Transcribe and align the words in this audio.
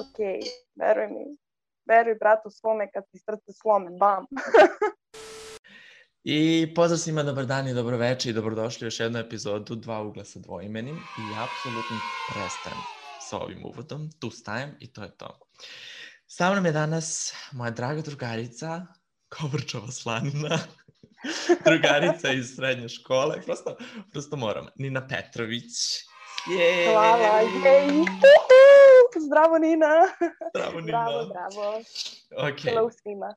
okej. 0.00 0.40
Veruj 0.74 1.06
mi. 1.06 1.36
Veruj 1.88 2.14
bratu 2.14 2.50
svome 2.50 2.90
kad 2.92 3.04
ti 3.10 3.18
srce 3.18 3.52
slome. 3.52 3.90
Bam. 4.00 4.26
I 6.28 6.72
pozdrav 6.74 6.98
svima, 6.98 7.22
dobar 7.22 7.46
dan 7.46 7.68
i 7.68 7.74
dobro 7.74 7.96
večer 7.96 8.30
i 8.30 8.34
dobrodošli 8.34 8.84
u 8.84 8.86
još 8.86 9.00
jednu 9.00 9.18
epizodu 9.18 9.74
Dva 9.74 10.02
ugla 10.02 10.24
sa 10.24 10.38
dvoimenim 10.38 11.08
i 11.16 11.34
apsolutno 11.34 12.00
prestajem 12.26 12.86
sa 13.18 13.38
ovim 13.38 13.64
uvodom, 13.64 14.10
tu 14.20 14.30
stajem 14.30 14.76
i 14.80 14.92
to 14.92 15.02
je 15.02 15.16
to. 15.16 15.38
Sa 16.26 16.50
mnom 16.52 16.66
je 16.66 16.72
danas 16.72 17.34
moja 17.52 17.70
draga 17.70 18.02
drugarica, 18.02 18.86
Kovrčova 19.28 19.90
slanina, 19.90 20.58
drugarica 21.66 22.32
iz 22.32 22.54
srednje 22.56 22.88
škole, 22.88 23.42
prosto, 23.44 23.76
prosto 24.12 24.36
moram, 24.36 24.66
Nina 24.76 25.08
Petrović. 25.08 25.72
Jej! 26.50 26.92
Hvala, 26.92 27.40
jej! 27.40 28.04
Zdravo 29.18 29.58
Nina! 29.58 29.86
Zdravo 30.50 30.80
Nina! 30.80 31.04
Bravo, 31.04 31.26
bravo. 31.26 31.78
Ok. 32.44 32.60
Hello 32.60 32.90
svima. 32.92 33.34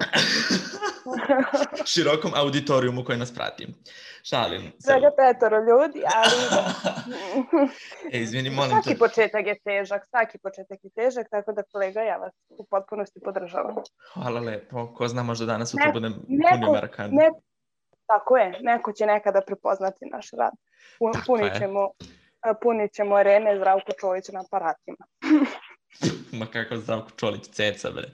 Širokom 1.86 2.30
auditorijumu 2.34 3.04
koji 3.04 3.18
nas 3.18 3.34
prati. 3.34 3.66
Šalim 4.22 4.62
se. 4.62 4.76
Svega 4.80 5.10
petoro 5.18 5.56
ljudi, 5.58 6.02
ali 6.14 6.36
E, 8.12 8.18
izvini, 8.18 8.50
molim 8.50 8.70
svaki 8.70 8.88
te. 8.88 8.98
početak 8.98 9.46
je 9.46 9.58
težak, 9.58 10.06
svaki 10.08 10.38
početak 10.38 10.78
je 10.82 10.90
težak, 10.92 11.26
tako 11.30 11.52
da 11.52 11.62
kolega 11.64 12.00
ja 12.02 12.16
vas 12.16 12.32
u 12.48 12.66
potpunosti 12.66 13.20
podržavam. 13.20 13.74
Hvala 14.14 14.40
lepo. 14.40 14.86
Ko 14.88 15.08
zna, 15.08 15.22
možda 15.22 15.46
danas 15.46 15.70
sutra 15.70 15.86
Ne- 15.86 15.92
budem 15.92 16.14
neko- 16.28 16.50
punio 16.52 16.72
Marakana. 16.72 17.08
Ne, 17.12 17.30
tako 18.06 18.36
je, 18.36 18.58
neko 18.60 18.92
će 18.92 19.06
nekada 19.06 19.40
prepoznati 19.40 20.04
naš 20.06 20.30
rad. 20.30 20.52
Pu- 21.00 21.12
Tako 21.12 21.24
punit 21.26 21.52
je. 21.54 21.58
ćemo, 21.58 21.80
a, 21.80 22.04
punit 22.62 22.92
ćemo 22.92 23.14
arene 23.14 23.56
Zdravko 23.56 23.92
Čolić 24.00 24.28
na 24.28 24.40
aparatima. 24.40 25.04
Ma 26.38 26.46
kako 26.46 26.76
Zdravko 26.76 27.10
Čolić 27.10 27.48
ceca, 27.48 27.90
bre. 27.90 28.08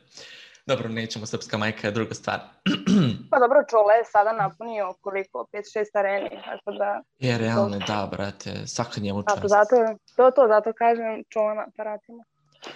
Dobro, 0.66 0.88
nećemo, 0.88 1.26
srpska 1.26 1.58
majka 1.58 1.86
je 1.86 1.92
druga 1.92 2.14
stvar. 2.14 2.40
Pa 3.30 3.38
dobro, 3.38 3.64
Čole 3.70 3.94
je 3.94 4.04
sada 4.04 4.32
napunio 4.32 4.94
koliko, 5.00 5.46
5-6 5.52 5.62
areni, 5.94 6.30
tako 6.44 6.72
da, 6.78 7.02
je, 7.18 7.38
realno, 7.38 7.78
da, 7.78 8.08
brate. 8.10 8.66
Svaka 8.66 9.00
njemu 9.00 9.22
čast. 9.22 9.40
zato, 9.42 9.76
zato, 9.76 9.98
to, 10.16 10.30
to, 10.30 10.48
zato 10.48 10.72
kažem 10.72 11.22
Čole 11.28 11.54
na 11.54 11.64
aparatima. 11.68 12.24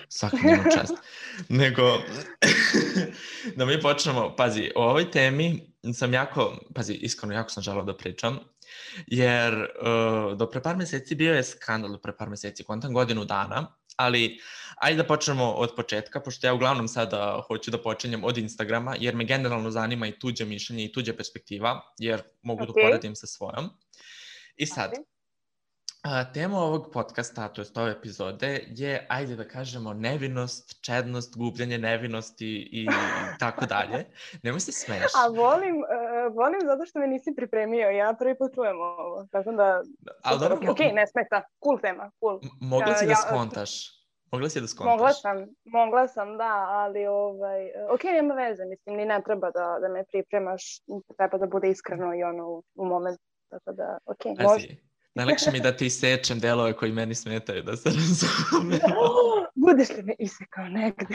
Svaka 0.09 0.37
njemu 0.45 0.63
čast. 0.75 0.95
Nego, 1.61 1.83
da 3.57 3.65
mi 3.65 3.81
počnemo, 3.81 4.35
pazi, 4.37 4.71
o 4.77 4.85
ovoj 4.85 5.11
temi 5.11 5.61
sam 5.95 6.15
jako, 6.15 6.57
pazi, 6.75 6.93
iskreno, 6.93 7.35
jako 7.35 7.51
sam 7.51 7.63
želao 7.63 7.85
da 7.85 7.97
pričam, 7.97 8.39
jer 9.07 9.55
uh, 9.55 10.39
do 10.39 10.51
pre 10.51 10.63
par 10.63 10.77
meseci 10.77 11.15
bio 11.15 11.35
je 11.35 11.43
skandal, 11.43 11.93
do 11.93 11.99
pre 11.99 12.17
par 12.17 12.29
meseci, 12.31 12.65
kontam 12.65 12.95
godinu 12.95 13.25
dana, 13.25 13.77
ali 13.97 14.39
ajde 14.77 15.03
da 15.03 15.09
počnemo 15.09 15.45
od 15.45 15.75
početka, 15.77 16.21
pošto 16.21 16.47
ja 16.47 16.55
uglavnom 16.55 16.89
sada 16.89 17.43
hoću 17.47 17.71
da 17.71 17.83
počinjem 17.83 18.25
od 18.25 18.39
Instagrama, 18.39 18.97
jer 18.99 19.15
me 19.17 19.25
generalno 19.25 19.71
zanima 19.71 20.07
i 20.07 20.19
tuđe 20.19 20.45
mišljenje 20.45 20.85
i 20.85 20.93
tuđe 20.93 21.17
perspektiva, 21.17 21.81
jer 21.99 22.23
mogu 22.43 22.67
da 22.67 22.71
Okej. 22.71 22.85
uporedim 22.85 23.17
sa 23.17 23.27
svojom. 23.27 23.71
I 24.57 24.67
sad, 24.67 24.91
Ajde. 24.91 25.05
A, 26.03 26.25
tema 26.33 26.59
ovog 26.59 26.91
podcasta, 26.93 27.49
to 27.49 27.61
jest 27.61 27.77
ove 27.79 27.91
epizode, 27.91 28.65
je, 28.69 29.07
ajde 29.09 29.37
da 29.37 29.45
kažemo, 29.49 29.93
nevinost, 29.93 30.79
čednost, 30.83 31.37
gubljenje 31.37 31.79
nevinosti 31.79 32.69
i 32.73 32.87
tako 33.43 33.67
dalje. 33.67 34.05
Nemoj 34.43 34.61
se 34.61 34.73
smeješ. 34.73 35.13
A 35.15 35.29
volim, 35.29 35.77
uh, 35.77 35.85
volim 36.35 36.61
zato 36.65 36.87
što 36.87 36.99
me 36.99 37.07
nisi 37.07 37.35
pripremio, 37.37 37.89
ja 37.91 38.15
prvi 38.19 38.39
put 38.39 38.55
čujem 38.55 38.81
ovo, 38.81 39.27
tako 39.33 39.53
da, 39.53 39.83
Ali 40.23 40.39
super, 40.39 40.49
dobro, 40.49 40.73
ok, 40.73 40.79
ne 40.79 41.07
smeta, 41.07 41.43
cool 41.65 41.79
tema, 41.81 42.11
cool. 42.21 42.41
mogla 42.61 42.95
si 42.95 43.07
da 43.07 43.13
ja- 43.13 43.17
skontaš. 43.17 44.01
Mogla 44.33 44.49
si 44.49 44.61
da 44.61 44.67
skontaš. 44.67 44.93
Mogla 44.93 45.13
sam, 45.13 45.37
mogla 45.65 46.09
sam, 46.09 46.37
da, 46.39 46.67
ali 46.69 47.07
ovaj, 47.07 47.71
ok, 47.95 48.05
nema 48.05 48.35
veze, 48.35 48.65
mislim, 48.65 48.97
ni 48.97 49.05
ne 49.05 49.23
treba 49.25 49.51
da, 49.51 49.79
da 49.81 49.89
me 49.89 50.05
pripremaš, 50.05 50.63
treba 51.17 51.39
da 51.39 51.47
bude 51.47 51.71
iskreno 51.71 52.15
i 52.15 52.23
ono 52.23 52.49
u, 52.49 52.63
u 52.75 52.85
momentu, 52.85 53.23
tako 53.51 53.73
da, 53.73 53.99
ok, 54.07 54.25
može. 54.25 54.45
Pazi, 54.45 54.77
najlakše 55.15 55.51
mi 55.53 55.61
da 55.61 55.77
ti 55.77 55.91
sečem 55.91 56.39
delove 56.39 56.73
koji 56.77 56.93
meni 56.93 57.15
smetaju, 57.15 57.63
da 57.63 57.77
se 57.77 57.89
razume. 57.89 58.79
Budeš 59.67 59.89
li 59.89 60.03
me 60.03 60.15
isekao 60.19 60.65
negde? 60.65 61.07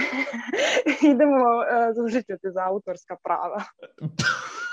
Idemo, 1.12 1.36
uh, 1.36 1.96
zažit 1.96 2.26
ću 2.26 2.34
te 2.42 2.52
za 2.52 2.64
autorska 2.66 3.16
prava. 3.24 3.64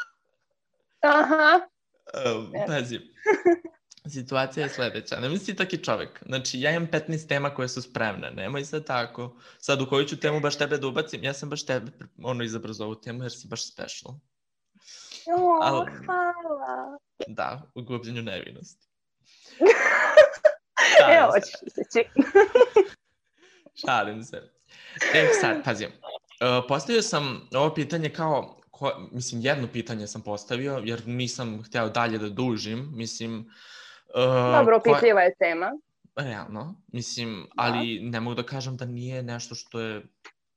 Aha, 1.03 1.61
Um, 2.37 2.53
pazi, 2.67 3.01
situacija 4.15 4.65
je 4.65 4.71
sledeća. 4.71 5.21
Ne 5.21 5.29
misli 5.29 5.57
taki 5.57 5.85
čovek. 5.85 6.23
Znači, 6.27 6.61
ja 6.61 6.71
imam 6.71 6.89
15 6.89 7.29
tema 7.29 7.55
koje 7.55 7.69
su 7.69 7.83
spremne. 7.83 8.31
Nemoj 8.31 8.65
sad 8.65 8.87
tako. 8.87 9.37
Sad, 9.59 9.83
u 9.83 9.87
koju 9.89 10.05
ću 10.05 10.17
temu 10.21 10.41
baš 10.41 10.59
tebe 10.59 10.79
da 10.79 10.87
ubacim? 10.87 11.25
Ja 11.25 11.33
sam 11.35 11.51
baš 11.51 11.67
tebe 11.67 11.91
ono, 12.23 12.45
izabrao 12.45 12.73
za 12.73 12.85
ovu 12.85 12.95
temu 12.95 13.25
jer 13.25 13.33
si 13.33 13.49
baš 13.49 13.73
special. 13.73 14.15
jo, 15.27 15.37
Al- 15.63 16.05
hvala. 16.07 16.99
Da, 17.29 17.63
u 17.75 17.83
gubljenju 17.83 18.23
nevinosti. 18.23 18.89
Evo, 21.19 21.33
Šalim 21.33 21.45
se. 21.85 22.03
Šalim 23.87 24.23
se. 24.25 24.53
E, 25.15 25.29
sad, 25.41 25.65
pazi. 25.65 25.87
Uh, 25.87 25.91
postavio 26.69 27.03
sam 27.03 27.49
ovo 27.55 27.75
pitanje 27.75 28.11
kao, 28.11 28.62
ko, 28.83 29.09
mislim, 29.13 29.41
jedno 29.41 29.69
pitanje 29.73 30.07
sam 30.07 30.23
postavio, 30.23 30.81
jer 30.85 31.07
nisam 31.07 31.63
hteo 31.63 31.89
dalje 31.89 32.19
da 32.19 32.29
dužim. 32.29 32.91
Mislim, 32.95 33.39
uh, 33.39 34.59
Dobro, 34.59 34.77
opitljiva 34.77 35.21
je 35.21 35.35
tema. 35.39 35.71
Realno, 36.17 36.83
mislim, 36.93 37.47
ali 37.57 38.01
ne 38.01 38.21
mogu 38.21 38.35
da 38.35 38.43
kažem 38.43 38.77
da 38.77 38.85
nije 38.85 39.23
nešto 39.23 39.55
što 39.55 39.81
je 39.81 40.03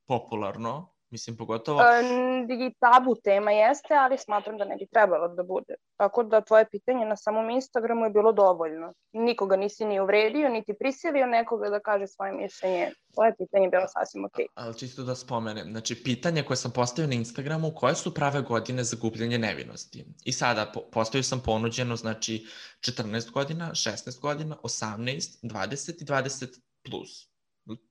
popularno, 0.07 0.94
mislim, 1.09 1.37
pogotovo... 1.37 1.79
Um, 1.79 2.51
i 2.51 2.73
tabu 2.79 3.15
tema 3.23 3.51
jeste, 3.51 3.93
ali 3.93 4.17
smatram 4.17 4.57
da 4.57 4.65
ne 4.65 4.75
bi 4.75 4.87
trebalo 4.93 5.27
da 5.27 5.43
bude. 5.43 5.75
Tako 5.97 6.23
da 6.23 6.41
tvoje 6.41 6.65
pitanje 6.71 7.05
na 7.05 7.15
samom 7.15 7.49
Instagramu 7.49 8.05
je 8.05 8.09
bilo 8.09 8.31
dovoljno. 8.31 8.93
Nikoga 9.13 9.55
nisi 9.55 9.85
ni 9.85 9.99
uvredio, 9.99 10.49
niti 10.49 10.73
prisilio 10.79 11.25
nekoga 11.25 11.69
da 11.69 11.79
kaže 11.79 12.07
svoje 12.07 12.33
mišljenje. 12.33 12.91
Tvoje 13.13 13.35
pitanje 13.37 13.65
je 13.65 13.69
bilo 13.69 13.87
sasvim 13.87 14.25
okej. 14.25 14.45
Ali 14.55 14.77
čisto 14.77 15.03
da 15.03 15.15
spomenem, 15.15 15.71
znači 15.71 16.03
pitanje 16.03 16.43
koje 16.43 16.57
sam 16.57 16.71
postavio 16.71 17.07
na 17.07 17.15
Instagramu, 17.15 17.71
koje 17.75 17.95
su 17.95 18.13
prave 18.13 18.41
godine 18.41 18.83
za 18.83 18.97
gubljenje 19.01 19.37
nevinosti? 19.37 20.05
I 20.25 20.31
sada 20.31 20.71
po, 20.73 20.81
postavio 20.91 21.23
sam 21.23 21.41
ponuđeno, 21.45 21.95
znači 21.95 22.47
14 22.79 23.31
godina, 23.31 23.69
16 23.71 24.21
godina, 24.21 24.55
18, 24.63 25.43
20 25.43 26.01
i 26.01 26.05
20 26.05 26.59
plus. 26.89 27.34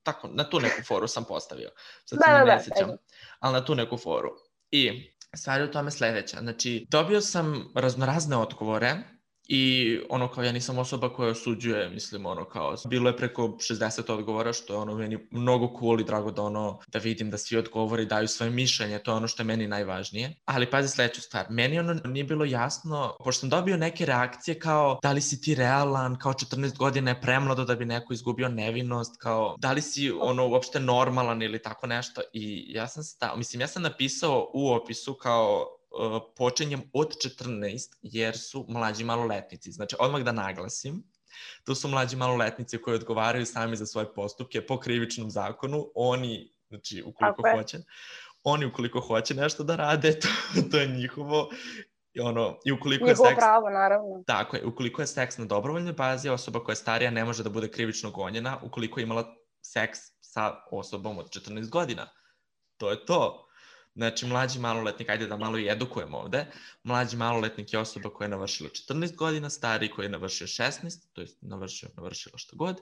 Tako, 0.03 0.29
na 0.29 0.51
tu 0.51 0.61
neku 0.61 0.83
foru 0.83 1.09
sam 1.09 1.25
postavio. 1.25 1.71
Sad 2.05 2.19
Da, 2.19 2.25
se 2.25 2.31
da, 2.31 2.39
ni 2.39 2.45
da, 2.45 2.45
ne 2.45 2.53
ajde. 2.53 2.97
ali 3.39 3.53
na 3.53 3.65
tu 3.65 3.75
neku 3.75 3.97
foru. 3.99 4.31
I 4.71 5.12
stvar 5.37 5.61
je 5.61 5.67
u 5.67 5.71
tome 5.73 5.91
sledeća. 5.91 6.37
Znači, 6.41 6.87
dobio 6.91 7.21
sam 7.21 7.73
raznorazne 7.75 8.37
odgovore 8.37 8.97
I 9.49 9.99
ono 10.10 10.28
kao 10.28 10.44
ja 10.44 10.53
nisam 10.53 10.78
osoba 10.78 11.12
koja 11.12 11.31
osuđuje, 11.31 11.91
mislim 11.91 12.27
ono 12.27 12.44
kao 12.44 12.75
bilo 12.88 13.10
je 13.10 13.16
preko 13.16 13.43
60 13.43 14.12
odgovora 14.12 14.53
što 14.53 14.72
je 14.72 14.78
ono 14.78 14.94
meni 14.94 15.19
mnogo 15.31 15.78
cool 15.81 16.00
i 16.00 16.05
drago 16.05 16.31
da 16.31 16.43
ono 16.43 16.81
da 16.87 16.99
vidim 16.99 17.31
da 17.31 17.38
svi 17.38 17.56
odgovori 17.56 18.06
daju 18.06 18.28
svoje 18.28 18.50
mišljenje, 18.50 18.99
to 18.99 19.10
je 19.10 19.16
ono 19.16 19.28
što 19.28 19.43
je 19.43 19.47
meni 19.47 19.69
najvažnije. 19.69 20.34
Ali 20.44 20.71
pazi 20.71 20.88
sledeću 20.88 21.21
stvar, 21.21 21.47
meni 21.50 21.78
ono 21.78 21.94
nije 22.05 22.25
bilo 22.25 22.44
jasno, 22.44 23.16
pošto 23.25 23.41
sam 23.41 23.49
dobio 23.49 23.77
neke 23.77 24.06
reakcije 24.06 24.59
kao 24.59 24.99
da 25.03 25.12
li 25.12 25.21
si 25.21 25.41
ti 25.41 25.55
realan, 25.55 26.19
kao 26.19 26.32
14 26.32 26.76
godina 26.76 27.11
je 27.11 27.21
premlado 27.21 27.65
da 27.65 27.75
bi 27.75 27.84
neko 27.84 28.12
izgubio 28.12 28.49
nevinost, 28.49 29.16
kao 29.21 29.56
da 29.59 29.72
li 29.72 29.82
si 29.82 30.11
ono 30.21 30.49
uopšte 30.49 30.81
normalan 30.81 31.43
ili 31.43 31.62
tako 31.62 31.87
nešto 31.87 32.21
i 32.32 32.65
ja 32.69 32.88
sam 32.88 33.03
stao, 33.03 33.37
mislim 33.37 33.61
ja 33.61 33.66
sam 33.69 33.82
napisao 33.82 34.50
u 34.55 34.72
opisu 34.72 35.15
kao 35.15 35.66
počinjem 36.37 36.82
od 36.93 37.15
14 37.38 37.97
jer 38.03 38.38
su 38.38 38.66
mlađi 38.69 39.05
maloletnici. 39.05 39.72
Znači, 39.72 39.97
odmah 39.99 40.22
da 40.22 40.32
naglasim, 40.32 41.03
to 41.65 41.75
su 41.75 41.88
mlađi 41.88 42.16
maloletnici 42.16 42.78
koji 42.78 42.94
odgovaraju 42.94 43.47
sami 43.47 43.77
za 43.77 43.87
svoje 43.87 44.14
postupke 44.14 44.67
po 44.67 44.81
krivičnom 44.81 45.31
zakonu. 45.31 45.87
Oni, 45.94 46.52
znači, 46.69 47.02
ukoliko 47.06 47.43
Tako 47.43 47.49
je. 47.49 47.56
hoće, 47.56 47.79
oni 48.43 48.67
ukoliko 48.67 49.00
hoće 49.00 49.35
nešto 49.35 49.64
da 49.64 49.76
rade, 49.76 50.19
to, 50.20 50.29
to 50.70 50.76
je 50.79 50.87
njihovo. 50.87 51.50
I, 52.12 52.20
ono, 52.20 52.58
i 52.64 52.73
ukoliko 52.73 53.05
je 53.05 53.11
Njihovo 53.11 53.29
seks... 53.29 53.38
pravo, 53.38 53.70
naravno. 53.70 54.23
Tako 54.26 54.56
je, 54.56 54.67
ukoliko 54.67 55.02
je 55.02 55.06
seks 55.06 55.38
na 55.38 55.44
dobrovoljnoj 55.44 55.93
bazi, 55.93 56.29
osoba 56.29 56.64
koja 56.64 56.73
je 56.73 56.76
starija 56.76 57.11
ne 57.11 57.25
može 57.25 57.43
da 57.43 57.50
bude 57.50 57.70
krivično 57.70 58.11
gonjena 58.11 58.58
ukoliko 58.62 59.00
je 59.00 59.05
imala 59.05 59.35
seks 59.62 59.99
sa 60.20 60.55
osobom 60.70 61.19
od 61.19 61.31
14 61.31 61.70
godina. 61.70 62.11
To 62.76 62.91
je 62.91 63.06
to. 63.06 63.49
Znači, 63.94 64.26
mlađi 64.26 64.58
maloletnik, 64.58 65.08
ajde 65.08 65.26
da 65.26 65.37
malo 65.37 65.58
i 65.58 65.69
edukujemo 65.69 66.19
ovde, 66.19 66.46
mlađi 66.82 67.17
maloletnik 67.17 67.73
je 67.73 67.79
osoba 67.79 68.11
koja 68.11 68.26
je 68.26 68.31
navršila 68.31 68.70
14 68.70 69.17
godina, 69.17 69.50
stari 69.50 69.91
koji 69.91 70.06
je 70.06 70.11
navršio 70.11 70.46
16, 70.46 71.06
to 71.12 71.20
je 71.20 71.26
navršio, 71.41 71.88
navršila 71.96 72.38
što 72.38 72.56
god, 72.56 72.81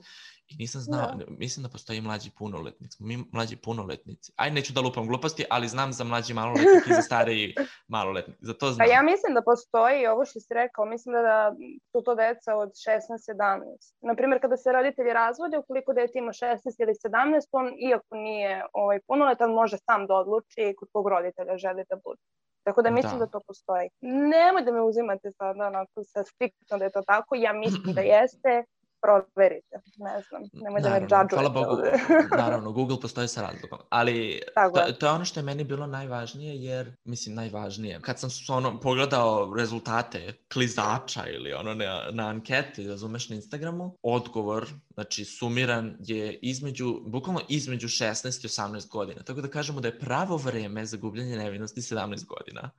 i 0.48 0.56
nisam 0.58 0.80
znao, 0.80 1.06
Da. 1.14 1.24
mislim 1.28 1.62
da 1.62 1.68
postoji 1.68 2.00
mlađi 2.00 2.30
punoletnik, 2.38 2.90
mi 2.98 3.24
mlađi 3.32 3.56
punoletnici. 3.56 4.32
Aj, 4.36 4.50
neću 4.50 4.72
da 4.72 4.80
lupam 4.80 5.06
gluposti, 5.06 5.44
ali 5.50 5.68
znam 5.68 5.92
za 5.92 6.04
mlađi 6.04 6.34
maloletnik 6.34 6.86
i 6.86 6.94
za 6.94 7.02
stariji 7.02 7.54
maloletnik, 7.96 8.36
za 8.40 8.52
to 8.54 8.66
Pa 8.66 8.72
znam. 8.72 8.88
ja 8.90 9.02
mislim 9.02 9.34
da 9.34 9.42
postoji 9.42 10.06
ovo 10.06 10.24
što 10.24 10.40
si 10.40 10.54
rekao, 10.54 10.84
mislim 10.84 11.12
da, 11.12 11.22
da 11.22 11.54
su 11.92 12.02
to 12.04 12.14
deca 12.14 12.56
od 12.56 12.70
16-17. 12.70 13.94
Naprimjer, 14.00 14.40
kada 14.40 14.56
se 14.56 14.72
roditelji 14.72 15.12
razvode, 15.12 15.58
ukoliko 15.58 15.92
dete 15.92 16.18
ima 16.18 16.32
16 16.32 16.82
ili 16.82 16.92
17, 16.94 17.48
on 17.52 17.66
iako 17.90 18.16
nije 18.16 18.64
ovaj, 18.72 18.98
punoletan, 19.06 19.50
može 19.50 19.76
sam 19.78 20.06
da 20.06 20.14
odluči 20.14 20.74
kod 20.78 20.88
kog 20.92 21.08
roditelja 21.08 21.56
želi 21.56 21.84
da 21.90 21.96
bude. 22.04 22.20
Tako 22.64 22.82
da 22.82 22.90
mislim 22.90 23.18
Da. 23.18 23.24
da, 23.24 23.30
to 23.30 23.40
postoji. 23.46 23.88
Nemoj 24.00 24.62
da 24.62 24.72
me 24.72 24.80
uzimate 24.82 25.32
sada 25.32 25.66
onako 25.66 26.04
sa 26.04 26.24
striktno 26.24 26.78
da 26.78 26.84
je 26.84 26.90
to 26.92 27.02
tako, 27.06 27.34
ja 27.34 27.52
mislim 27.52 27.94
da 27.94 28.00
jeste, 28.16 28.64
proverite, 29.02 29.76
ne 29.96 30.22
znam, 30.28 30.42
nemoj 30.52 30.80
da 30.80 30.90
me 30.90 31.00
džadžujete. 31.00 31.34
hvala 31.34 31.48
Bogu, 31.48 31.82
naravno, 32.42 32.72
Google 32.78 33.00
postoji 33.00 33.28
sa 33.28 33.42
razlogom, 33.42 33.78
ali 33.88 34.40
to, 34.74 34.92
to 34.92 35.06
je 35.06 35.12
ono 35.12 35.24
što 35.24 35.40
je 35.40 35.44
meni 35.44 35.64
bilo 35.64 35.86
najvažnije, 35.86 36.56
jer, 36.56 36.92
mislim, 37.04 37.34
najvažnije, 37.34 38.00
kad 38.00 38.18
sam 38.20 38.30
ono, 38.48 38.80
pogledao 38.80 39.54
rezultate 39.56 40.32
klizača 40.52 41.26
ili 41.26 41.52
ono 41.52 41.74
na, 41.74 42.02
na 42.10 42.28
anketi, 42.28 42.88
razumeš, 42.88 43.28
na 43.28 43.36
Instagramu, 43.36 43.96
odgovor, 44.02 44.66
znači, 44.94 45.24
sumiran 45.24 45.96
je 46.00 46.38
između, 46.42 47.00
bukvalno 47.06 47.40
između 47.48 47.88
16 47.88 48.44
i 48.44 48.48
18 48.48 48.88
godina, 48.88 49.22
tako 49.22 49.40
da 49.40 49.48
kažemo 49.48 49.80
da 49.80 49.88
je 49.88 49.98
pravo 49.98 50.36
vreme 50.36 50.86
za 50.86 50.96
gubljenje 50.96 51.36
nevinosti 51.36 51.80
17 51.80 52.26
godina. 52.26 52.70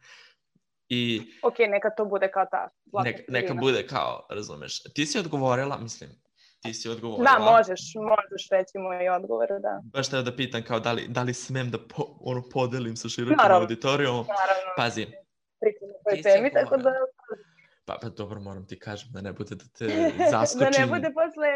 I 0.94 1.22
ok, 1.44 1.60
neka 1.60 1.90
to 1.98 2.06
bude 2.06 2.32
kao 2.32 2.46
ta. 2.52 2.70
neka, 3.04 3.24
neka 3.28 3.54
bude 3.54 3.88
kao, 3.88 4.28
razumeš, 4.30 4.84
ti 4.96 5.06
si 5.06 5.20
odgovorila, 5.20 5.78
mislim, 5.78 6.10
ti 6.62 6.74
si 6.74 6.90
odgovorila. 6.90 7.32
Da, 7.32 7.40
možeš, 7.52 7.82
možeš 7.96 8.50
reći 8.52 8.78
moj 8.78 9.10
odgovor, 9.10 9.48
da. 9.62 9.82
baš 9.94 10.10
teo 10.10 10.22
da 10.22 10.36
pitam 10.36 10.64
kao 10.64 10.80
da 10.80 10.92
li, 10.92 11.06
da 11.08 11.24
li 11.24 11.34
smem 11.34 11.72
da 11.72 11.78
po, 11.78 12.04
ono, 12.20 12.44
podelim 12.54 12.96
sa 12.96 13.10
širokim 13.10 13.38
Naravno. 13.38 13.62
auditorijom. 13.62 14.16
Naravno, 14.16 14.72
Pazi, 14.78 15.06
pričamo 15.62 15.92
o 15.92 16.10
toj 16.10 16.22
temi, 16.22 16.52
tako 16.54 16.78
da, 16.78 16.92
pa, 17.86 17.98
pa 18.02 18.10
dobro 18.10 18.40
moram 18.40 18.68
ti 18.68 18.80
kažem 18.80 19.10
da 19.12 19.22
ne 19.22 19.34
bude 19.34 19.56
da 19.56 19.66
te 19.78 19.86
da 20.20 20.30
zaskočim. 20.32 20.82
ne 20.82 20.88
bude 20.88 21.10
posle 21.14 21.50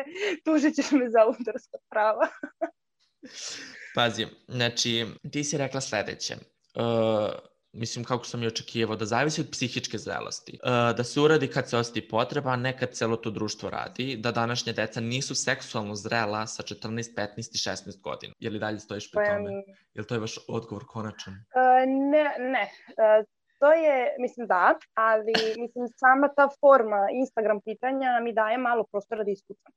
tužit 0.45 0.75
ćeš 0.75 0.91
me 0.91 1.09
za 1.09 1.19
autorska 1.25 1.77
prava. 1.89 2.27
Pazi, 3.95 4.27
znači 4.47 5.05
ti 5.31 5.43
si 5.43 5.57
rekla 5.57 5.81
sledeće. 5.81 6.35
Uh, 6.75 7.31
mislim 7.73 8.05
kako 8.05 8.25
sam 8.25 8.43
i 8.43 8.47
očekivao, 8.47 8.95
da 8.95 9.05
zavisi 9.05 9.41
od 9.41 9.47
psihičke 9.51 9.97
zrelosti. 9.97 10.59
Uh, 10.63 10.97
da 10.97 11.03
se 11.03 11.21
uradi 11.21 11.47
kad 11.47 11.69
se 11.69 11.77
osjeti 11.77 12.07
potreba, 12.07 12.51
a 12.51 12.55
ne 12.55 12.77
kad 12.77 12.91
celo 12.91 13.17
to 13.17 13.31
društvo 13.31 13.69
radi, 13.69 14.17
da 14.17 14.31
današnje 14.31 14.73
deca 14.73 15.01
nisu 15.01 15.35
seksualno 15.35 15.95
zrela 15.95 16.47
sa 16.47 16.63
14, 16.63 17.15
15 17.15 17.37
i 17.37 17.91
16 17.91 18.01
godina. 18.01 18.33
Je 18.39 18.49
li 18.49 18.59
dalje 18.59 18.79
stojiš 18.79 19.11
pri 19.11 19.17
Pa, 19.17 19.25
tome? 19.25 19.51
Je 19.93 20.01
li 20.01 20.07
to 20.07 20.15
je 20.15 20.19
vaš 20.19 20.37
odgovor 20.47 20.83
konačan? 20.87 21.33
e, 21.33 21.85
ne, 21.85 22.35
ne. 22.39 22.69
E, 22.97 23.23
to 23.59 23.71
je, 23.73 24.15
mislim 24.19 24.47
da, 24.47 24.75
ali 24.93 25.33
mislim 25.57 25.87
sama 25.95 26.27
ta 26.35 26.49
forma 26.59 27.07
Instagram 27.11 27.61
pitanja 27.61 28.19
mi 28.23 28.33
daje 28.33 28.57
malo 28.57 28.83
prostora 28.91 29.23
da 29.23 29.31
iskucam. 29.31 29.71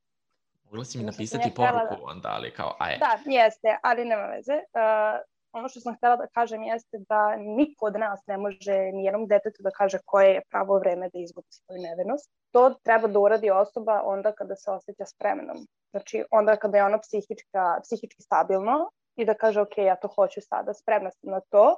Mogla 0.64 0.84
si 0.84 0.98
mi 0.98 1.04
sam 1.04 1.06
napisati 1.06 1.54
poruku 1.54 1.96
onda, 2.02 2.28
ali 2.28 2.50
kao, 2.50 2.76
aj, 2.78 2.98
Da, 2.98 3.31
jeste, 3.31 3.78
ali 3.82 4.04
nema 4.04 4.22
veze. 4.22 4.52
Uh, 4.52 5.20
ono 5.52 5.69
što 5.69 5.81
sam 5.81 5.97
htjela 5.97 6.17
da 6.17 6.26
kažem 6.26 6.62
jeste 6.62 6.99
da 7.08 7.37
niko 7.37 7.87
od 7.87 7.94
nas 7.99 8.20
ne 8.26 8.38
može 8.38 8.93
nijednom 8.93 9.26
detetu 9.26 9.62
da 9.62 9.70
kaže 9.70 9.99
koje 10.05 10.29
je 10.35 10.43
pravo 10.50 10.79
vreme 10.79 11.08
da 11.12 11.19
izgubi 11.19 11.47
svoju 11.50 11.82
nevenost. 11.82 12.31
To 12.50 12.75
treba 12.82 13.08
da 13.08 13.19
uradi 13.19 13.50
osoba 13.50 14.02
onda 14.05 14.32
kada 14.32 14.56
se 14.56 14.70
osjeća 14.70 15.06
spremnom. 15.06 15.56
Znači, 15.91 16.25
onda 16.31 16.56
kada 16.56 16.79
je 16.79 16.85
ono 16.85 16.99
psihička, 16.99 17.81
psihički 17.82 18.23
stabilno 18.23 18.91
i 19.17 19.25
da 19.25 19.35
kaže, 19.35 19.61
ok, 19.61 19.79
ja 19.79 19.97
to 19.97 20.08
hoću 20.08 20.41
sada, 20.41 20.75
spremna 20.75 21.11
sam 21.11 21.31
na 21.31 21.41
to. 21.41 21.76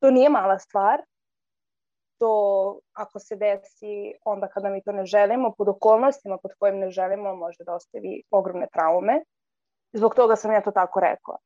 To 0.00 0.10
nije 0.10 0.28
mala 0.28 0.58
stvar. 0.58 1.02
To, 2.18 2.78
ako 2.92 3.18
se 3.18 3.36
desi 3.36 4.14
onda 4.24 4.48
kada 4.48 4.68
mi 4.68 4.82
to 4.82 4.92
ne 4.92 5.04
želimo, 5.04 5.54
pod 5.58 5.68
okolnostima 5.68 6.38
pod 6.38 6.50
kojim 6.58 6.78
ne 6.78 6.90
želimo, 6.90 7.36
može 7.36 7.64
da 7.64 7.74
ostavi 7.74 8.22
ogromne 8.30 8.66
traume. 8.72 9.24
Zbog 9.92 10.14
toga 10.14 10.36
sam 10.36 10.52
ja 10.52 10.62
to 10.62 10.70
tako 10.70 11.00
rekla. 11.00 11.36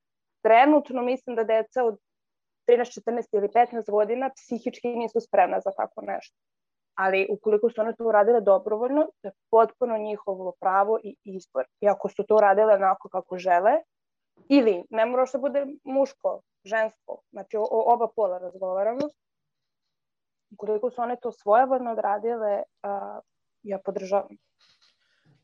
Trenutno 0.45 1.03
mislim 1.03 1.37
da 1.37 1.45
deca 1.45 1.85
od 1.85 1.99
13, 2.69 3.01
14 3.01 3.25
ili 3.33 3.49
15 3.49 3.91
godina 3.91 4.31
psihički 4.37 4.89
nisu 4.89 5.21
spremna 5.21 5.61
za 5.61 5.71
tako 5.77 6.01
nešto. 6.01 6.37
Ali 6.95 7.27
ukoliko 7.31 7.71
su 7.71 7.81
one 7.81 7.95
to 7.97 8.05
uradile 8.05 8.41
dobrovoljno, 8.41 9.07
to 9.21 9.29
je 9.29 9.33
potpuno 9.51 9.99
njihovo 9.99 10.53
pravo 10.61 10.99
i 11.03 11.17
izbor. 11.25 11.65
I 11.81 11.89
ako 11.89 12.09
su 12.09 12.25
to 12.29 12.37
uradile 12.37 12.75
onako 12.75 13.09
kako 13.09 13.39
žele, 13.39 13.73
ili 14.49 14.85
ne 14.91 15.07
mora 15.07 15.27
što 15.27 15.39
bude 15.39 15.67
muško, 15.85 16.41
žensko, 16.65 17.21
znači 17.31 17.57
o 17.57 17.93
oba 17.95 18.09
pola 18.17 18.39
razgovaramo, 18.39 19.09
ukoliko 20.53 20.91
su 20.91 21.03
one 21.03 21.17
to 21.23 21.33
svojevoljno 21.33 21.93
odradile, 21.93 22.63
a, 22.83 23.21
ja 23.63 23.79
podržavam. 23.85 24.37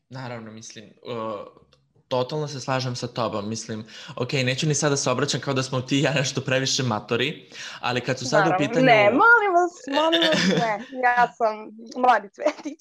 Naravno, 0.09 0.51
mislim, 0.51 0.85
uh, 0.85 1.71
totalno 2.11 2.47
se 2.47 2.59
slažem 2.59 2.95
sa 2.95 3.07
tobom, 3.07 3.49
mislim, 3.49 3.85
ok, 4.15 4.33
neću 4.33 4.67
ni 4.67 4.75
sada 4.75 4.97
se 4.97 5.09
obraćam 5.11 5.41
kao 5.41 5.53
da 5.53 5.63
smo 5.63 5.81
ti 5.81 5.99
i 5.99 6.01
ja 6.01 6.13
nešto 6.13 6.41
previše 6.41 6.83
matori, 6.83 7.49
ali 7.79 8.01
kad 8.01 8.19
su 8.19 8.25
sada 8.25 8.43
u 8.43 8.49
Naravno. 8.49 8.67
pitanju... 8.67 8.85
Ne, 8.85 9.03
molim 9.03 9.51
vas, 9.57 9.73
molim 10.03 10.21
vas, 10.29 10.47
ne. 10.59 10.99
Ja 11.03 11.33
sam 11.37 11.55
mladi 12.01 12.29
cvetić. 12.35 12.79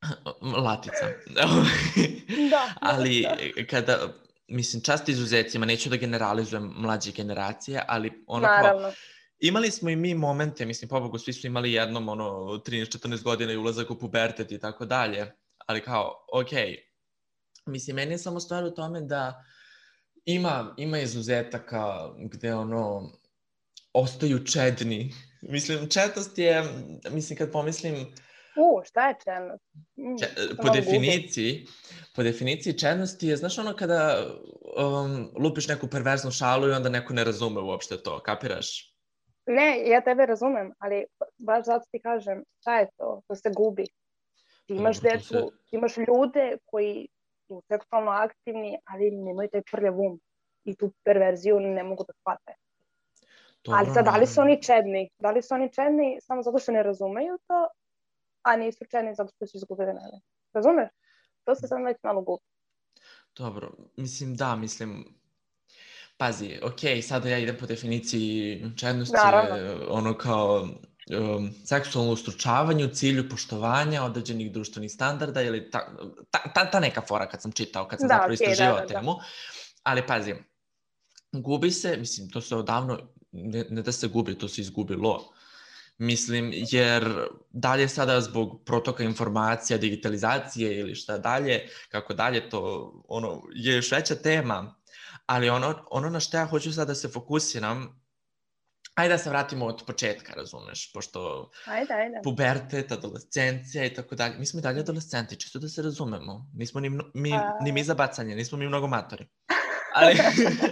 Latica. 0.66 1.06
Da. 2.50 2.74
ali 2.80 3.22
da. 3.56 3.66
kada, 3.70 3.98
mislim, 4.48 4.82
čast 4.82 5.08
izuzecima, 5.08 5.66
neću 5.66 5.88
da 5.90 5.96
generalizujem 5.96 6.72
mlađe 6.76 7.12
generacije, 7.12 7.82
ali 7.88 8.24
ono 8.26 8.46
kao, 8.46 8.56
Naravno. 8.56 8.92
imali 9.38 9.70
smo 9.70 9.90
i 9.90 9.96
mi 9.96 10.14
momente, 10.14 10.66
mislim, 10.66 10.88
pobogu, 10.88 11.18
svi 11.18 11.32
su 11.32 11.46
imali 11.46 11.72
jednom, 11.72 12.08
ono, 12.08 12.24
13-14 12.24 13.22
godina 13.22 13.52
i 13.52 13.56
ulazak 13.56 13.90
u 13.90 13.98
pubertet 13.98 14.52
i 14.52 14.58
tako 14.58 14.84
dalje, 14.84 15.32
ali 15.66 15.80
kao, 15.80 16.26
okej, 16.32 16.86
mislim, 17.66 17.96
meni 17.96 18.12
je 18.12 18.18
samo 18.18 18.40
stvar 18.40 18.64
u 18.64 18.70
tome 18.70 19.00
da 19.00 19.44
ima, 20.24 20.74
ima 20.76 20.98
izuzetaka 20.98 22.10
gde, 22.18 22.54
ono, 22.54 23.12
ostaju 23.92 24.44
čedni. 24.44 25.12
Mislim, 25.42 25.88
četnost 25.90 26.38
je, 26.38 26.62
mislim, 27.10 27.38
kad 27.38 27.52
pomislim, 27.52 28.06
U, 28.56 28.82
šta 28.84 29.08
je 29.08 29.14
čelnost? 29.24 29.64
Mm, 29.96 30.16
Če, 30.18 30.26
po 30.62 30.68
definiciji, 30.70 31.66
po 32.14 32.22
definiciji 32.22 32.78
čednosti 32.78 33.26
je, 33.26 33.36
znaš 33.36 33.58
ono 33.58 33.76
kada 33.76 34.26
um, 34.76 35.30
lupiš 35.38 35.68
neku 35.68 35.86
perverznu 35.88 36.30
šalu 36.30 36.68
i 36.68 36.72
onda 36.72 36.88
neko 36.88 37.12
ne 37.14 37.24
razume 37.24 37.60
uopšte 37.60 37.96
to, 38.02 38.18
kapiraš? 38.22 38.94
Ne, 39.46 39.88
ja 39.88 40.00
tebe 40.00 40.26
razumem, 40.26 40.72
ali 40.78 41.04
baš 41.38 41.66
zato 41.66 41.84
ti 41.92 42.00
kažem, 42.02 42.44
šta 42.60 42.78
je 42.78 42.88
to? 42.96 43.20
To 43.28 43.36
se 43.36 43.50
gubi. 43.56 43.84
Ti 44.66 44.72
imaš 44.74 45.00
decu, 45.00 45.28
se- 45.28 45.44
ti 45.70 45.76
imaš 45.76 45.96
ljude 45.96 46.56
koji 46.64 47.08
su 47.46 47.62
seksualno 47.68 48.10
aktivni, 48.10 48.78
ali 48.84 49.10
nemaju 49.10 49.48
taj 49.52 49.62
prljav 49.70 50.00
um 50.00 50.20
i 50.64 50.76
tu 50.76 50.92
perverziju 51.04 51.60
ne 51.60 51.82
mogu 51.82 52.04
da 52.08 52.12
shvate. 52.12 52.54
Dobro, 53.64 53.78
ali 53.78 53.94
sad, 53.94 54.04
da 54.04 54.16
li 54.16 54.26
su 54.26 54.40
oni 54.40 54.62
čedni? 54.62 55.10
Da 55.18 55.30
li 55.30 55.42
su 55.42 55.54
oni 55.54 55.72
čedni 55.72 56.18
samo 56.20 56.42
zato 56.42 56.58
što 56.58 56.72
ne 56.72 56.82
razumeju 56.82 57.38
to, 57.46 57.68
a 58.42 58.56
nisu 58.56 58.84
čedni 58.90 59.14
zato 59.14 59.32
što 59.36 59.46
su 59.46 59.56
izgubili 59.56 59.86
neve? 59.86 60.20
Razumeš? 60.52 60.88
To 61.44 61.54
se 61.54 61.66
sad 61.66 61.82
već 61.84 61.96
malo 62.02 62.20
gubi. 62.20 62.44
Dobro, 63.36 63.72
mislim 63.96 64.34
da, 64.34 64.56
mislim, 64.56 65.04
pazi, 66.16 66.58
ok, 66.62 66.80
sada 67.02 67.28
ja 67.28 67.38
idem 67.38 67.56
po 67.60 67.66
definiciji 67.66 68.62
čednosti, 68.76 69.16
Naravno. 69.24 69.86
ono 69.88 70.14
kao 70.18 70.68
um, 71.10 71.50
seksualno 71.64 72.12
ustručavanje 72.12 72.84
u 72.84 72.88
cilju 72.88 73.28
poštovanja 73.28 74.04
određenih 74.04 74.52
društvenih 74.52 74.92
standarda 74.92 75.42
ili 75.42 75.70
ta, 75.70 75.96
ta, 76.30 76.52
ta, 76.54 76.70
ta 76.70 76.80
neka 76.80 77.00
fora 77.00 77.28
kad 77.28 77.42
sam 77.42 77.52
čitao, 77.52 77.88
kad 77.88 77.98
sam 77.98 78.08
Da, 78.08 78.14
zapravo 78.14 78.28
da, 78.28 78.34
istraživao 78.34 78.80
da, 78.80 78.86
da. 78.86 78.88
temu. 78.88 79.14
Ali 79.82 80.06
pazi, 80.06 80.34
gubi 81.32 81.70
se, 81.70 81.96
mislim, 81.96 82.30
to 82.30 82.40
se 82.40 82.56
odavno, 82.56 82.98
ne, 83.32 83.64
ne 83.70 83.82
da 83.82 83.92
se 83.92 84.08
gubi, 84.08 84.38
to 84.38 84.48
se 84.48 84.60
izgubilo. 84.60 85.32
Mislim, 85.98 86.52
jer 86.54 87.26
dalje 87.50 87.88
sada 87.88 88.20
zbog 88.20 88.62
protoka 88.64 89.04
informacija, 89.04 89.78
digitalizacije 89.78 90.80
ili 90.80 90.94
šta 90.94 91.18
dalje, 91.18 91.68
kako 91.88 92.14
dalje, 92.14 92.48
to 92.50 92.92
ono, 93.08 93.42
je 93.54 93.76
još 93.76 93.92
veća 93.92 94.14
tema. 94.14 94.74
Ali 95.26 95.48
ono, 95.50 95.86
ono 95.90 96.10
na 96.10 96.20
što 96.20 96.36
ja 96.36 96.46
hoću 96.46 96.72
sada 96.72 96.84
da 96.84 96.94
se 96.94 97.08
fokusiram, 97.08 98.05
ajde 98.96 99.14
da 99.14 99.18
se 99.18 99.30
vratimo 99.30 99.66
od 99.66 99.82
početka, 99.86 100.32
razumeš, 100.34 100.92
pošto 100.92 101.50
Ajde, 101.66 101.94
ajde. 101.94 102.20
pubertet, 102.24 102.92
adolescencija 102.92 103.84
i 103.84 103.94
tako 103.94 104.14
dalje. 104.14 104.38
Mi 104.38 104.46
smo 104.46 104.58
i 104.58 104.62
dalje 104.62 104.80
adolescenti, 104.80 105.36
čisto 105.36 105.58
da 105.58 105.68
se 105.68 105.82
razumemo. 105.82 106.46
Nismo 106.54 106.80
ni, 106.80 106.90
mi, 107.14 107.32
A. 107.32 107.58
ni 107.60 107.72
mi 107.72 107.84
za 107.84 107.94
bacanje, 107.94 108.34
nismo 108.36 108.58
mi 108.58 108.66
mnogo 108.66 108.86
matori. 108.86 109.28
Ali, 109.94 110.14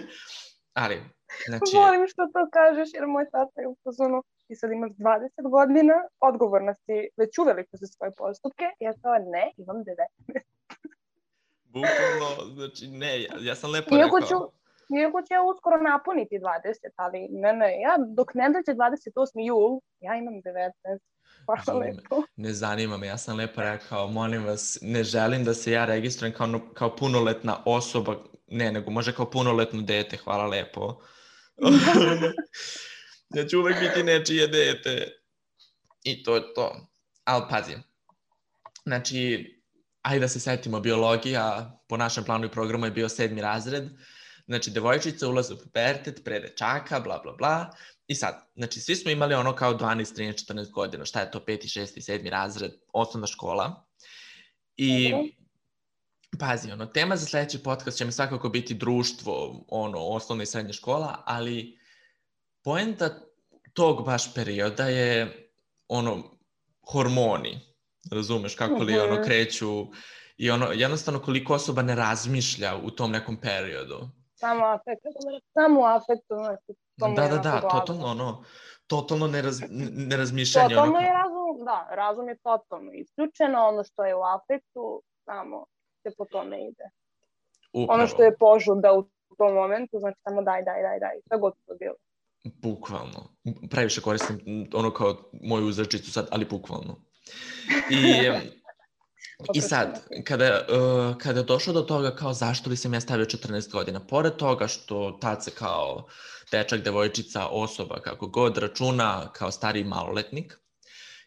ali 0.82 1.00
Znači, 1.48 1.70
Volim 1.82 2.06
što 2.08 2.22
to 2.34 2.42
kažeš, 2.52 2.88
jer 2.94 3.06
moj 3.06 3.26
tata 3.30 3.60
je 3.60 3.68
u 3.68 3.76
fazonu, 3.84 4.22
ti 4.46 4.54
sad 4.56 4.72
imaš 4.72 4.90
20 4.90 5.50
godina, 5.56 5.94
odgovorna 6.20 6.74
si 6.74 6.96
već 7.16 7.38
uveliko 7.38 7.76
za 7.76 7.86
svoje 7.86 8.12
postupke, 8.22 8.64
ja 8.80 8.92
to 8.92 9.10
ne, 9.34 9.44
imam 9.56 9.76
19. 9.76 10.40
bukvalno, 11.74 12.54
znači, 12.54 12.86
ne, 12.86 13.22
ja, 13.22 13.32
ja 13.40 13.54
sam 13.54 13.70
lepo 13.70 13.96
Iako 13.96 14.18
rekao. 14.18 14.28
ću, 14.28 14.52
iako 15.00 15.18
ja 15.30 15.42
uskoro 15.42 15.76
napuniti 15.82 16.38
20, 16.38 16.90
ali 16.96 17.28
ne, 17.30 17.52
ne, 17.52 17.80
ja 17.80 17.96
dok 18.16 18.34
ne 18.34 18.48
dođe 18.48 18.78
28. 18.78 19.46
jul, 19.46 19.80
ja 20.00 20.14
imam 20.16 20.34
19. 20.34 20.98
Hvala 21.46 21.78
lepo. 21.78 22.22
Ne 22.36 22.52
zanima 22.52 22.96
me, 22.96 23.06
ja 23.06 23.18
sam 23.18 23.36
lepo 23.36 23.60
rekao, 23.60 24.08
molim 24.08 24.44
vas, 24.44 24.78
ne 24.82 25.04
želim 25.04 25.44
da 25.44 25.54
se 25.54 25.72
ja 25.72 25.84
registrujem 25.84 26.34
kao, 26.34 26.60
kao 26.74 26.96
punoletna 26.96 27.62
osoba, 27.66 28.16
ne, 28.46 28.72
nego 28.72 28.90
može 28.90 29.14
kao 29.14 29.30
punoletno 29.30 29.82
dete, 29.82 30.16
hvala 30.16 30.46
lepo. 30.46 31.00
ja 33.36 33.46
ću 33.46 33.58
uvek 33.58 33.80
biti 33.80 34.02
nečije 34.02 34.46
dete. 34.46 35.24
I 36.04 36.22
to 36.22 36.34
je 36.34 36.54
to. 36.54 36.86
Ali 37.24 37.44
pazi, 37.50 37.72
znači, 38.84 39.50
ajde 40.02 40.20
da 40.20 40.28
se 40.28 40.40
setimo, 40.40 40.80
biologija 40.80 41.78
po 41.88 41.96
našem 41.96 42.24
planu 42.24 42.46
i 42.46 42.50
programu 42.50 42.86
je 42.86 42.90
bio 42.90 43.08
sedmi 43.08 43.40
razred, 43.40 43.84
znači 44.46 44.70
devojčica 44.70 45.28
ulaze 45.28 45.54
u 45.54 45.58
pubertet, 45.58 46.24
pre 46.24 46.40
dečaka, 46.40 47.00
bla, 47.00 47.18
bla, 47.18 47.32
bla, 47.32 47.70
I 48.06 48.14
sad, 48.14 48.50
znači 48.54 48.80
svi 48.80 48.96
smo 48.96 49.10
imali 49.10 49.34
ono 49.34 49.54
kao 49.56 49.74
12, 49.74 50.16
13, 50.16 50.52
14 50.52 50.70
godina, 50.70 51.04
šta 51.04 51.20
je 51.20 51.30
to, 51.30 51.40
5, 51.40 51.80
6, 51.80 52.12
7 52.12 52.30
razred, 52.30 52.72
osnovna 52.92 53.26
škola. 53.26 53.86
I 54.76 55.10
Dobro. 55.10 55.28
pazi, 56.38 56.72
ono, 56.72 56.86
tema 56.86 57.16
za 57.16 57.26
sledeći 57.26 57.62
podcast 57.62 57.98
će 57.98 58.04
mi 58.04 58.12
svakako 58.12 58.48
biti 58.48 58.74
društvo, 58.74 59.64
ono, 59.68 59.98
osnovna 59.98 60.42
i 60.42 60.46
srednja 60.46 60.72
škola, 60.72 61.22
ali 61.26 61.78
poenta 62.64 63.20
tog 63.72 64.04
baš 64.04 64.34
perioda 64.34 64.84
je 64.84 65.40
ono, 65.88 66.38
hormoni, 66.92 67.60
razumeš, 68.10 68.54
kako 68.54 68.82
li 68.82 68.98
ono 68.98 69.14
Mhm. 69.14 69.24
kreću 69.24 69.86
i 70.36 70.50
ono, 70.50 70.66
jednostavno 70.66 71.20
koliko 71.20 71.54
osoba 71.54 71.82
ne 71.82 71.94
razmišlja 71.94 72.76
u 72.76 72.90
tom 72.90 73.10
nekom 73.10 73.36
periodu. 73.36 74.08
Samo 74.44 74.64
afekt, 74.64 75.02
samo 75.52 75.80
to 76.98 77.08
mu 77.08 77.14
Da, 77.14 77.28
da, 77.28 77.38
da, 77.38 77.50
onako 77.50 77.68
glavno. 77.68 77.80
totalno 77.80 78.06
ono, 78.06 78.44
totalno 78.86 79.26
neraz, 79.26 79.60
nerazmišljanje. 80.10 80.68
Totalno 80.74 80.96
ono, 80.96 81.06
je 81.06 81.12
razum, 81.12 81.64
da, 81.64 81.88
razum 81.90 82.28
je 82.28 82.36
totalno 82.42 82.92
isključeno, 82.92 83.58
ono 83.68 83.84
što 83.84 84.04
je 84.04 84.14
u 84.14 84.22
afektu, 84.36 85.02
samo 85.24 85.66
se 86.02 86.14
po 86.18 86.24
tome 86.24 86.56
ide. 86.68 86.86
upravo, 87.72 87.98
Ono 87.98 88.06
što 88.06 88.22
je 88.22 88.36
požuda 88.38 88.92
u 88.92 89.02
tom 89.38 89.54
momentu, 89.54 89.98
znači 89.98 90.18
samo 90.28 90.42
daj, 90.42 90.62
daj, 90.62 90.82
daj, 90.82 90.98
daj, 90.98 91.16
šta 91.26 91.36
god 91.36 91.52
to 91.66 91.74
bilo. 91.80 91.94
Bukvalno. 92.62 93.20
Previše 93.70 94.00
koristim 94.00 94.68
ono 94.74 94.90
kao 94.90 95.16
moju 95.42 95.66
uzrečicu 95.66 96.12
sad, 96.12 96.28
ali 96.30 96.44
bukvalno. 96.44 96.94
I, 97.90 98.00
I 99.54 99.60
sad, 99.60 100.02
kada, 100.24 100.66
uh, 100.68 101.18
kada 101.18 101.40
je 101.40 101.44
došlo 101.44 101.72
do 101.72 101.82
toga 101.82 102.16
kao 102.16 102.32
zašto 102.32 102.70
li 102.70 102.76
sam 102.76 102.94
ja 102.94 103.00
stavio 103.00 103.26
14 103.26 103.72
godina, 103.72 104.06
pored 104.06 104.36
toga 104.36 104.68
što 104.68 105.18
tad 105.20 105.44
se 105.44 105.50
kao 105.50 106.06
dečak, 106.50 106.80
devojčica, 106.80 107.46
osoba, 107.46 108.00
kako 108.00 108.26
god 108.28 108.58
računa 108.58 109.32
kao 109.32 109.50
stari 109.50 109.84
maloletnik, 109.84 110.58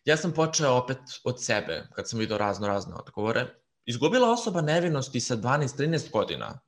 ja 0.06 0.18
sam 0.18 0.34
počeo 0.34 0.74
opet 0.74 0.98
od 1.24 1.44
sebe, 1.44 1.88
kad 1.96 2.10
sam 2.10 2.20
vidio 2.20 2.38
razno 2.38 2.68
razne 2.68 2.96
odgovore. 2.96 3.46
Izgubila 3.86 4.32
osoba 4.32 4.62
nevinosti 4.62 5.20
sa 5.20 5.36
12-13 5.36 6.12
godina, 6.12 6.60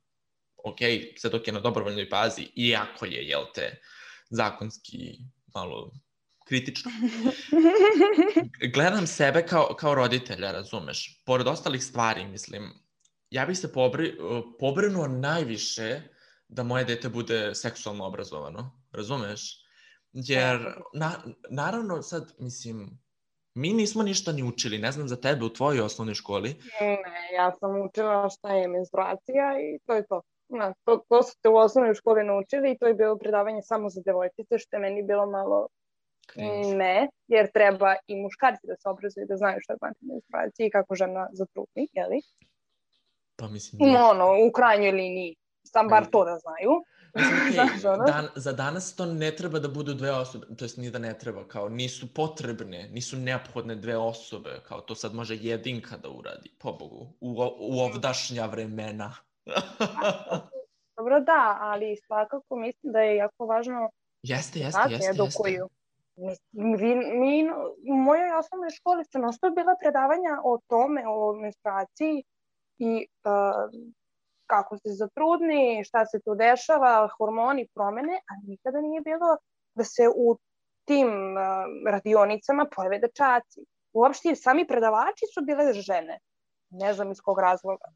ok, 0.64 0.78
sve 1.16 1.30
dok 1.30 1.46
je 1.46 1.52
na 1.52 1.60
dobrovoljnoj 1.60 2.04
bazi, 2.04 2.48
iako 2.56 3.06
je, 3.06 3.28
jel 3.28 3.42
te, 3.54 3.80
zakonski 4.30 5.18
malo 5.54 5.92
kritično. 6.50 6.90
Gledam 8.74 9.06
sebe 9.06 9.42
kao, 9.46 9.74
kao 9.78 9.94
roditelja, 9.94 10.52
razumeš? 10.52 11.22
Pored 11.26 11.46
ostalih 11.46 11.84
stvari, 11.84 12.26
mislim, 12.26 12.70
ja 13.30 13.46
bih 13.46 13.58
se 13.58 13.72
pobri, 13.72 14.16
pobrinuo 14.58 15.06
najviše 15.06 16.00
da 16.48 16.62
moje 16.62 16.84
dete 16.84 17.08
bude 17.08 17.54
seksualno 17.54 18.06
obrazovano, 18.06 18.70
razumeš? 18.92 19.64
Jer, 20.12 20.58
na, 20.94 21.12
naravno, 21.50 22.02
sad, 22.02 22.32
mislim, 22.38 22.98
mi 23.54 23.72
nismo 23.72 24.02
ništa 24.02 24.32
ni 24.32 24.42
učili, 24.42 24.78
ne 24.78 24.92
znam 24.92 25.08
za 25.08 25.16
tebe 25.16 25.44
u 25.44 25.52
tvojoj 25.52 25.80
osnovnoj 25.80 26.14
školi. 26.14 26.56
Ne, 26.80 26.98
ja 27.36 27.52
sam 27.60 27.80
učila 27.86 28.28
šta 28.28 28.54
je 28.54 28.68
menstruacija 28.68 29.54
i 29.60 29.78
to 29.86 29.94
je 29.94 30.06
to. 30.06 30.22
Na, 30.48 30.74
to, 30.84 31.04
to 31.08 31.22
su 31.22 31.36
te 31.42 31.48
u 31.48 31.56
osnovnoj 31.56 31.94
školi 31.94 32.24
naučili 32.24 32.72
i 32.72 32.78
to 32.78 32.86
je 32.86 32.94
bilo 32.94 33.18
predavanje 33.18 33.62
samo 33.62 33.90
za 33.90 34.00
devojčice, 34.04 34.58
što 34.58 34.76
je 34.76 34.80
meni 34.80 35.02
bilo 35.02 35.26
malo 35.26 35.68
Ne, 36.76 37.08
jer 37.28 37.50
treba 37.52 37.94
i 38.06 38.16
muškarci 38.16 38.66
da 38.66 38.76
se 38.76 38.88
obrazuju, 38.88 39.26
da 39.26 39.36
znaju 39.36 39.58
šta 39.60 39.76
znači 39.78 39.98
menstruacija 40.00 40.66
i 40.66 40.70
kako 40.70 40.94
žena 40.94 41.28
zatrudni, 41.32 41.88
jeli? 41.92 42.20
Pa 43.36 43.48
mislim, 43.48 43.78
nije. 43.82 44.02
Ono, 44.02 44.26
u 44.48 44.52
krajnjoj 44.52 44.92
liniji, 44.92 45.36
sam 45.62 45.88
bar 45.88 46.06
to 46.06 46.24
da 46.24 46.38
znaju. 46.38 46.70
Mislim, 47.46 47.92
ono? 47.94 48.04
dan, 48.04 48.28
za 48.34 48.52
danas 48.52 48.96
to 48.96 49.06
ne 49.06 49.30
treba 49.36 49.58
da 49.58 49.68
budu 49.68 49.94
dve 49.94 50.10
osobe, 50.10 50.46
to 50.58 50.64
jest 50.64 50.76
nije 50.76 50.90
da 50.90 50.98
ne 50.98 51.18
treba, 51.18 51.48
kao 51.48 51.68
nisu 51.68 52.14
potrebne, 52.14 52.88
nisu 52.88 53.16
neophodne 53.16 53.74
dve 53.74 53.96
osobe, 53.96 54.60
kao 54.68 54.80
to 54.80 54.94
sad 54.94 55.14
može 55.14 55.36
jedinka 55.36 55.96
da 55.96 56.08
uradi, 56.08 56.50
pobogu, 56.58 57.12
u, 57.20 57.30
u 57.58 57.80
ovdašnja 57.80 58.46
vremena. 58.46 59.14
Dobro, 60.96 61.20
da, 61.20 61.58
ali 61.60 61.96
svakako 62.06 62.56
mislim 62.56 62.92
da 62.92 63.00
je 63.00 63.16
jako 63.16 63.46
važno 63.46 63.90
jeste, 64.22 64.58
jeste, 64.58 64.80
jeste, 64.90 64.94
jeste. 64.94 65.10
edukuju. 65.10 65.64
Mi, 65.64 65.79
vi, 66.52 66.94
mi, 66.94 67.50
u 67.92 67.94
mojoj 67.94 68.32
osnovnoj 68.38 68.70
školi 68.70 69.04
su 69.04 69.18
nasto 69.18 69.50
bila 69.50 69.74
predavanja 69.80 70.40
o 70.44 70.58
tome, 70.66 71.02
o 71.08 71.32
menstruaciji 71.32 72.24
i 72.78 73.06
uh, 73.24 73.80
kako 74.46 74.76
se 74.76 74.88
zatrudni, 75.02 75.84
šta 75.84 76.06
se 76.06 76.20
tu 76.24 76.34
dešava, 76.34 77.08
hormoni, 77.18 77.68
promene, 77.74 78.16
a 78.30 78.32
nikada 78.46 78.80
nije 78.80 79.00
bilo 79.00 79.36
da 79.74 79.84
se 79.84 80.08
u 80.16 80.38
tim 80.84 81.08
uh, 81.08 81.92
radionicama 81.92 82.66
pojave 82.76 82.98
dečaci. 82.98 83.60
Uopšte 83.92 84.34
sami 84.36 84.66
predavači 84.66 85.26
su 85.34 85.44
bile 85.44 85.72
žene. 85.72 86.18
Ne 86.70 86.92
znam 86.94 87.10
iz 87.10 87.20
kog 87.20 87.40
razloga. 87.40 87.88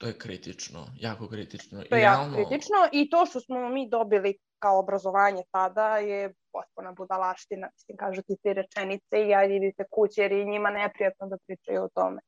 To 0.00 0.06
je 0.06 0.18
kritično, 0.18 0.86
jako 0.96 1.28
kritično. 1.28 1.82
To 1.88 1.94
je 1.94 2.00
I 2.00 2.04
jako 2.04 2.20
realno, 2.20 2.36
kritično 2.36 2.78
i 2.92 3.10
to 3.10 3.26
što 3.26 3.40
smo 3.40 3.68
mi 3.68 3.88
dobili 3.88 4.38
kao 4.58 4.78
obrazovanje 4.78 5.42
tada 5.50 5.96
je 5.96 6.32
potpuna 6.52 6.92
budalaština. 6.92 7.68
Mislim, 7.74 7.96
kažu 7.96 8.22
ti 8.22 8.36
te 8.42 8.52
rečenice 8.52 9.24
i 9.24 9.28
ja 9.28 9.44
idite 9.44 9.84
kući 9.90 10.20
jer 10.20 10.32
je 10.32 10.44
njima 10.44 10.70
neprijatno 10.70 11.26
da 11.26 11.36
pričaju 11.46 11.82
o 11.82 11.88
tome. 11.94 12.20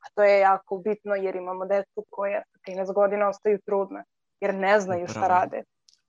A 0.00 0.06
to 0.14 0.22
je 0.22 0.40
jako 0.40 0.78
bitno 0.78 1.14
jer 1.14 1.36
imamo 1.36 1.66
decu 1.66 2.04
koja 2.10 2.42
sa 2.52 2.72
13 2.72 2.94
godina 2.94 3.28
ostaju 3.28 3.58
trudne 3.66 4.04
jer 4.40 4.54
ne 4.54 4.80
znaju 4.80 5.06
šta 5.06 5.20
Upravo. 5.20 5.28
rade. 5.28 5.62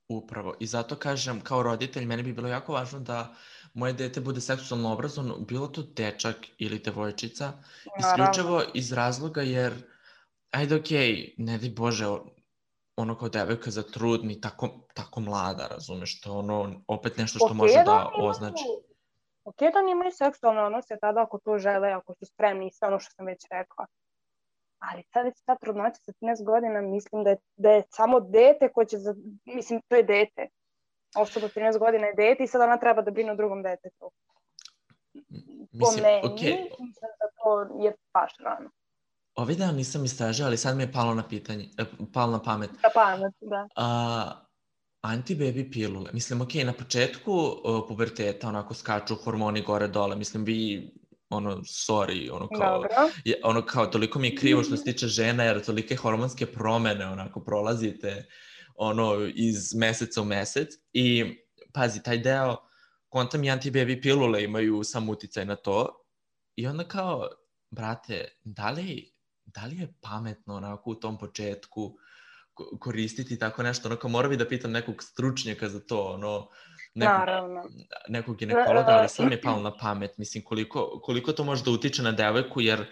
Upravo. 0.08 0.54
I 0.60 0.66
zato 0.66 0.96
kažem, 0.96 1.40
kao 1.40 1.62
roditelj, 1.62 2.04
meni 2.04 2.22
bi 2.22 2.32
bilo 2.32 2.48
jako 2.48 2.72
važno 2.72 3.00
da 3.00 3.34
moje 3.74 3.92
dete 3.92 4.20
bude 4.20 4.40
seksualno 4.40 4.92
obrazovano, 4.92 5.38
bilo 5.38 5.66
to 5.68 5.82
dečak 5.82 6.36
ili 6.58 6.78
devojčica, 6.78 7.52
isključivo 7.98 8.62
iz 8.74 8.92
razloga 8.92 9.42
jer, 9.42 9.72
ajde 10.52 10.76
okej, 10.76 11.34
ne 11.38 11.58
di 11.58 11.70
Bože, 11.70 12.06
ono 12.96 13.18
kao 13.18 13.28
devojka 13.28 13.70
za 13.70 13.82
trudni, 13.82 14.40
tako, 14.40 14.68
tako 14.94 15.20
mlada, 15.20 15.66
razumeš, 15.66 16.20
to 16.20 16.38
ono 16.38 16.70
opet 16.88 17.16
nešto 17.16 17.38
što 17.38 17.46
Ok 17.46 17.52
može 17.52 17.78
da 17.78 17.84
da 17.84 18.10
označi. 18.14 18.64
Ok 19.44 19.58
da 19.58 19.78
oni 19.78 19.90
imaju 19.90 20.12
seksualne 20.12 20.62
odnose 20.62 20.98
tada 21.00 21.22
ako 21.22 21.38
to 21.38 21.58
žele, 21.58 21.92
ako 21.92 22.14
su 22.14 22.26
spremni 22.26 22.66
i 22.66 22.70
sve 22.70 22.88
ono 22.88 22.98
što 22.98 23.10
sam 23.10 23.26
već 23.26 23.46
rekla. 23.50 23.86
Ali 24.78 25.02
sad 25.12 25.24
već 25.24 25.42
ta 25.44 25.56
trudnoća 25.56 26.00
sa 26.02 26.12
13 26.12 26.44
godina, 26.44 26.80
mislim 26.80 27.24
da 27.24 27.30
je, 27.30 27.36
da 27.56 27.70
je 27.70 27.82
samo 27.90 28.20
dete 28.20 28.68
koje 28.68 28.86
će, 28.86 28.98
za, 28.98 29.14
mislim, 29.44 29.80
to 29.88 29.96
je 29.96 30.02
dete. 30.02 30.48
Osoba 31.16 31.46
od 31.46 31.54
13 31.54 31.78
godina 31.78 32.06
je 32.06 32.14
dete 32.14 32.44
i 32.44 32.46
sad 32.46 32.60
ona 32.60 32.76
treba 32.76 33.02
da 33.02 33.10
brine 33.10 33.32
o 33.32 33.36
drugom 33.36 33.62
detetu. 33.62 34.10
Po 35.80 35.86
Mislim, 35.86 36.02
meni, 36.02 36.20
okej, 36.24 36.56
mislim 36.78 37.10
da 37.20 37.26
to 37.42 37.60
je 37.84 37.94
baš 38.12 38.32
rano. 38.38 38.70
Ovaj 39.34 39.54
dan 39.54 39.74
nisam 39.74 40.04
istražio, 40.04 40.46
ali 40.46 40.56
sad 40.56 40.76
mi 40.76 40.82
je 40.82 40.92
palo 40.92 41.14
na 41.14 41.28
pitanje, 41.28 41.68
e, 41.78 41.84
palo 42.12 42.32
na 42.32 42.42
pamet. 42.42 42.70
Da 42.70 42.90
pamet, 42.94 43.34
da. 43.40 43.68
A, 43.76 44.42
anti-baby 45.02 45.72
pilule. 45.72 46.10
Mislim, 46.12 46.40
ok, 46.40 46.54
na 46.54 46.72
početku 46.72 47.32
uh, 47.32 47.84
puberteta 47.88 48.48
onako 48.48 48.74
skaču 48.74 49.14
hormoni 49.14 49.62
gore 49.62 49.88
dole. 49.88 50.16
Mislim, 50.16 50.44
vi, 50.44 50.92
ono, 51.30 51.56
sorry, 51.56 52.30
ono 52.32 52.48
kao, 52.48 52.74
Dobro. 52.74 52.88
je, 53.24 53.40
ono 53.44 53.66
kao, 53.66 53.86
toliko 53.86 54.18
mi 54.18 54.28
je 54.28 54.36
krivo 54.36 54.62
što 54.62 54.76
se 54.76 54.84
tiče 54.84 55.06
žena, 55.06 55.44
jer 55.44 55.64
tolike 55.64 55.96
hormonske 55.96 56.46
promene, 56.46 57.06
onako, 57.06 57.40
prolazite, 57.40 58.26
ono, 58.74 59.30
iz 59.34 59.74
meseca 59.74 60.22
u 60.22 60.24
mesec. 60.24 60.68
I, 60.92 61.34
pazi, 61.72 62.02
taj 62.02 62.18
deo, 62.18 62.56
kontam 63.08 63.44
i 63.44 63.50
anti-baby 63.50 64.02
pilule 64.02 64.44
imaju 64.44 64.84
sam 64.84 65.08
uticaj 65.08 65.44
na 65.44 65.56
to. 65.56 66.04
I 66.56 66.66
onda 66.66 66.84
kao, 66.84 67.28
brate, 67.70 68.28
da 68.44 68.70
li, 68.70 69.11
da 69.44 69.66
li 69.66 69.78
je 69.78 69.94
pametno 70.00 70.56
onako 70.56 70.90
u 70.90 70.94
tom 70.94 71.18
početku 71.18 71.98
koristiti 72.80 73.38
tako 73.38 73.62
nešto, 73.62 73.88
ono 73.88 73.96
kao 73.96 74.10
mora 74.10 74.28
bi 74.28 74.36
da 74.36 74.48
pitam 74.48 74.72
nekog 74.72 75.02
stručnjaka 75.02 75.68
za 75.68 75.80
to, 75.80 76.04
ono, 76.04 76.48
nekog, 76.94 77.18
Naravno. 77.18 77.62
nekog 78.08 78.36
ginekologa, 78.36 78.88
ali 78.88 79.08
sad 79.08 79.26
mi 79.26 79.32
je 79.32 79.42
palo 79.42 79.62
na 79.62 79.76
pamet, 79.76 80.18
mislim, 80.18 80.44
koliko, 80.44 81.00
koliko 81.02 81.32
to 81.32 81.44
može 81.44 81.64
da 81.64 81.70
utiče 81.70 82.02
na 82.02 82.12
devojku, 82.12 82.60
jer 82.60 82.86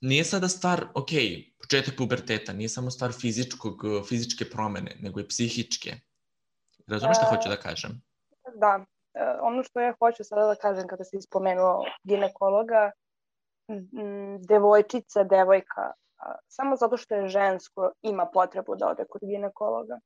nije 0.00 0.24
sada 0.24 0.48
stvar, 0.48 0.86
ok, 0.94 1.08
početak 1.60 1.96
puberteta, 1.96 2.52
nije 2.52 2.68
samo 2.68 2.90
stvar 2.90 3.12
fizičkog, 3.12 3.82
fizičke 4.08 4.44
promene, 4.44 4.96
nego 5.00 5.20
i 5.20 5.28
psihičke. 5.28 5.94
Razumeš 6.86 7.16
šta 7.16 7.26
E, 7.26 7.36
hoću 7.36 7.48
da 7.48 7.56
kažem? 7.56 8.02
Da, 8.60 8.84
e, 9.14 9.38
ono 9.40 9.62
što 9.62 9.80
ja 9.80 9.94
hoću 9.98 10.24
sada 10.24 10.46
da 10.46 10.54
kažem 10.54 10.88
kada 10.88 11.04
si 11.04 11.20
spomenuo 11.20 11.84
ginekologa, 12.04 12.90
devojčica, 14.48 15.24
devojka, 15.24 15.92
samo 16.48 16.76
zato 16.76 16.96
što 16.96 17.14
je 17.14 17.28
žensko 17.28 17.90
ima 18.02 18.26
potrebu 18.32 18.76
da 18.76 18.88
ode 18.88 19.04
kod 19.10 19.20
ginekologa. 19.24 19.98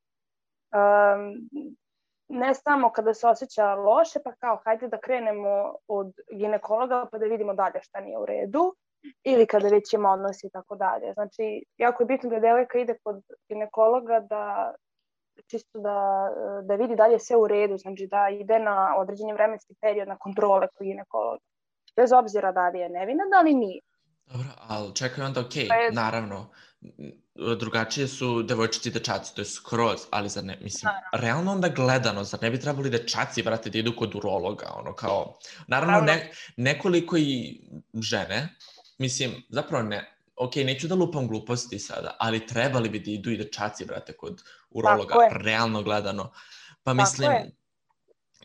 Ne 2.27 2.53
samo 2.53 2.91
kada 2.91 3.13
se 3.13 3.27
osjeća 3.27 3.73
loše, 3.73 4.19
pa 4.23 4.35
kao 4.35 4.61
hajde 4.65 4.87
da 4.87 4.99
krenemo 4.99 5.75
od 5.87 6.13
ginekologa 6.31 7.05
pa 7.11 7.17
da 7.17 7.25
vidimo 7.25 7.53
dalje 7.53 7.81
šta 7.81 8.01
nije 8.01 8.17
u 8.17 8.25
redu, 8.25 8.75
ili 9.23 9.47
kada 9.47 9.67
već 9.67 9.93
ima 9.93 10.11
odnos 10.11 10.43
i 10.43 10.49
tako 10.49 10.75
dalje. 10.75 11.13
Znači, 11.13 11.63
jako 11.77 12.03
je 12.03 12.07
bitno 12.07 12.29
da 12.29 12.39
devojka 12.39 12.79
ide 12.79 12.97
kod 13.03 13.23
ginekologa 13.49 14.19
da 14.19 14.73
čisto 15.47 15.79
da, 15.79 16.29
da 16.63 16.75
vidi 16.75 16.95
da 16.95 17.07
li 17.07 17.13
je 17.13 17.19
sve 17.19 17.37
u 17.37 17.47
redu, 17.47 17.77
znači 17.77 18.07
da 18.07 18.29
ide 18.29 18.59
na 18.59 18.95
određeni 18.97 19.33
vremenski 19.33 19.75
period 19.81 20.07
na 20.07 20.17
kontrole 20.17 20.67
kod 20.67 20.87
ginekologa. 20.87 21.43
Bez 21.95 22.11
obzira 22.11 22.51
da 22.51 22.69
li 22.69 22.79
je 22.79 22.89
nevina, 22.89 23.23
da 23.31 23.41
li 23.41 23.53
nije. 23.53 23.81
Dobro, 24.25 24.47
ali 24.57 24.95
čekaj 24.95 25.25
onda, 25.25 25.39
ok, 25.39 25.53
Pa 25.69 25.75
je- 25.75 25.91
naravno, 25.91 26.49
drugačije 27.59 28.07
su 28.07 28.43
devojčici 28.43 28.89
i 28.89 28.91
dečaci, 28.91 29.35
to 29.35 29.41
je 29.41 29.45
skroz, 29.45 29.99
ali 30.11 30.29
zar 30.29 30.43
ne, 30.43 30.57
mislim, 30.61 30.91
realno 31.13 31.51
onda 31.51 31.69
gledano, 31.69 32.23
zar 32.23 32.41
ne 32.41 32.51
bi 32.51 32.59
trebali 32.59 32.89
dečaci, 32.89 33.43
brate, 33.43 33.69
da 33.69 33.77
idu 33.77 33.95
kod 33.97 34.15
urologa, 34.15 34.71
ono 34.75 34.93
kao, 34.95 35.37
naravno, 35.67 35.91
Naravno. 35.91 36.13
ne, 36.13 36.31
nekoliko 36.57 37.17
i 37.17 37.61
žene, 38.01 38.55
mislim, 38.97 39.43
zapravo 39.49 39.83
ne, 39.83 40.15
ok, 40.35 40.55
neću 40.55 40.87
da 40.87 40.95
lupam 40.95 41.27
gluposti 41.27 41.79
sada, 41.79 42.15
ali 42.19 42.47
trebali 42.47 42.89
bi 42.89 42.99
da 42.99 43.11
idu 43.11 43.29
i 43.31 43.37
dečaci, 43.37 43.85
brate, 43.85 44.13
kod 44.13 44.43
urologa, 44.69 45.15
realno 45.31 45.83
gledano. 45.83 46.31
Pa 46.83 46.93
mislim, 46.93 47.31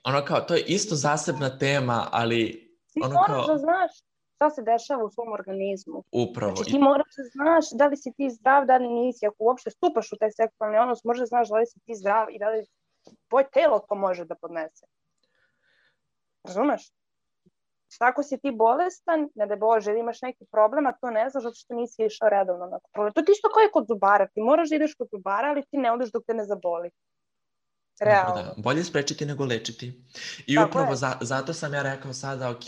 ono 0.05 0.25
kao, 0.25 0.41
to 0.41 0.55
je 0.55 0.65
isto 0.67 0.95
zasebna 0.95 1.59
tema, 1.59 2.09
ali 2.13 2.66
Ti 2.97 3.01
ono 3.05 3.15
moraš 3.15 3.47
kao, 3.47 3.55
da 3.55 3.59
znaš 3.59 3.93
šta 4.35 4.51
se 4.51 4.63
dešava 4.63 5.05
u 5.05 5.11
svom 5.11 5.33
organizmu. 5.33 6.05
upravo, 6.13 6.57
Znači 6.57 6.71
ti 6.71 6.79
moraš 6.79 7.13
da 7.19 7.25
znaš 7.37 7.65
da 7.73 7.87
li 7.87 7.97
si 7.97 8.13
ti 8.17 8.31
zdrav, 8.31 8.65
da 8.67 8.77
li 8.77 8.89
nisi. 8.89 9.27
Ako 9.27 9.37
uopšte 9.39 9.71
stupaš 9.71 10.13
u 10.13 10.17
taj 10.17 10.31
seksualni 10.31 10.79
odnos, 10.79 11.05
možeš 11.05 11.21
da 11.21 11.27
znaš 11.27 11.49
da 11.49 11.57
li 11.59 11.67
si 11.67 11.79
ti 11.87 11.95
zdrav 11.95 12.27
i 12.31 12.39
da 12.39 12.49
li 12.49 12.67
tvoje 13.29 13.47
telo 13.53 13.79
to 13.89 13.95
može 13.95 14.25
da 14.25 14.35
podnese. 14.35 14.87
Razumeš? 16.45 16.93
Ako 18.01 18.23
si 18.23 18.39
ti 18.39 18.51
bolestan, 18.51 19.29
ne 19.35 19.47
da 19.47 19.57
Bože, 19.57 19.91
ili 19.91 20.01
imaš 20.01 20.23
neki 20.23 20.45
problem, 20.51 20.87
a 20.87 20.93
to 21.01 21.11
ne 21.11 21.31
znaš 21.31 21.43
zato 21.43 21.55
što 21.55 21.75
nisi 21.75 22.05
išao 22.05 22.29
redovno 22.29 22.67
na 22.67 22.79
kontrole. 22.81 23.13
To 23.13 23.23
ti 23.23 23.33
isto 23.33 23.49
kao 23.49 23.63
i 23.63 23.73
kod 23.73 23.87
zubara. 23.89 24.27
Ti 24.35 24.41
moraš 24.41 24.69
da 24.69 24.77
ideš 24.77 24.95
kod 24.95 25.09
zubara, 25.13 25.49
ali 25.49 25.67
ti 25.71 25.77
ne 25.77 25.93
odeš 25.93 26.13
dok 26.13 26.25
te 26.27 26.35
ne 26.35 26.45
zaboli. 26.45 26.91
Realno. 28.01 28.43
Da, 28.43 28.55
bolje 28.57 28.85
sprečiti 28.85 29.27
nego 29.27 29.45
lečiti. 29.45 30.05
I 30.47 30.55
Tako 30.55 30.69
upravo 30.69 30.91
je. 30.91 30.97
za, 30.97 31.19
zato 31.21 31.53
sam 31.53 31.75
ja 31.75 31.83
rekao 31.83 32.13
sada, 32.13 32.51
ok, 32.51 32.65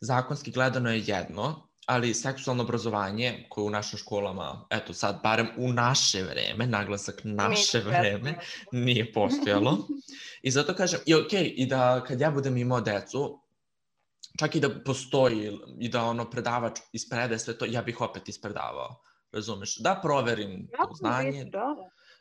zakonski 0.00 0.50
gledano 0.50 0.90
je 0.90 1.02
jedno, 1.06 1.68
ali 1.86 2.14
seksualno 2.14 2.62
obrazovanje 2.62 3.46
koje 3.48 3.64
u 3.64 3.70
našim 3.70 3.98
školama, 3.98 4.66
eto 4.70 4.94
sad, 4.94 5.20
barem 5.22 5.48
u 5.56 5.72
naše 5.72 6.22
vreme, 6.22 6.66
naglasak 6.66 7.20
naše 7.24 7.78
Nije 7.78 8.00
vreme, 8.00 8.38
nije 8.72 9.12
postojalo. 9.12 9.78
I 10.42 10.50
zato 10.50 10.74
kažem, 10.74 11.00
i 11.06 11.14
ok, 11.14 11.32
i 11.32 11.66
da 11.66 12.04
kad 12.06 12.20
ja 12.20 12.30
budem 12.30 12.56
imao 12.56 12.80
decu, 12.80 13.40
čak 14.38 14.54
i 14.54 14.60
da 14.60 14.82
postoji 14.84 15.58
i 15.78 15.88
da 15.88 16.04
ono 16.04 16.30
predavač 16.30 16.78
isprede 16.92 17.38
sve 17.38 17.58
to, 17.58 17.64
ja 17.64 17.82
bih 17.82 18.00
opet 18.00 18.28
ispredavao. 18.28 19.02
Razumeš? 19.32 19.78
Da 19.78 20.00
proverim 20.02 20.68
Jako 20.72 20.84
to 20.84 20.90
je 20.90 20.96
znanje, 20.96 21.44
bitno, 21.44 21.60
da. 21.60 21.74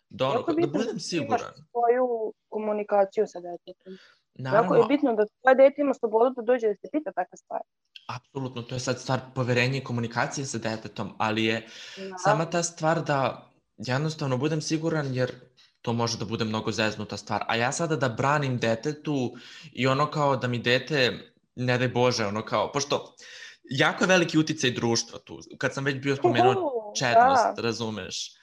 Da, 0.09 0.25
ono, 0.27 0.35
Jako 0.35 0.53
da 0.53 0.67
budem 0.67 0.89
imaš 0.89 1.03
siguran. 1.03 1.53
svoju 1.71 2.33
komunikaciju 2.49 3.27
sa 3.27 3.39
detetom. 3.39 3.93
Jako 3.93 4.01
Naravno, 4.35 4.75
je 4.75 4.83
bitno 4.87 5.13
da 5.13 5.25
tvoje 5.41 5.55
dete 5.55 5.81
ima 5.81 5.93
slobodu 5.93 6.33
da 6.35 6.41
dođe 6.41 6.67
da 6.67 6.73
se 6.73 6.87
pita 6.91 7.11
takve 7.11 7.37
stvari. 7.37 7.63
Apsolutno, 8.07 8.61
to 8.61 8.75
je 8.75 8.79
sad 8.79 8.99
stvar 8.99 9.19
poverenja 9.35 9.77
i 9.77 9.83
komunikacije 9.83 10.45
sa 10.45 10.57
detetom, 10.57 11.13
ali 11.17 11.45
je 11.45 11.67
Da. 11.97 12.17
sama 12.17 12.45
ta 12.45 12.63
stvar 12.63 13.01
da 13.03 13.49
jednostavno 13.77 14.37
budem 14.37 14.61
siguran 14.61 15.13
jer 15.13 15.31
to 15.81 15.93
može 15.93 16.17
da 16.17 16.25
bude 16.25 16.45
mnogo 16.45 16.71
zeznuta 16.71 17.17
stvar. 17.17 17.43
A 17.47 17.55
ja 17.55 17.71
sada 17.71 17.95
da 17.95 18.09
branim 18.09 18.57
detetu 18.57 19.31
i 19.73 19.87
ono 19.87 20.11
kao 20.11 20.35
da 20.35 20.47
mi 20.47 20.59
dete, 20.59 21.11
ne 21.55 21.77
daj 21.77 21.87
Bože, 21.87 22.25
ono 22.25 22.45
kao, 22.45 22.71
pošto 22.71 23.13
jako 23.63 24.03
je 24.03 24.07
veliki 24.07 24.37
uticaj 24.37 24.71
društva 24.71 25.19
tu. 25.19 25.39
Kad 25.57 25.73
sam 25.73 25.85
već 25.85 25.97
bio 25.97 26.15
spomenuo 26.15 26.51
Uhu, 26.51 26.93
čednost, 26.95 27.55
da. 27.55 27.61
razumeš? 27.61 28.36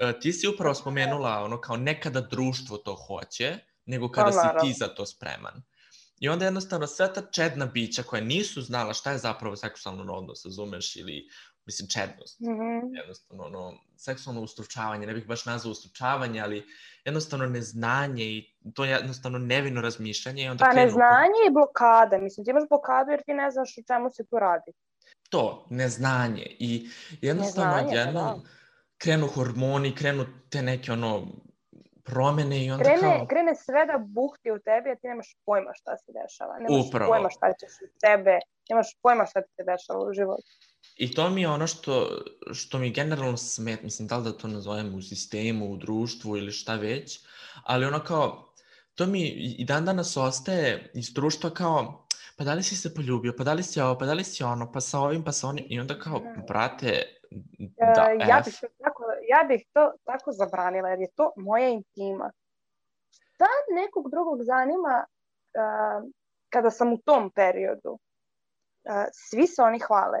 E, 0.00 0.20
Ti 0.20 0.32
si 0.32 0.48
upravo 0.48 0.74
spomenula 0.74 1.38
ono 1.38 1.60
kao 1.60 1.76
nekada 1.76 2.20
društvo 2.20 2.76
to 2.78 2.94
hoće, 2.96 3.58
nego 3.86 4.10
kada 4.10 4.32
si 4.32 4.38
ti 4.60 4.72
za 4.72 4.88
to 4.88 5.06
spreman. 5.06 5.62
I 6.20 6.28
onda 6.28 6.44
jednostavno 6.44 6.86
sve 6.86 7.12
ta 7.12 7.22
čedna 7.22 7.66
bića 7.66 8.02
koja 8.02 8.22
nisu 8.22 8.62
znala 8.62 8.92
šta 8.92 9.12
je 9.12 9.18
zapravo 9.18 9.56
seksualno 9.56 10.14
odnos, 10.14 10.44
razumeš, 10.44 10.96
ili 10.96 11.28
mislim 11.66 11.88
čednost, 11.88 12.40
Mhm. 12.40 12.94
jednostavno 12.94 13.44
ono, 13.44 13.74
seksualno 13.96 14.42
ustručavanje, 14.42 15.06
ne 15.06 15.14
bih 15.14 15.26
baš 15.26 15.44
nazvao 15.44 15.70
ustručavanje, 15.70 16.40
ali 16.40 16.66
jednostavno 17.04 17.46
neznanje 17.46 18.24
i 18.24 18.44
to 18.74 18.84
je 18.84 18.90
jednostavno 18.90 19.38
nevino 19.38 19.80
razmišljanje 19.80 20.44
i 20.44 20.48
onda 20.48 20.64
Pa 20.64 20.70
krenu 20.70 20.80
po- 20.82 20.86
neznanje 20.88 21.40
i 21.48 21.52
blokada. 21.52 22.18
Mislim, 22.18 22.44
ti 22.44 22.50
imaš 22.50 22.68
blokadu 22.68 23.10
jer 23.10 23.22
ti 23.22 23.34
ne 23.34 23.50
znaš 23.50 23.78
o 23.78 23.82
čemu 23.86 24.10
se 24.10 24.24
tu 24.24 24.38
radi. 24.38 24.72
to, 25.30 25.66
neznanje 25.70 26.46
i 26.50 26.88
jednostavno 27.20 27.76
Neznanje, 27.76 27.94
pa 27.94 27.98
jednom 27.98 28.40
da. 28.42 28.48
Krenu 28.98 29.26
hormoni, 29.26 29.94
krenu 29.94 30.26
te 30.50 30.62
neke 30.62 30.92
ono 30.92 31.26
promene 32.06 32.64
i 32.64 32.70
onda 32.70 32.84
Krene, 32.84 33.00
kao... 33.00 33.26
krene 33.26 33.54
sve 33.54 33.86
da 33.86 33.98
bukti 33.98 34.50
u 34.50 34.58
tebi, 34.58 34.90
a 34.90 34.94
ti 34.94 35.06
nemaš 35.06 35.36
pojma 35.46 35.70
šta 35.74 35.96
se 35.96 36.12
dešava. 36.20 36.58
Nemaš 36.58 36.86
Upravo. 36.88 37.10
pojma 37.12 37.30
šta 37.30 37.52
ćeš 37.60 37.72
u 37.84 37.88
tebe. 38.00 38.38
Nemaš 38.70 38.86
pojma 39.02 39.26
šta 39.26 39.42
ti 39.42 39.50
se 39.56 39.62
dešava 39.70 40.00
u 40.08 40.12
životu. 40.12 40.50
I 40.96 41.14
to 41.14 41.30
mi 41.30 41.40
je 41.40 41.48
ono 41.48 41.66
što, 41.66 42.22
što 42.52 42.78
mi 42.78 42.90
generalno 42.90 43.36
smet, 43.36 43.82
mislim, 43.82 44.08
da 44.08 44.16
li 44.16 44.24
da 44.24 44.32
to 44.32 44.48
nazovem 44.48 44.94
u 44.94 45.02
sistemu, 45.02 45.72
u 45.72 45.76
društvu 45.76 46.36
ili 46.36 46.52
šta 46.52 46.74
već, 46.74 47.20
ali 47.64 47.86
ono 47.86 48.04
kao, 48.04 48.52
to 48.94 49.06
mi 49.06 49.28
i 49.58 49.64
dan 49.64 49.84
danas 49.84 50.16
ostaje 50.16 50.90
iz 50.94 51.12
društva 51.12 51.50
kao, 51.50 52.06
pa 52.36 52.44
da 52.44 52.54
li 52.54 52.62
si 52.62 52.76
se 52.76 52.94
poljubio, 52.94 53.34
pa 53.38 53.44
da 53.44 53.52
li 53.52 53.62
si 53.62 53.80
ovo, 53.80 53.98
pa 53.98 54.06
da 54.06 54.12
li 54.12 54.24
si 54.24 54.42
ono, 54.44 54.72
pa 54.72 54.80
sa 54.80 54.98
ovim, 54.98 55.24
pa 55.24 55.32
sa 55.32 55.48
onim, 55.48 55.64
i 55.68 55.80
onda 55.80 55.98
kao, 55.98 56.22
Da. 57.30 58.08
E, 58.10 58.16
ja, 58.28 58.42
bih 58.44 58.58
to 58.60 58.66
tako, 58.84 59.04
ja 59.28 59.44
bih 59.48 59.64
to 59.72 59.92
tako 60.04 60.32
zabranila 60.32 60.88
jer 60.88 61.00
je 61.00 61.08
to 61.14 61.32
moja 61.36 61.68
intima. 61.68 62.32
Šta 63.10 63.46
nekog 63.74 64.10
drugog 64.10 64.42
zanima 64.42 65.04
uh, 65.04 66.10
kada 66.48 66.70
sam 66.70 66.92
u 66.92 66.98
tom 66.98 67.30
periodu? 67.30 67.90
Uh, 67.90 69.04
svi 69.12 69.46
se 69.46 69.62
oni 69.62 69.78
hvale. 69.78 70.18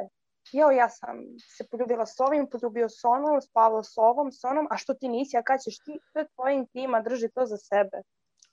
Jo, 0.52 0.70
ja 0.70 0.88
sam 0.88 1.16
se 1.56 1.64
poljubila 1.70 2.06
s 2.06 2.20
ovim, 2.20 2.48
poljubio 2.50 2.88
s 2.88 3.04
onom, 3.04 3.40
spavao 3.40 3.82
s 3.82 3.92
ovom, 3.96 4.32
s 4.32 4.44
onom, 4.44 4.66
a 4.70 4.76
što 4.76 4.94
ti 4.94 5.08
nisi, 5.08 5.36
a 5.36 5.42
kad 5.42 5.60
ćeš 5.60 5.78
ti? 5.78 5.98
To 6.12 6.18
je 6.18 6.26
tvoja 6.34 6.52
intima, 6.52 7.00
drži 7.00 7.28
to 7.28 7.46
za 7.46 7.56
sebe. 7.56 8.02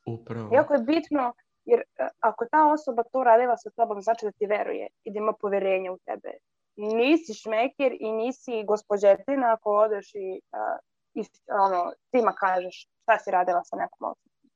upravo. 0.07 0.55
Jako 0.55 0.73
je 0.73 0.79
bitno, 0.79 1.33
jer 1.65 1.79
uh, 1.79 2.07
ako 2.19 2.45
ta 2.51 2.71
osoba 2.73 3.03
to 3.11 3.23
radila 3.23 3.57
sa 3.57 3.69
tobom, 3.69 4.01
znači 4.01 4.25
da 4.25 4.31
ti 4.31 4.45
veruje 4.45 4.87
i 5.03 5.13
da 5.13 5.17
ima 5.17 5.33
poverenje 5.33 5.91
u 5.91 5.97
tebe. 6.05 6.31
Nisi 6.75 7.33
šmeker 7.33 7.91
i 7.99 8.11
nisi 8.11 8.63
gospođetina 8.67 9.53
ako 9.53 9.69
odeš 9.69 10.15
i, 10.15 10.41
uh, 10.51 10.79
i 11.13 11.25
ono, 11.65 11.93
tima 12.11 12.31
kažeš 12.31 12.87
šta 13.01 13.17
si 13.19 13.31
radila 13.31 13.63
sa 13.63 13.75
nekom 13.75 14.07
osobom. 14.11 14.49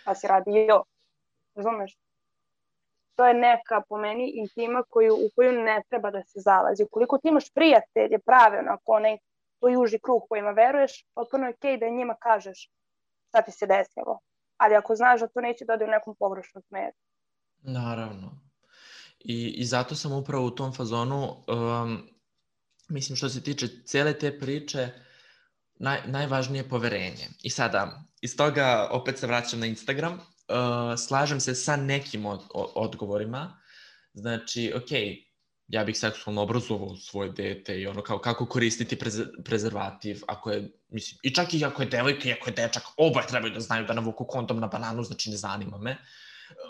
Šta 0.00 0.14
si 0.14 0.26
radio. 0.26 0.82
Razumeš? 1.54 1.98
To 3.14 3.26
je 3.26 3.34
neka, 3.34 3.82
po 3.88 3.96
meni, 3.96 4.32
intima 4.34 4.82
koju, 4.88 5.14
u 5.14 5.28
koju 5.36 5.52
ne 5.52 5.82
treba 5.88 6.10
da 6.10 6.22
se 6.22 6.40
zalazi. 6.40 6.84
Ukoliko 6.84 7.18
ti 7.18 7.28
imaš 7.28 7.50
prijatelje 7.54 8.18
prave, 8.18 8.58
onako, 8.58 8.92
onaj 8.92 9.18
tvoj 9.58 9.76
uži 9.76 9.98
krug 9.98 10.22
kojima 10.28 10.50
veruješ, 10.50 11.04
potpuno 11.14 11.46
je 11.46 11.54
okej 11.54 11.76
da 11.78 11.88
njima 11.88 12.14
kažeš 12.20 12.70
šta 13.28 13.42
ti 13.42 13.52
se 13.52 13.66
desilo. 13.66 14.18
Ali 14.56 14.74
ako 14.74 14.94
znaš 14.94 15.20
da 15.20 15.28
to 15.28 15.40
neće 15.40 15.64
da 15.64 15.72
ode 15.72 15.84
u 15.84 15.88
nekom 15.88 16.16
pogrešnom 16.18 16.62
smeru. 16.62 16.96
Naravno. 17.58 18.30
I, 19.24 19.54
I 19.56 19.64
zato 19.64 19.94
sam 19.94 20.12
upravo 20.12 20.46
u 20.46 20.50
tom 20.50 20.72
fazonu, 20.74 21.44
um, 21.48 22.08
mislim 22.88 23.16
što 23.16 23.28
se 23.28 23.42
tiče 23.42 23.68
cele 23.86 24.18
te 24.18 24.38
priče, 24.38 24.88
naj, 25.74 26.00
najvažnije 26.06 26.60
je 26.60 26.68
poverenje. 26.68 27.28
I 27.42 27.50
sada, 27.50 28.02
iz 28.20 28.36
toga 28.36 28.88
opet 28.90 29.18
se 29.18 29.26
vraćam 29.26 29.60
na 29.60 29.66
Instagram, 29.66 30.12
uh, 30.12 30.20
slažem 30.98 31.40
se 31.40 31.54
sa 31.54 31.76
nekim 31.76 32.26
od, 32.26 32.40
o, 32.54 32.72
odgovorima, 32.74 33.60
znači, 34.14 34.72
ok, 34.76 34.90
ja 35.68 35.84
bih 35.84 35.98
seksualno 35.98 36.42
obrazovao 36.42 36.96
svoje 36.96 37.30
dete 37.32 37.80
i 37.80 37.86
ono 37.86 38.02
kao 38.02 38.18
kako 38.18 38.46
koristiti 38.46 38.98
preze, 38.98 39.24
prezervativ, 39.44 40.22
ako 40.28 40.50
je, 40.50 40.70
mislim, 40.88 41.18
i 41.22 41.34
čak 41.34 41.54
i 41.54 41.64
ako 41.64 41.82
je 41.82 41.88
devojka 41.88 42.28
i 42.28 42.32
ako 42.32 42.50
je 42.50 42.54
dečak, 42.54 42.82
oboje 42.96 43.26
trebaju 43.26 43.54
da 43.54 43.60
znaju 43.60 43.86
da 43.86 43.94
navuku 43.94 44.26
kondom 44.26 44.60
na 44.60 44.66
bananu, 44.66 45.02
znači 45.02 45.30
ne 45.30 45.36
zanima 45.36 45.78
me. 45.78 45.96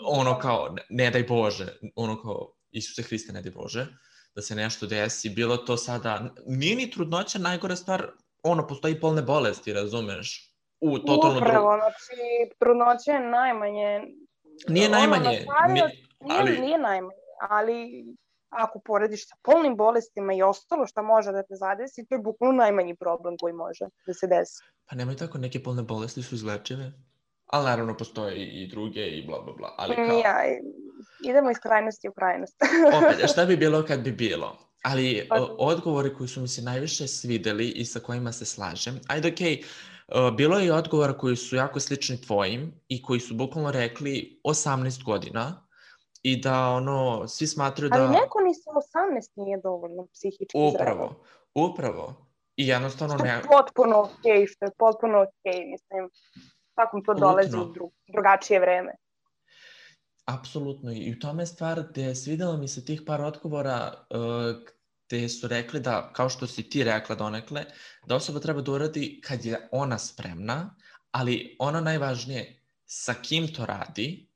Ono 0.05 0.39
kao, 0.39 0.75
ne, 0.89 1.11
daj 1.11 1.23
Bože, 1.23 1.67
ono 1.95 2.21
kao, 2.21 2.53
Isuse 2.71 3.01
Hriste, 3.01 3.33
ne 3.33 3.41
daj 3.41 3.51
Bože, 3.51 3.87
da 4.35 4.41
se 4.41 4.55
nešto 4.55 4.87
desi, 4.87 5.29
bilo 5.29 5.57
to 5.57 5.77
sada, 5.77 6.33
nije 6.45 6.75
ni 6.75 6.91
trudnoća 6.91 7.39
najgora 7.39 7.75
stvar, 7.75 8.07
ono, 8.43 8.67
postoji 8.67 8.99
polne 8.99 9.21
bolesti, 9.21 9.73
razumeš? 9.73 10.53
U 10.79 10.99
totalno 10.99 11.37
Upravo, 11.37 11.53
drugo. 11.53 11.77
znači, 11.77 12.21
trudnoća 12.59 13.11
je 13.11 13.29
najmanje... 13.29 14.01
Nije 14.67 14.89
najmanje, 14.89 15.45
ono, 15.65 15.73
nije, 15.73 15.89
ali... 16.39 16.59
nije 16.59 16.77
najmanje, 16.77 17.15
ali 17.49 18.05
ako 18.49 18.79
porediš 18.79 19.27
sa 19.29 19.35
polnim 19.41 19.75
bolestima 19.77 20.33
i 20.33 20.43
ostalo 20.43 20.87
što 20.87 21.03
može 21.03 21.31
da 21.31 21.43
te 21.43 21.55
zadesi, 21.55 22.05
to 22.05 22.15
je 22.15 22.19
bukvalno 22.19 22.57
najmanji 22.57 22.95
problem 22.95 23.37
koji 23.37 23.53
može 23.53 23.85
da 24.07 24.13
se 24.13 24.27
desi. 24.27 24.63
Pa 24.89 24.95
nemoj 24.95 25.17
tako, 25.17 25.37
neke 25.37 25.63
polne 25.63 25.83
bolesti 25.83 26.23
su 26.23 26.35
izlečive, 26.35 26.91
ali 27.53 27.65
naravno 27.65 27.97
postoje 27.97 28.45
i 28.45 28.67
druge 28.67 29.07
i 29.07 29.25
bla 29.25 29.41
bla 29.41 29.53
bla. 29.53 29.75
Ali 29.77 29.95
kao... 29.95 30.05
Ja, 30.05 30.35
idemo 31.23 31.51
iz 31.51 31.57
krajnosti 31.59 32.09
u 32.09 32.13
krajnost. 32.13 32.55
Opet, 32.97 33.31
šta 33.31 33.45
bi 33.45 33.57
bilo 33.57 33.83
kad 33.83 33.99
bi 33.99 34.11
bilo? 34.11 34.57
Ali 34.83 35.25
pa... 35.29 35.47
odgovori 35.57 36.13
koji 36.13 36.27
su 36.27 36.41
mi 36.41 36.47
se 36.47 36.61
najviše 36.61 37.07
svideli 37.07 37.69
i 37.69 37.85
sa 37.85 37.99
kojima 37.99 38.31
se 38.31 38.45
slažem, 38.45 38.99
ajde 39.07 39.31
okej, 39.31 39.61
okay, 40.07 40.35
bilo 40.35 40.59
je 40.59 40.65
i 40.65 40.71
odgovora 40.71 41.17
koji 41.17 41.35
su 41.35 41.55
jako 41.55 41.79
slični 41.79 42.21
tvojim 42.21 42.73
i 42.87 43.03
koji 43.03 43.19
su 43.19 43.35
bukvalno 43.35 43.71
rekli 43.71 44.41
18 44.43 45.03
godina, 45.03 45.67
i 46.23 46.41
da 46.41 46.69
ono, 46.69 47.27
svi 47.27 47.47
smatraju 47.47 47.89
da... 47.89 47.95
Ali 47.95 48.11
neko 48.11 48.39
ni 48.41 48.53
sa 48.53 48.71
18 48.71 49.29
nije 49.35 49.59
dovoljno 49.63 50.07
psihički 50.13 50.57
upravo, 50.57 50.73
zrelo. 50.79 51.15
Upravo, 51.55 52.15
I 52.55 52.67
jednostavno 52.67 53.17
što 53.17 53.25
je 53.25 53.35
ne... 53.35 53.41
potpuno 53.41 53.99
okej, 53.99 54.41
okay, 54.41 54.51
što 54.51 54.65
je 54.65 54.71
potpuno 54.77 55.17
okej, 55.21 55.59
okay, 55.59 55.71
mislim. 55.71 56.09
Svakom 56.73 57.03
to 57.03 57.13
dolazi 57.13 57.57
u 57.57 57.65
dru 57.73 57.91
drugačije 58.07 58.59
vreme. 58.59 58.95
Apsolutno. 60.25 60.91
I 60.91 61.13
u 61.17 61.19
tome 61.19 61.43
je 61.43 61.47
stvar 61.47 61.83
gde 61.89 62.15
svidelo 62.15 62.57
mi 62.57 62.67
se 62.67 62.85
tih 62.85 63.01
par 63.05 63.21
odgovora 63.21 63.93
uh, 64.09 64.73
gde 65.07 65.29
su 65.29 65.47
rekli 65.47 65.79
da, 65.79 66.13
kao 66.13 66.29
što 66.29 66.47
si 66.47 66.69
ti 66.69 66.83
rekla 66.83 67.15
donekle, 67.15 67.65
da 68.05 68.15
osoba 68.15 68.39
treba 68.39 68.61
da 68.61 68.71
uradi 68.71 69.21
kad 69.23 69.45
je 69.45 69.67
ona 69.71 69.97
spremna, 69.97 70.75
ali 71.11 71.55
ono 71.59 71.81
najvažnije, 71.81 72.59
sa 72.85 73.13
kim 73.13 73.47
to 73.53 73.65
radi, 73.65 74.27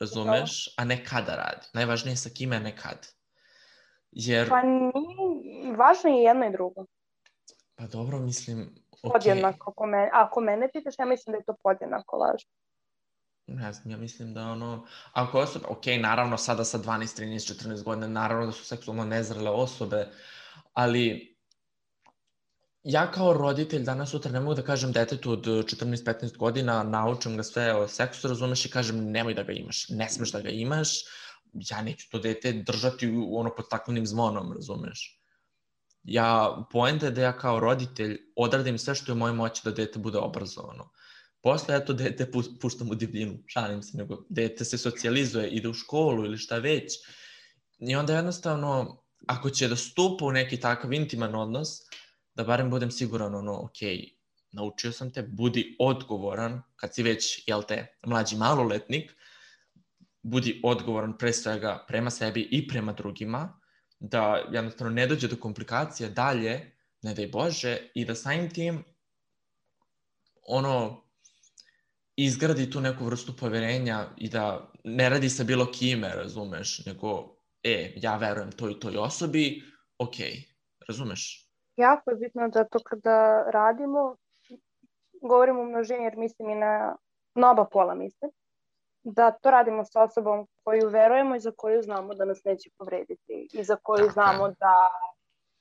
razumeš, 0.00 0.74
a 0.76 0.84
ne 0.84 1.04
kada 1.04 1.36
radi. 1.36 1.66
Najvažnije 1.74 2.12
je 2.12 2.16
sa 2.16 2.30
kime, 2.30 2.56
a 2.56 2.60
ne 2.60 2.76
kad. 2.76 3.08
Jer... 4.10 4.48
Pa 4.48 4.62
nije, 4.62 5.76
važno 5.76 6.10
je 6.10 6.22
jedno 6.22 6.46
i 6.46 6.52
drugo. 6.52 6.86
Pa 7.74 7.86
dobro, 7.86 8.18
mislim. 8.18 8.81
Podjednako, 9.02 9.70
ako 9.70 9.86
mene, 9.86 10.10
ako 10.12 10.40
mene 10.40 10.70
pitaš, 10.72 10.94
ja 10.98 11.06
mislim 11.06 11.32
da 11.32 11.38
je 11.38 11.44
to 11.44 11.56
podjednako 11.62 12.16
laž. 12.16 12.42
Ne 13.46 13.72
znam, 13.72 13.90
ja 13.90 13.96
mislim 13.96 14.34
da 14.34 14.42
ono, 14.42 14.86
ako 15.12 15.38
osoba, 15.38 15.68
ok, 15.68 15.86
naravno 16.00 16.38
sada 16.38 16.64
sa 16.64 16.78
12, 16.78 17.22
13, 17.22 17.54
14 17.54 17.82
godina, 17.82 18.06
naravno 18.06 18.46
da 18.46 18.52
su 18.52 18.64
seksualno 18.64 19.04
nezrele 19.04 19.50
osobe, 19.50 20.08
ali 20.72 21.36
ja 22.82 23.10
kao 23.10 23.32
roditelj 23.32 23.82
danas 23.82 24.10
sutra 24.10 24.30
ne 24.32 24.40
mogu 24.40 24.54
da 24.54 24.62
kažem 24.62 24.92
detetu 24.92 25.32
od 25.32 25.46
14-15 25.46 26.36
godina, 26.36 26.82
naučim 26.82 27.36
ga 27.36 27.42
sve 27.42 27.74
o 27.74 27.88
seksu, 27.88 28.28
razumeš 28.28 28.64
i 28.66 28.70
kažem 28.70 29.10
nemoj 29.10 29.34
da 29.34 29.42
ga 29.42 29.52
imaš, 29.52 29.88
ne 29.88 30.08
smeš 30.08 30.32
da 30.32 30.40
ga 30.40 30.48
imaš, 30.48 30.88
ja 31.52 31.82
neću 31.82 32.10
to 32.10 32.18
dete 32.18 32.52
držati 32.52 33.10
u, 33.10 33.36
ono 33.38 33.54
pod 33.54 33.68
takvenim 33.68 34.06
zvonom, 34.06 34.52
razumeš. 34.52 35.21
Ja, 36.04 36.56
poenta 36.70 37.06
je 37.06 37.12
da 37.12 37.22
ja 37.22 37.32
kao 37.38 37.60
roditelj 37.60 38.18
odradim 38.36 38.78
sve 38.78 38.94
što 38.94 39.12
je 39.12 39.14
u 39.14 39.18
mojoj 39.18 39.34
moći 39.34 39.62
da 39.64 39.70
dete 39.70 39.98
bude 39.98 40.18
obrazovano. 40.18 40.90
Posle 41.42 41.74
ja 41.74 41.84
to 41.84 41.92
dete 41.92 42.30
puštam 42.60 42.90
u 42.90 42.94
divljinu, 42.94 43.38
šalim 43.46 43.82
se, 43.82 43.96
nego 43.98 44.24
dete 44.28 44.64
se 44.64 44.78
socijalizuje, 44.78 45.48
ide 45.48 45.68
u 45.68 45.74
školu 45.74 46.24
ili 46.24 46.38
šta 46.38 46.58
već. 46.58 46.92
I 47.78 47.96
onda 47.96 48.16
jednostavno, 48.16 49.02
ako 49.26 49.50
će 49.50 49.68
da 49.68 49.76
stupa 49.76 50.24
u 50.24 50.32
neki 50.32 50.60
takav 50.60 50.92
intiman 50.92 51.34
odnos, 51.34 51.68
da 52.34 52.44
barem 52.44 52.70
budem 52.70 52.90
siguran, 52.90 53.34
ono, 53.34 53.60
ok, 53.62 53.78
naučio 54.52 54.92
sam 54.92 55.12
te, 55.12 55.22
budi 55.22 55.76
odgovoran, 55.78 56.62
kad 56.76 56.94
si 56.94 57.02
već, 57.02 57.44
jel 57.46 57.62
te, 57.62 57.86
mlađi 58.06 58.36
maloletnik, 58.36 59.12
budi 60.22 60.60
odgovoran 60.64 61.18
pre 61.18 61.32
svega 61.32 61.84
prema 61.88 62.10
sebi 62.10 62.48
i 62.50 62.68
prema 62.68 62.92
drugima, 62.92 63.60
da 64.02 64.42
jednostavno 64.50 64.92
ne 64.92 65.06
dođe 65.06 65.28
do 65.28 65.36
komplikacije 65.36 66.08
dalje, 66.10 66.72
ne 67.02 67.14
daj 67.14 67.26
Bože, 67.26 67.78
i 67.94 68.04
da 68.04 68.14
samim 68.14 68.50
tim 68.50 68.84
ono 70.46 71.02
izgradi 72.16 72.70
tu 72.70 72.80
neku 72.80 73.04
vrstu 73.04 73.36
poverenja 73.36 74.06
i 74.16 74.28
da 74.28 74.72
ne 74.84 75.08
radi 75.08 75.28
sa 75.28 75.44
bilo 75.44 75.66
kime, 75.72 76.08
razumeš, 76.14 76.86
nego, 76.86 77.36
e, 77.62 77.94
ja 77.96 78.16
verujem 78.16 78.52
toj 78.52 78.80
toj 78.80 78.96
osobi, 78.96 79.62
ok, 79.98 80.16
razumeš? 80.88 81.48
jako 81.76 82.10
je 82.10 82.16
bitno 82.16 82.48
da 82.48 82.64
to 82.64 82.78
kada 82.84 83.44
radimo, 83.50 84.16
govorimo 85.22 85.62
u 85.62 85.66
množini 85.66 86.04
jer 86.04 86.16
mislim 86.16 86.50
i 86.50 86.54
na, 86.54 86.96
na 87.34 87.50
oba 87.50 87.64
pola 87.64 87.94
mislim, 87.94 88.30
da 89.04 89.30
to 89.30 89.50
radimo 89.50 89.84
sa 89.84 90.02
osobom 90.02 90.46
koju 90.64 90.88
verujemo 90.88 91.36
i 91.36 91.40
za 91.40 91.52
koju 91.56 91.82
znamo 91.82 92.14
da 92.14 92.24
nas 92.24 92.44
neće 92.44 92.70
povrediti 92.78 93.48
i 93.52 93.64
za 93.64 93.76
koju 93.82 94.08
znamo 94.10 94.48
da 94.48 94.88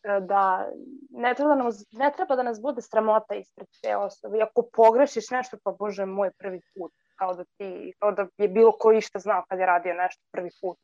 da 0.04 0.70
ne 1.10 1.36
treba 1.36 1.56
da, 1.56 1.64
nas, 1.64 1.86
ne 1.92 2.12
treba 2.16 2.36
da 2.36 2.44
nas 2.44 2.62
bude 2.62 2.82
sramota 2.82 3.36
ispred 3.36 3.68
te 3.82 3.96
osobe. 3.96 4.38
I 4.38 4.42
ako 4.42 4.70
pogrešiš 4.74 5.30
nešto, 5.30 5.58
pa 5.64 5.72
bože 5.72 6.06
moj 6.06 6.32
prvi 6.38 6.62
put, 6.76 6.94
kao 7.16 7.34
da 7.34 7.44
ti, 7.44 7.94
kao 8.00 8.12
da 8.12 8.28
je 8.38 8.48
bilo 8.48 8.72
ko 8.72 8.92
išta 8.92 9.20
znao 9.20 9.44
kad 9.50 9.60
je 9.60 9.66
radio 9.66 9.94
nešto 9.94 10.24
prvi 10.32 10.50
put. 10.62 10.78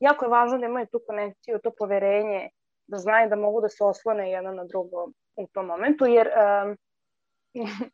Jako 0.00 0.24
je 0.24 0.30
važno 0.30 0.58
da 0.58 0.66
imaju 0.66 0.86
tu 0.86 1.00
konekciju, 1.06 1.58
to 1.62 1.70
poverenje, 1.78 2.50
da 2.86 2.98
znaju 2.98 3.28
da 3.28 3.36
mogu 3.36 3.60
da 3.60 3.68
se 3.68 3.84
oslone 3.84 4.30
jedan 4.30 4.54
na 4.54 4.64
drugo 4.64 5.06
u 5.36 5.46
tom 5.52 5.66
momentu, 5.66 6.06
jer 6.06 6.28
um, 6.28 6.76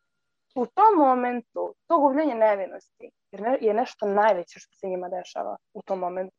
u 0.63 0.67
tom 0.67 0.99
momentu 0.99 1.75
to 1.87 1.99
gubljenje 1.99 2.35
nevinosti 2.35 3.11
je 3.61 3.75
nešto 3.75 4.07
najveće 4.07 4.59
što 4.59 4.77
se 4.77 4.87
njima 4.87 5.09
dešava 5.09 5.57
u 5.75 5.83
tom 5.83 5.99
momentu. 5.99 6.37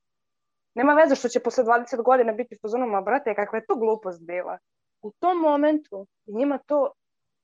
Nema 0.74 0.94
veze 0.94 1.16
što 1.16 1.30
će 1.30 1.40
posle 1.40 1.64
20 1.64 2.04
godina 2.04 2.34
biti 2.34 2.58
fazonoma, 2.62 3.02
brate, 3.02 3.36
kakva 3.36 3.58
je 3.58 3.66
to 3.66 3.76
glupost 3.76 4.22
bila. 4.22 4.58
U 5.02 5.12
tom 5.20 5.38
momentu 5.38 6.08
njima 6.26 6.60
to 6.66 6.92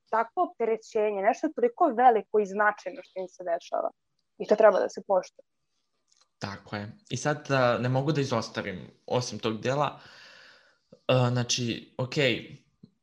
takvo 0.09 0.43
opterećenje, 0.43 1.21
nešto 1.21 1.49
toliko 1.55 1.85
veliko 1.87 2.39
i 2.39 2.45
značajno 2.45 3.01
što 3.03 3.19
im 3.19 3.27
se 3.27 3.43
dešava. 3.43 3.89
I 4.37 4.47
to 4.47 4.55
treba 4.55 4.79
da 4.79 4.89
se 4.89 5.01
poštuje. 5.07 5.45
Tako 6.39 6.75
je. 6.75 6.91
I 7.09 7.17
sad 7.17 7.47
ne 7.79 7.89
mogu 7.89 8.11
da 8.11 8.21
izostavim, 8.21 8.91
osim 9.05 9.39
tog 9.39 9.61
dela, 9.61 9.99
znači, 11.07 11.93
ok, 11.97 12.15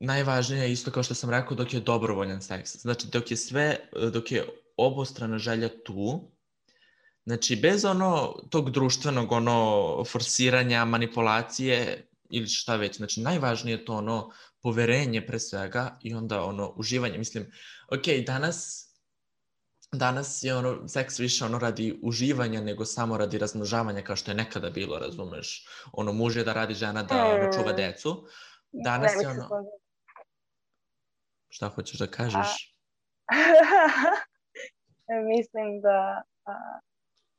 najvažnije 0.01 0.63
je 0.63 0.73
isto 0.73 0.91
kao 0.91 1.03
što 1.03 1.15
sam 1.15 1.31
rekao 1.31 1.57
dok 1.57 1.75
je 1.75 1.81
dobrovoljan 1.81 2.43
seks. 2.43 2.77
Znači, 2.77 3.07
dok 3.13 3.31
je 3.31 3.37
sve, 3.37 3.77
dok 4.13 4.33
je 4.33 4.49
obostrana 4.77 5.39
želja 5.39 5.69
tu, 5.85 6.21
Znači, 7.29 7.57
bez 7.57 7.85
ono 7.85 8.35
tog 8.51 8.71
društvenog 8.71 9.33
ono 9.33 10.05
forsiranja, 10.05 10.85
manipulacije 10.85 12.07
ili 12.31 12.47
šta 12.47 12.77
već. 12.77 12.97
Znači, 12.97 13.21
najvažnije 13.21 13.75
je 13.75 13.85
to 13.85 13.95
ono 13.95 14.31
poverenje 14.63 15.27
pre 15.27 15.39
svega 15.39 15.99
i 16.03 16.15
onda 16.15 16.45
ono 16.45 16.73
uživanje. 16.77 17.19
Mislim, 17.19 17.53
ok, 17.89 18.27
danas 18.27 18.89
danas 19.93 20.43
je 20.43 20.57
ono 20.57 20.89
seks 20.89 21.19
više 21.19 21.45
ono 21.45 21.59
radi 21.59 22.01
uživanja 22.03 22.61
nego 22.61 22.85
samo 22.85 23.19
radi 23.19 23.39
razmnožavanja 23.39 24.03
kao 24.03 24.17
što 24.17 24.31
je 24.31 24.35
nekada 24.35 24.71
bilo, 24.71 24.99
razumeš? 24.99 25.67
Ono 25.93 26.13
muž 26.13 26.37
je 26.37 26.45
da 26.45 26.53
radi 26.53 26.75
žena 26.75 27.03
da 27.03 27.27
ono, 27.27 27.53
čuva 27.53 27.73
decu. 27.73 28.27
Danas 28.73 29.13
je 29.23 29.29
ono... 29.29 29.49
Šta 31.49 31.69
hoćeš 31.69 31.99
da 31.99 32.07
kažeš? 32.07 32.75
Mislim 35.37 35.81
da 35.81 36.23
a, 36.45 36.79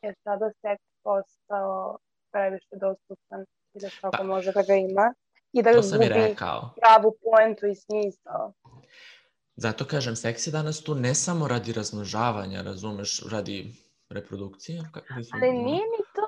je 0.01 0.13
sada 0.23 0.51
seks 0.61 0.83
postao 1.03 1.97
previše 2.31 2.75
dostupan 2.81 3.45
i 3.73 3.79
da 3.79 3.89
svako 3.89 4.17
pa, 4.17 4.23
može 4.23 4.51
da 4.51 4.61
ga 4.61 4.75
ima 4.75 5.13
i 5.51 5.63
da 5.63 5.71
gubi 5.71 6.35
pravu 6.81 7.15
poentu 7.23 7.67
i 7.67 7.75
smisao. 7.75 8.53
Zato 9.55 9.85
kažem, 9.85 10.15
seks 10.15 10.47
je 10.47 10.51
danas 10.51 10.83
tu 10.83 10.95
ne 10.95 11.15
samo 11.15 11.47
radi 11.47 11.73
razmnožavanja, 11.73 12.61
razumeš, 12.61 13.21
radi 13.31 13.73
reprodukcije. 14.09 14.81
Ali 15.33 15.53
nije 15.53 15.83
mi 15.91 15.99
to... 16.15 16.25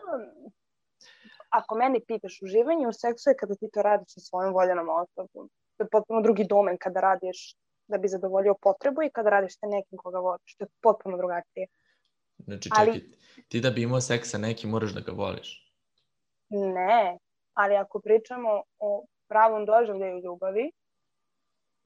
Ako 1.49 1.75
meni 1.75 1.99
pitaš, 2.07 2.39
uživanje 2.43 2.87
u 2.87 2.93
seksu 2.93 3.29
je 3.29 3.37
kada 3.39 3.55
ti 3.55 3.69
to 3.73 3.81
radiš 3.81 4.13
sa 4.13 4.19
svojom 4.19 4.53
voljenom 4.53 4.87
osobom. 4.89 5.49
To 5.77 5.83
je 5.83 5.89
potpuno 5.91 6.21
drugi 6.21 6.45
domen 6.49 6.77
kada 6.77 6.99
radiš 6.99 7.55
da 7.87 7.97
bi 7.97 8.07
zadovoljio 8.07 8.55
potrebu 8.61 9.03
i 9.03 9.09
kada 9.09 9.29
radiš 9.29 9.53
sa 9.59 9.67
nekim 9.67 9.97
koga 9.97 10.19
voliš. 10.19 10.55
To 10.57 10.63
je 10.63 10.69
potpuno 10.81 11.17
drugačije. 11.17 11.67
Znači, 12.45 12.69
čekaj, 12.69 12.87
Ali... 12.87 13.17
ti 13.47 13.61
da 13.61 13.69
bi 13.69 13.83
imao 13.83 14.01
seks 14.01 14.29
sa 14.29 14.37
nekim 14.37 14.69
moraš 14.69 14.93
da 14.93 14.99
ga 14.99 15.11
voliš. 15.11 15.71
Ne, 16.49 17.17
Ali 17.53 17.75
ako 17.75 17.99
pričamo 17.99 18.63
o 18.79 19.05
pravom 19.27 19.65
doživljaju 19.65 20.21
ljubavi, 20.23 20.71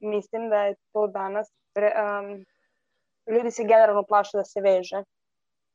mislim 0.00 0.48
da 0.50 0.64
je 0.64 0.74
to 0.92 1.06
danas, 1.06 1.48
pre, 1.74 1.92
um, 1.94 2.44
ljudi 3.34 3.50
se 3.50 3.64
generalno 3.64 4.02
plaše 4.02 4.36
da 4.36 4.44
se 4.44 4.60
veže, 4.60 5.02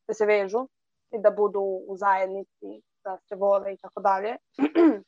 da 0.08 0.14
se 0.14 0.26
vežu 0.26 0.68
i 1.12 1.22
da 1.22 1.32
budu 1.32 1.62
u 1.88 1.98
zajednici, 1.98 2.82
da 3.04 3.18
se 3.28 3.36
vole 3.36 3.74
i 3.74 3.78
tako 3.78 4.02
dalje. 4.02 4.38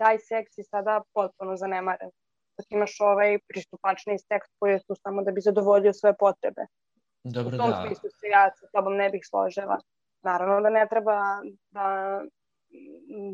Taj 0.00 0.18
seks 0.18 0.58
je 0.58 0.64
sada 0.64 1.02
potpuno 1.14 1.56
zanemaren. 1.56 2.10
Dok 2.58 2.66
imaš 2.70 3.00
ovaj 3.00 3.38
pristupačni 3.48 4.18
seks 4.18 4.48
koji 4.58 4.72
je 4.72 4.82
tu 4.86 4.94
samo 4.94 5.22
da 5.22 5.32
bi 5.32 5.40
zadovoljio 5.40 5.92
svoje 5.92 6.14
potrebe. 6.18 6.66
Dobro, 7.24 7.56
u 7.56 7.58
tom 7.58 7.70
da. 7.70 7.84
smislu 7.86 8.10
se 8.10 8.26
ja 8.26 8.50
sa 8.60 8.66
tobom 8.72 8.96
ne 8.96 9.10
bih 9.10 9.22
složila. 9.30 9.78
Naravno 10.22 10.60
da 10.60 10.70
ne 10.70 10.86
treba 10.90 11.16
da, 11.70 11.86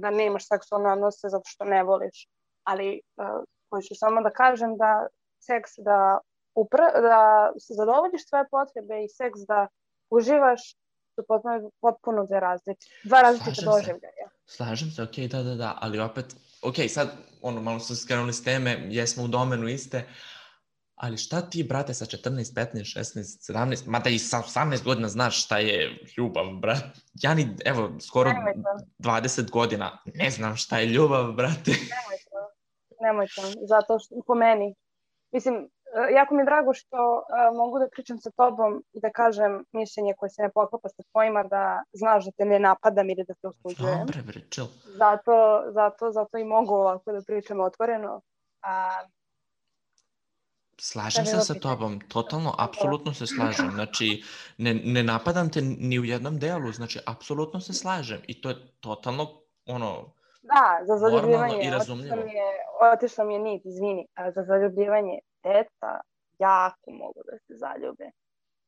da 0.00 0.10
nemaš 0.10 0.48
seksualne 0.48 0.92
odnose 0.92 1.28
zato 1.28 1.46
što 1.46 1.64
ne 1.64 1.82
voliš, 1.82 2.28
ali 2.64 3.00
uh, 3.16 3.44
hoću 3.70 3.94
samo 3.94 4.22
da 4.22 4.30
kažem 4.30 4.76
da 4.76 5.06
seks 5.40 5.70
da, 5.78 6.18
upra, 6.54 6.86
da 7.00 7.52
se 7.58 7.74
zadovoljiš 7.74 8.28
svoje 8.28 8.44
potrebe 8.50 9.04
i 9.04 9.08
seks 9.08 9.40
da 9.48 9.66
uživaš 10.10 10.60
su 11.14 11.24
potpuno, 11.28 11.70
potpuno 11.80 12.26
dve 12.26 12.40
različite, 12.40 12.94
dva 13.04 13.34
se. 13.54 13.64
doživljaja. 13.64 14.28
Slažem 14.46 14.90
se, 14.90 15.02
okej, 15.02 15.28
da, 15.28 15.42
da, 15.42 15.54
da, 15.54 15.78
ali 15.80 16.00
opet, 16.00 16.36
okej, 16.62 16.88
sad, 16.88 17.08
ono, 17.42 17.60
malo 17.60 17.80
smo 17.80 17.96
skrenuli 17.96 18.32
s 18.32 18.44
teme, 18.44 18.76
jesmo 18.88 19.24
u 19.24 19.28
domenu 19.28 19.68
iste, 19.68 20.04
ali 21.00 21.16
šta 21.16 21.40
ti, 21.40 21.64
brate, 21.64 21.94
sa 21.94 22.04
14, 22.04 22.54
15, 22.54 22.98
16, 22.98 23.52
17, 23.52 23.88
mada 23.88 24.10
i 24.10 24.18
sa 24.18 24.36
18 24.38 24.84
godina 24.84 25.08
znaš 25.08 25.44
šta 25.44 25.58
je 25.58 25.98
ljubav, 26.16 26.46
brat. 26.60 26.84
Ja 27.22 27.34
ni, 27.34 27.56
evo, 27.64 27.90
skoro 28.00 28.32
Nemoj 28.32 28.54
to. 28.54 28.84
20 28.98 29.50
godina 29.50 29.98
ne 30.14 30.30
znam 30.30 30.56
šta 30.56 30.78
je 30.78 30.86
ljubav, 30.86 31.32
brate. 31.32 31.70
Nemoj 31.70 32.18
to. 32.30 32.40
Nemoj 33.00 33.26
to. 33.26 33.42
Zato 33.68 33.98
što, 33.98 34.14
po 34.26 34.34
meni. 34.34 34.74
Mislim, 35.32 35.54
e, 35.54 36.12
jako 36.14 36.34
mi 36.34 36.40
je 36.40 36.44
drago 36.44 36.74
što 36.74 36.96
uh, 36.96 37.56
mogu 37.56 37.78
da 37.78 37.88
pričam 37.92 38.18
sa 38.18 38.30
tobom 38.30 38.84
i 38.92 39.00
da 39.00 39.10
kažem 39.10 39.64
mišljenje 39.72 40.14
koje 40.18 40.30
se 40.30 40.42
ne 40.42 40.50
poklapa 40.54 40.88
sa 40.88 41.02
tvojima, 41.12 41.42
da 41.42 41.82
znaš 41.92 42.24
da 42.24 42.30
te 42.30 42.44
ne 42.44 42.58
napadam 42.58 43.10
ili 43.10 43.24
da 43.28 43.34
te 43.34 43.48
osuđujem. 43.48 43.98
Dobre, 43.98 44.22
bre, 44.22 44.40
chill. 44.50 44.68
Zato, 44.84 45.62
zato, 45.72 46.12
zato 46.12 46.38
i 46.38 46.44
mogu 46.44 46.74
ovako 46.74 47.12
da 47.12 47.22
pričam 47.26 47.60
otvoreno. 47.60 48.20
A, 48.62 48.90
Slažem 50.82 51.26
se 51.26 51.40
sa 51.40 51.54
tobom, 51.54 52.00
totalno, 52.00 52.54
apsolutno 52.58 53.14
se 53.14 53.26
slažem. 53.26 53.70
Znači, 53.70 54.22
ne, 54.58 54.74
ne 54.74 55.02
napadam 55.02 55.50
te 55.50 55.60
ni 55.62 55.98
u 55.98 56.04
jednom 56.04 56.38
delu, 56.38 56.72
znači, 56.72 56.98
apsolutno 57.06 57.60
se 57.60 57.72
slažem. 57.72 58.20
I 58.26 58.40
to 58.40 58.48
je 58.48 58.56
totalno, 58.80 59.26
ono, 59.66 60.12
da, 60.42 60.78
za 60.82 60.94
Normalno 60.94 61.10
zaljubljivanje. 61.10 61.54
i 61.54 61.58
otišla 61.58 61.78
razumljivo. 61.78 62.16
mi 62.16 62.32
je, 62.32 62.50
otišla 62.94 63.24
mi 63.24 63.34
je 63.34 63.40
nit, 63.40 63.62
izvini. 63.66 64.06
A 64.14 64.30
za 64.30 64.42
zaljubljivanje 64.42 65.18
deca 65.42 66.00
jako 66.38 66.90
mogu 66.92 67.20
da 67.26 67.38
se 67.38 67.54
zaljube. 67.56 68.10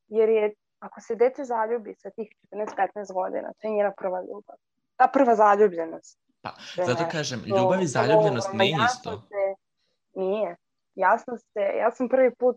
Jer 0.08 0.28
je, 0.28 0.54
ako 0.78 1.00
se 1.00 1.14
dete 1.14 1.44
zaljubi 1.44 1.94
sa 1.94 2.10
tih 2.10 2.28
14-15 2.52 2.66
godina, 3.14 3.48
to 3.52 3.68
je 3.68 3.74
njena 3.74 3.92
prva 3.98 4.20
ljubav. 4.20 4.56
Ta 4.96 5.06
prva 5.08 5.34
zaljubljenost. 5.36 6.18
pa, 6.42 6.50
zato 6.76 7.04
kažem, 7.10 7.42
ljubav 7.46 7.82
i 7.82 7.86
zaljubljenost 7.86 8.48
Ja 8.54 8.86
isto. 8.86 9.10
se- 9.28 9.54
nije. 10.14 10.56
Ja 10.94 11.18
sam 11.18 11.38
se, 11.38 11.60
ja 11.78 11.90
sam 11.90 12.08
prvi 12.08 12.34
put 12.34 12.56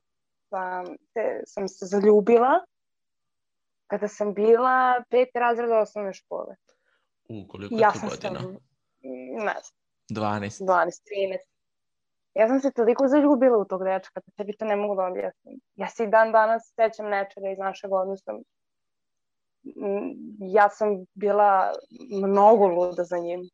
sam, 0.49 0.85
se, 0.85 1.41
sam 1.45 1.67
se 1.67 1.85
zaljubila 1.85 2.65
kada 3.87 4.07
sam 4.07 4.33
bila 4.33 5.03
peti 5.09 5.39
razred 5.39 5.71
osnovne 5.71 6.13
škole. 6.13 6.55
U, 7.29 7.47
koliko 7.47 7.75
je 7.75 7.81
ja 7.81 7.91
to 7.91 7.99
sam 7.99 8.09
godina? 8.09 8.39
sam, 8.39 8.57
ne 9.45 9.55
znam, 9.61 9.75
12. 10.09 10.63
12, 10.63 10.65
13. 10.65 11.37
Ja 12.35 12.47
sam 12.47 12.59
se 12.59 12.71
toliko 12.71 13.07
zaljubila 13.07 13.57
u 13.57 13.65
tog 13.65 13.83
dečka 13.83 14.19
da 14.25 14.31
tebi 14.37 14.57
to 14.57 14.65
ne 14.65 14.75
mogu 14.75 14.95
da 14.95 15.03
objasnim. 15.03 15.59
Ja 15.75 15.87
se 15.89 16.03
i 16.03 16.07
dan 16.07 16.31
danas 16.31 16.73
sećam 16.75 17.09
nečega 17.09 17.49
iz 17.49 17.57
našeg 17.57 17.93
odnosa. 17.93 18.33
Mm, 19.63 20.11
Ja 20.39 20.69
sam 20.69 21.05
bila 21.13 21.73
mnogo 22.21 22.67
luda 22.67 23.03
za 23.03 23.17
njim. 23.17 23.49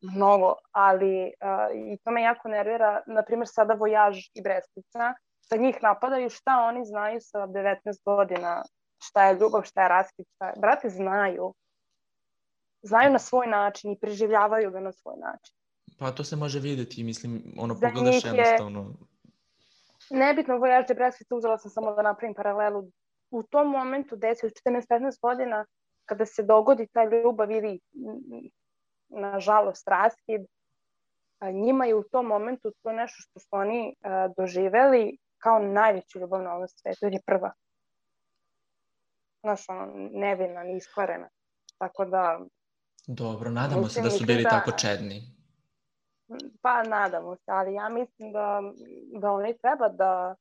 Mnogo, 0.00 0.54
ali 0.72 1.32
uh, 1.40 1.92
i 1.92 1.98
to 2.04 2.10
me 2.10 2.22
jako 2.22 2.48
nervira. 2.48 3.02
Naprimjer, 3.06 3.48
sada 3.48 3.74
Vojaž 3.74 4.18
i 4.34 4.42
Brestica, 4.42 5.14
sa 5.40 5.56
njih 5.56 5.78
napadaju 5.82 6.30
šta 6.30 6.64
oni 6.68 6.84
znaju 6.84 7.18
sa 7.20 7.38
19 7.38 7.76
godina, 8.04 8.62
šta 8.98 9.24
je 9.24 9.34
ljubav, 9.34 9.62
šta 9.62 9.82
je 9.82 9.88
raskid, 9.88 10.26
šta 10.34 10.46
je... 10.46 10.52
Brate, 10.58 10.88
znaju. 10.88 11.54
Znaju 12.82 13.10
na 13.12 13.18
svoj 13.18 13.46
način 13.46 13.92
i 13.92 13.98
preživljavaju 13.98 14.70
ga 14.70 14.80
na 14.80 14.92
svoj 14.92 15.14
način. 15.16 15.54
Pa 15.98 16.10
to 16.10 16.24
se 16.24 16.36
može 16.36 16.60
vidjeti, 16.60 17.04
mislim, 17.04 17.54
ono, 17.58 17.74
Za 17.74 17.88
pogledaš 17.88 18.24
je- 18.24 18.28
jednostavno. 18.28 18.94
Nebitno, 20.10 20.58
Vojaž 20.58 20.86
de 20.86 20.94
Brestica 20.94 21.34
uzela 21.34 21.58
sam 21.58 21.70
samo 21.70 21.94
da 21.94 22.02
napravim 22.02 22.34
paralelu. 22.34 22.90
U 23.30 23.42
tom 23.42 23.70
momentu, 23.70 24.16
deci 24.16 24.46
od 24.46 24.52
14-15 24.66 25.20
godina, 25.22 25.66
kada 26.04 26.26
se 26.26 26.42
dogodi 26.42 26.86
ta 26.92 27.04
ljubav 27.04 27.50
ili, 27.50 27.80
nažalost, 29.08 29.88
raskid, 29.88 30.46
njima 31.52 31.86
je 31.86 31.94
u 31.94 32.02
tom 32.02 32.26
momentu 32.26 32.72
to 32.82 32.92
nešto 32.92 33.16
što 33.18 33.40
su 33.40 33.48
oni 33.50 33.94
a, 34.02 34.28
doživeli 34.36 35.18
kao 35.38 35.58
najveću 35.58 36.18
ljubav 36.18 36.42
na 36.42 36.54
ovom 36.54 36.68
svetu, 36.68 36.98
jer 37.02 37.12
je 37.12 37.20
prva. 37.26 37.52
Znaš, 39.40 39.68
ono, 39.68 39.86
nevina, 40.12 40.62
neiskvarena. 40.62 41.28
Tako 41.78 42.04
da, 42.04 42.40
Dobro, 43.06 43.50
nadamo 43.50 43.88
se 43.88 44.02
da 44.02 44.10
su 44.10 44.24
bili 44.26 44.42
da- 44.42 44.48
tako 44.48 44.72
čedni. 44.72 45.22
Pa 46.62 46.82
nadamo 46.82 47.36
se, 47.36 47.50
ali 47.50 47.74
ja 47.74 47.88
mislim 47.88 48.32
da, 48.32 48.60
da 49.20 49.32
oni 49.32 49.58
treba 49.58 49.88
da 49.88 50.34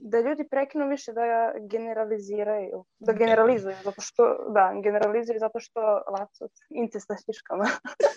da 0.00 0.20
ljudi 0.20 0.48
prekinu 0.48 0.88
više 0.88 1.12
da 1.12 1.52
generaliziraju, 1.60 2.84
da 2.98 3.12
generalizuju, 3.12 3.74
zato 3.84 4.00
što, 4.00 4.22
da, 4.48 4.72
generalizuju 4.82 5.38
zato 5.38 5.60
što 5.60 5.80
lapsus, 6.18 6.50
incest 6.70 7.08
na 7.08 7.16
stiškama, 7.16 7.64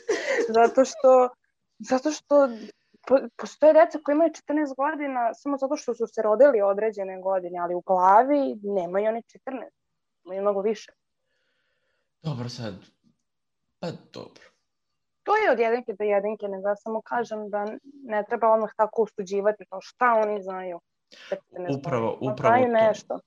zato 0.58 0.86
što, 0.86 1.30
zato 1.80 2.12
što 2.12 2.50
po, 3.08 3.18
postoje 3.38 3.74
deca 3.74 4.00
koji 4.04 4.14
imaju 4.14 4.32
14 4.32 4.76
godina 4.76 5.34
samo 5.34 5.58
zato 5.58 5.76
što 5.76 5.94
su 5.94 6.08
se 6.08 6.22
rodili 6.22 6.62
određene 6.62 7.22
godine, 7.22 7.60
ali 7.60 7.76
u 7.76 7.82
glavi 7.82 8.56
nemaju 8.64 9.08
oni 9.08 9.22
14, 9.22 9.64
imaju 10.26 10.42
mnogo 10.42 10.62
više. 10.62 10.92
Dobro 12.22 12.50
sad, 12.50 12.74
pa 13.80 13.88
dobro. 14.14 14.44
To 15.24 15.36
je 15.36 15.52
od 15.52 15.60
jedinke 15.60 15.94
do 15.94 16.04
jedinke, 16.04 16.48
nego 16.48 16.68
ja 16.68 16.76
samo 16.76 17.02
kažem 17.02 17.50
da 17.50 17.66
ne 18.04 18.24
treba 18.28 18.54
odmah 18.54 18.72
tako 18.78 19.02
usuđivati 19.02 19.66
kao 19.66 19.82
šta 19.82 20.14
oni 20.26 20.42
znaju. 20.42 20.80
Sa 21.30 21.36
14 21.36 21.78
Upravo, 21.80 22.12
godina. 22.12 22.34
upravo 22.34 22.66
to. 22.66 22.72
nešto. 22.72 23.20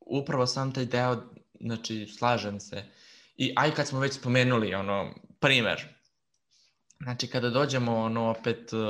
Upravo 0.00 0.46
sam 0.46 0.72
taj 0.72 0.84
deo, 0.84 1.16
znači, 1.60 2.06
slažem 2.06 2.60
se. 2.60 2.84
I 3.36 3.54
aj 3.56 3.74
kad 3.74 3.88
smo 3.88 4.00
već 4.00 4.12
spomenuli, 4.12 4.74
ono, 4.74 5.14
primer. 5.40 5.88
Znači, 7.02 7.26
kada 7.30 7.50
dođemo, 7.50 7.96
ono, 7.96 8.30
opet, 8.30 8.72
uh, 8.72 8.80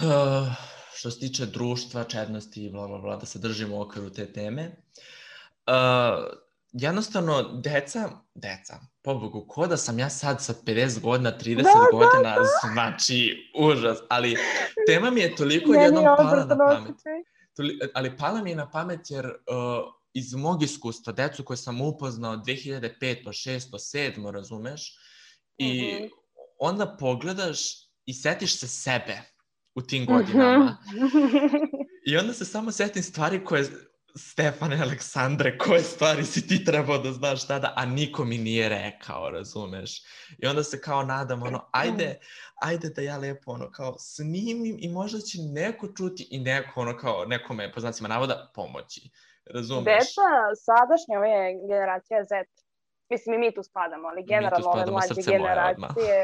uh, 0.00 0.48
što 0.94 1.10
se 1.10 1.20
tiče 1.20 1.46
društva, 1.46 2.04
čednosti 2.04 2.64
i 2.64 2.70
bla, 2.70 2.88
bla, 2.88 2.98
bla, 2.98 3.16
da 3.16 3.26
se 3.26 3.38
držimo 3.38 3.76
u 3.76 3.80
okviru 3.80 4.10
te 4.10 4.32
teme, 4.32 4.70
uh, 5.66 6.47
jednostavno, 6.72 7.42
deca, 7.42 8.10
deca, 8.34 8.80
pobogu, 9.02 9.46
ko 9.48 9.66
da 9.66 9.76
sam 9.76 9.98
ja 9.98 10.10
sad 10.10 10.44
sa 10.44 10.54
50 10.64 11.00
godina, 11.00 11.32
30 11.38 11.56
Da, 11.56 11.62
da, 11.62 11.86
godina, 11.92 12.36
znači, 12.72 13.50
užas, 13.58 13.98
ali 14.08 14.36
tema 14.86 15.10
mi 15.10 15.20
je 15.20 15.36
toliko 15.36 15.70
Meni 15.70 15.84
jednom 15.84 16.04
je 16.04 16.16
pala 16.16 16.44
na 16.44 16.56
pamet. 16.56 16.96
Toli, 17.56 17.78
ali 17.94 18.16
pala 18.16 18.42
mi 18.42 18.50
je 18.50 18.56
na 18.56 18.70
pamet 18.70 19.00
jer 19.10 19.26
uh, 19.26 19.32
iz 20.12 20.34
mog 20.34 20.62
iskustva, 20.62 21.12
decu 21.12 21.44
koje 21.44 21.56
sam 21.56 21.80
upoznao 21.80 22.36
2005. 22.36 22.90
6. 23.00 23.60
7. 23.72 24.30
razumeš, 24.30 24.98
i 25.58 25.94
Mhm. 25.94 26.06
onda 26.58 26.96
pogledaš 27.00 27.60
i 28.04 28.14
setiš 28.14 28.58
se 28.58 28.68
sebe 28.68 29.18
u 29.74 29.82
tim 29.82 30.06
godinama 30.06 30.76
i 32.08 32.16
onda 32.16 32.32
se 32.32 32.44
samo 32.44 32.70
setim 32.72 33.02
stvari 33.02 33.44
koje 33.44 33.64
Stefane 34.18 34.82
Aleksandre, 34.82 35.58
koje 35.58 35.80
stvari 35.80 36.24
si 36.24 36.46
ti 36.48 36.64
trebao 36.64 36.98
da 36.98 37.12
znaš 37.12 37.46
tada, 37.46 37.72
a 37.76 37.86
niko 37.86 38.24
mi 38.24 38.38
nije 38.38 38.68
rekao, 38.68 39.30
razumeš? 39.30 40.02
I 40.38 40.46
onda 40.46 40.62
se 40.62 40.80
kao 40.80 41.02
nadam, 41.02 41.42
ono, 41.42 41.68
ajde, 41.72 42.18
ajde 42.62 42.88
da 42.88 43.02
ja 43.02 43.16
lepo, 43.16 43.50
ono, 43.50 43.70
kao 43.70 43.98
snimim 43.98 44.76
i 44.80 44.88
možda 44.88 45.18
će 45.18 45.38
neko 45.42 45.88
čuti 45.96 46.28
i 46.30 46.40
neko, 46.40 46.80
ono, 46.80 46.96
kao, 46.96 47.24
nekome, 47.24 47.72
po 47.72 47.80
znacima 47.80 48.08
navoda, 48.08 48.50
pomoći. 48.54 49.10
Razumeš? 49.54 49.84
Deca 49.84 50.28
sadašnja 50.66 51.18
ove 51.18 51.54
generacija 51.68 52.24
Z, 52.24 52.34
mislim 53.10 53.34
i 53.34 53.38
mi 53.38 53.54
tu 53.54 53.62
spadamo, 53.62 54.08
ali 54.08 54.24
generalno 54.24 54.68
ove 54.68 54.78
spadamo, 54.78 54.92
mlađe 54.92 55.14
srce 55.14 55.30
moje 55.30 55.40
generacije, 55.40 56.16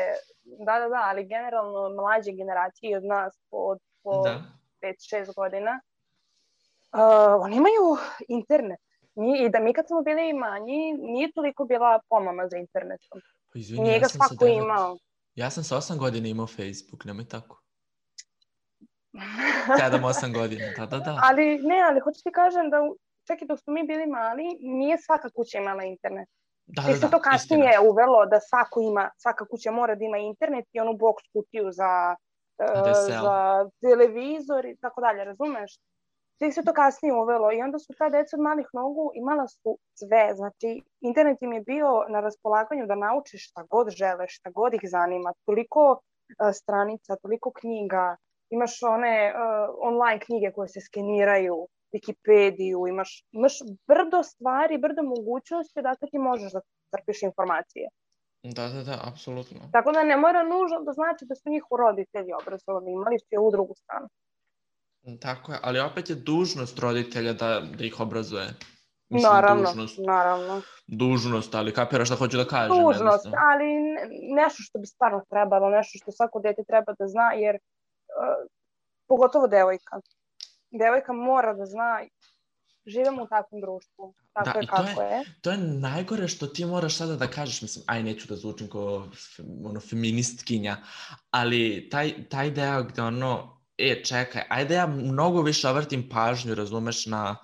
da, 0.67 0.79
da, 0.81 0.89
da, 0.89 1.01
ali 1.11 1.27
generalno 1.27 1.89
mlađe 2.01 2.33
generacije 2.33 2.97
od 2.97 3.05
nas 3.05 3.33
po, 3.51 3.77
po 4.03 4.23
Da. 4.23 4.43
5-6 4.83 5.35
godina, 5.37 5.81
uh, 6.95 7.01
oni 7.41 7.57
imaju 7.57 7.97
internet. 8.29 8.81
Nije, 9.15 9.47
I 9.47 9.51
da 9.51 9.61
mi 9.61 9.73
kad 9.73 9.87
smo 9.87 10.03
bili 10.03 10.33
manji, 10.33 10.93
nije 10.93 11.33
toliko 11.33 11.65
bila 11.65 12.01
pomama 12.09 12.49
za 12.49 12.57
internetom. 12.57 13.21
Pa 13.53 13.59
izvini, 13.59 13.83
Nije 13.83 13.95
ja 13.95 14.01
ga 14.01 14.09
sam 14.09 14.21
sa 14.21 14.27
svako 14.29 14.45
devet- 14.45 14.63
imao. 14.63 14.97
Ja 15.35 15.51
sam 15.51 15.65
sa 15.65 15.77
osam 15.77 15.99
godina 15.99 16.29
imao 16.29 16.47
Facebook, 16.47 17.05
nemoj 17.05 17.29
tako. 17.29 17.61
Sedam, 19.79 20.05
osam 20.05 20.33
godina, 20.33 20.65
da, 20.79 20.87
da, 20.87 20.99
da. 20.99 21.21
ali 21.23 21.59
ne, 21.59 21.83
ali 21.89 22.01
hoću 22.01 22.21
ti 22.23 22.33
kažem 22.33 22.71
da 22.71 22.77
čak 23.27 23.43
i 23.43 23.47
dok 23.47 23.61
smo 23.61 23.73
mi 23.73 23.83
bili 23.83 24.07
mali, 24.07 24.45
nije 24.61 24.99
svaka 24.99 25.31
kuća 25.31 25.59
imala 25.59 25.85
internet. 25.85 26.29
Da, 26.67 26.83
da, 26.83 26.99
da, 26.99 27.09
to 27.09 27.21
kasnije 27.21 27.69
istina. 27.71 27.91
uvelo 27.91 28.27
da 28.27 28.41
svako 28.41 28.81
ima, 28.81 29.11
svaka 29.17 29.45
kuća 29.47 29.71
mora 29.71 29.95
da 29.95 30.05
ima 30.05 30.19
internet 30.19 30.65
i 30.73 30.81
onu 30.81 30.93
box 30.93 31.15
kutiju 31.33 31.73
za, 31.73 32.17
ADSL. 32.59 33.11
za 33.23 33.71
televizor 33.81 34.67
i 34.67 34.77
tako 34.77 35.01
dalje, 35.01 35.25
razumeš? 35.25 35.79
Tek 36.45 36.55
se 36.55 36.63
to 36.65 36.73
kasnije 36.73 37.15
uvelo 37.15 37.53
i 37.53 37.63
onda 37.67 37.79
su 37.79 37.93
ta 37.99 38.09
deca 38.09 38.37
od 38.37 38.43
malih 38.49 38.69
nogu 38.73 39.05
imala 39.15 39.47
su 39.49 39.79
sve, 40.01 40.25
znači 40.35 40.69
internet 41.01 41.39
im 41.43 41.53
je 41.53 41.61
bio 41.61 41.91
na 42.09 42.21
raspolaganju 42.21 42.87
da 42.87 42.95
naučiš 42.95 43.49
šta 43.51 43.63
god 43.71 43.87
žele, 44.01 44.25
šta 44.29 44.51
god 44.51 44.75
ih 44.75 44.85
zanima, 44.97 45.33
toliko 45.47 45.83
e, 45.95 46.53
stranica, 46.53 47.17
toliko 47.23 47.53
knjiga, 47.61 48.17
imaš 48.51 48.83
one 48.83 49.15
e, 49.27 49.33
online 49.91 50.21
knjige 50.27 50.53
koje 50.53 50.69
se 50.69 50.81
skeniraju, 50.81 51.57
Wikipediju, 51.95 52.89
imaš, 52.89 53.11
imaš 53.33 53.55
brdo 53.89 54.23
stvari, 54.23 54.79
brdo 54.79 55.03
mogućnosti 55.03 55.83
da 55.83 55.95
ti 56.11 56.19
možeš 56.19 56.53
da 56.53 56.61
crpiš 56.91 57.23
informacije. 57.23 57.89
Da, 58.57 58.65
da, 58.75 58.83
da, 58.89 58.97
apsolutno. 59.11 59.59
Tako 59.73 59.93
da 59.93 60.03
ne 60.05 60.17
mora 60.17 60.43
nužno 60.43 60.79
da 60.87 60.93
znači 60.93 61.25
da 61.29 61.35
su 61.35 61.51
njihovi 61.51 61.79
roditelji 61.85 62.33
obrazovani, 62.41 62.93
imali 62.93 63.19
su 63.19 63.29
i 63.31 63.37
ovu 63.37 63.51
drugu 63.51 63.75
stranu. 63.83 64.09
Tako 65.21 65.53
je, 65.53 65.59
ali 65.63 65.81
opet 65.81 66.11
je 66.11 66.17
dužnost 66.17 66.79
roditelja 66.79 67.33
da, 67.33 67.61
da 67.61 67.85
ih 67.85 68.01
obrazuje. 68.01 68.55
Mislim, 69.09 69.33
naravno, 69.33 69.65
dužnost, 69.65 69.99
naravno. 70.07 70.63
dužnost, 70.87 71.55
ali 71.55 71.75
kapiraš 71.75 72.09
šta 72.09 72.17
hoću 72.17 72.37
da 72.37 72.45
kažem. 72.45 72.77
Dužnost, 72.77 73.01
jednostavno. 73.01 73.39
ali 73.41 73.65
ne- 73.65 74.09
nešto 74.43 74.63
što 74.63 74.79
bi 74.79 74.87
stvarno 74.87 75.23
trebalo, 75.31 75.71
nešto 75.71 75.99
što 75.99 76.13
svako 76.13 76.41
dete 76.41 76.63
treba 76.69 76.93
da 76.99 77.09
zna, 77.09 77.33
jer 77.33 77.55
uh, 77.57 78.47
pogotovo 79.09 79.47
devojka. 79.47 80.01
Devojka 80.71 81.13
mora 81.13 81.55
da 81.55 81.67
zna, 81.67 82.01
živimo 82.87 83.23
u 83.23 83.27
takvom 83.27 83.61
društvu, 83.61 84.15
tako 84.33 84.51
Da, 84.53 84.59
je 84.61 84.67
kako 84.67 85.03
je. 85.03 85.25
To 85.41 85.51
je 85.51 85.59
najgore 85.59 86.29
što 86.29 86.47
ti 86.47 86.65
moraš 86.65 86.97
sada 86.97 87.17
da 87.17 87.27
kažeš, 87.27 87.63
mislim, 87.63 87.85
aj 87.89 88.03
neću 88.03 88.29
da 88.29 88.37
zvučim 88.37 88.71
kao 88.71 89.09
ono, 89.65 89.81
feministkinja, 89.81 90.77
ali 91.31 91.89
taj, 91.91 92.29
taj 92.29 92.51
deo 92.51 92.83
gde 92.83 93.03
ono, 93.03 93.54
e, 93.79 94.03
čekaj, 94.05 94.43
ajde 94.49 94.75
ja 94.75 94.87
mnogo 94.87 95.43
više 95.43 95.69
obratim 95.69 96.09
pažnju, 96.09 96.55
razumeš, 96.55 97.07
na, 97.07 97.37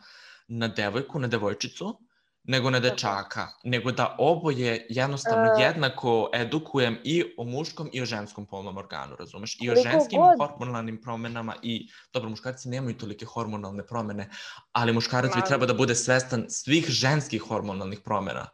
na 0.49 0.69
devojku, 0.69 1.19
na 1.19 1.29
devojčicu, 1.29 1.99
nego 2.45 2.71
na 2.71 2.81
dečaka, 2.81 3.47
nego 3.65 3.93
da 3.93 4.17
oboje 4.19 4.87
jednostavno 4.89 5.45
E. 5.45 5.63
jednako 5.63 6.31
edukujem 6.35 6.99
i 7.05 7.25
o 7.39 7.45
muškom 7.45 7.91
i 7.93 8.03
o 8.03 8.05
ženskom 8.05 8.47
polnom 8.47 8.77
organu, 8.77 9.17
razumeš? 9.19 9.57
I 9.61 9.71
o 9.71 9.75
ženskim 9.75 10.21
god- 10.21 10.39
hormonalnim 10.39 11.01
promenama 11.03 11.55
i, 11.63 11.89
dobro, 12.13 12.31
muškarci 12.31 12.69
nemaju 12.69 12.99
tolike 12.99 13.27
hormonalne 13.27 13.87
promene, 13.87 14.29
ali 14.73 14.93
muškarac 14.93 15.37
bi 15.37 15.43
trebao 15.47 15.67
da 15.67 15.75
bude 15.75 15.95
svestan 15.95 16.45
svih 16.49 16.87
ženskih 16.89 17.43
hormonalnih 17.43 18.01
promena. 18.05 18.49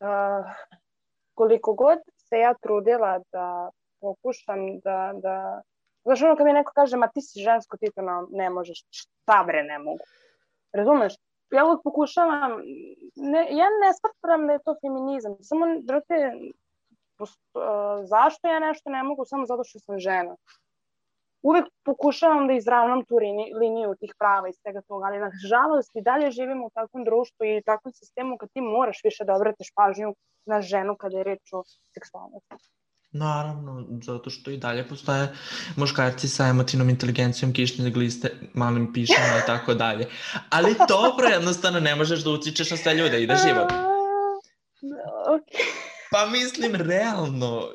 Uh, 0.00 0.46
koliko 1.34 1.74
god 1.74 1.98
se 2.16 2.36
ja 2.36 2.54
trudila 2.62 3.18
da 3.32 3.70
pokušam 4.00 4.80
da, 4.84 5.12
da... 5.22 5.62
Znaš 6.04 6.22
ono 6.22 6.36
kad 6.36 6.46
mi 6.46 6.52
neko 6.52 6.72
kaže, 6.74 6.96
ma 6.96 7.08
ti 7.08 7.22
si 7.22 7.40
žensko, 7.40 7.76
ti 7.76 7.90
to 7.94 8.02
ne 8.30 8.50
možeš, 8.50 8.84
šta 8.90 9.44
bre 9.46 9.62
ne 9.62 9.78
mogu. 9.78 10.04
Razumeš? 10.72 11.14
Ja 11.50 11.64
uvijek 11.64 11.80
pokušavam, 11.84 12.52
ne, 13.16 13.40
ja 13.50 13.66
ne 13.82 13.90
smatram 13.98 14.46
da 14.46 14.52
je 14.52 14.64
to 14.64 14.74
feminizam, 14.80 15.36
samo, 15.42 15.66
uh, 15.66 17.28
zašto 18.04 18.48
ja 18.48 18.58
nešto 18.58 18.90
ne 18.90 19.02
mogu 19.02 19.24
samo 19.24 19.46
zato 19.46 19.64
što 19.64 19.78
sam 19.78 19.98
žena? 19.98 20.36
Uvijek 21.42 21.66
pokušavam 21.84 22.46
da 22.46 22.52
izravnam 22.52 23.04
tu 23.04 23.16
liniju 23.60 23.94
tih 24.00 24.14
prava 24.18 24.48
i 24.48 24.52
svega 24.52 24.80
toga, 24.88 25.06
ali 25.06 25.18
nažalost 25.18 25.96
i 25.96 26.02
dalje 26.02 26.30
živimo 26.30 26.66
u 26.66 26.70
takvom 26.70 27.04
društvu 27.04 27.46
i 27.46 27.62
takvom 27.66 27.92
sistemu 27.92 28.36
kad 28.36 28.52
ti 28.52 28.60
moraš 28.60 29.00
više 29.04 29.24
da 29.24 29.36
obratiš 29.36 29.72
pažnju 29.74 30.14
na 30.46 30.60
ženu 30.60 30.96
kada 30.96 31.18
je 31.18 31.24
reč 31.24 31.52
o 31.52 31.62
seksualnosti. 31.94 32.79
Naravno, 33.12 33.86
zato 34.02 34.30
što 34.30 34.50
i 34.50 34.56
dalje 34.56 34.88
postoje 34.88 35.28
muškarci 35.76 36.28
sa 36.28 36.46
emotivnom 36.46 36.90
inteligencijom, 36.90 37.52
kišne 37.52 37.90
gliste, 37.90 38.30
malim 38.54 38.92
pišama 38.92 39.38
i 39.44 39.46
tako 39.46 39.74
dalje. 39.74 40.06
Ali 40.50 40.76
dobro, 40.88 41.28
jednostavno 41.38 41.80
ne 41.80 41.94
možeš 41.96 42.24
da 42.24 42.30
utičeš 42.30 42.70
na 42.70 42.76
sve 42.76 42.94
ljude 42.94 43.22
i 43.22 43.26
da 43.26 43.36
život. 43.36 43.72
A, 43.72 43.86
ok. 45.34 45.89
Pa 46.10 46.26
mislim, 46.26 46.74
realno. 46.74 47.68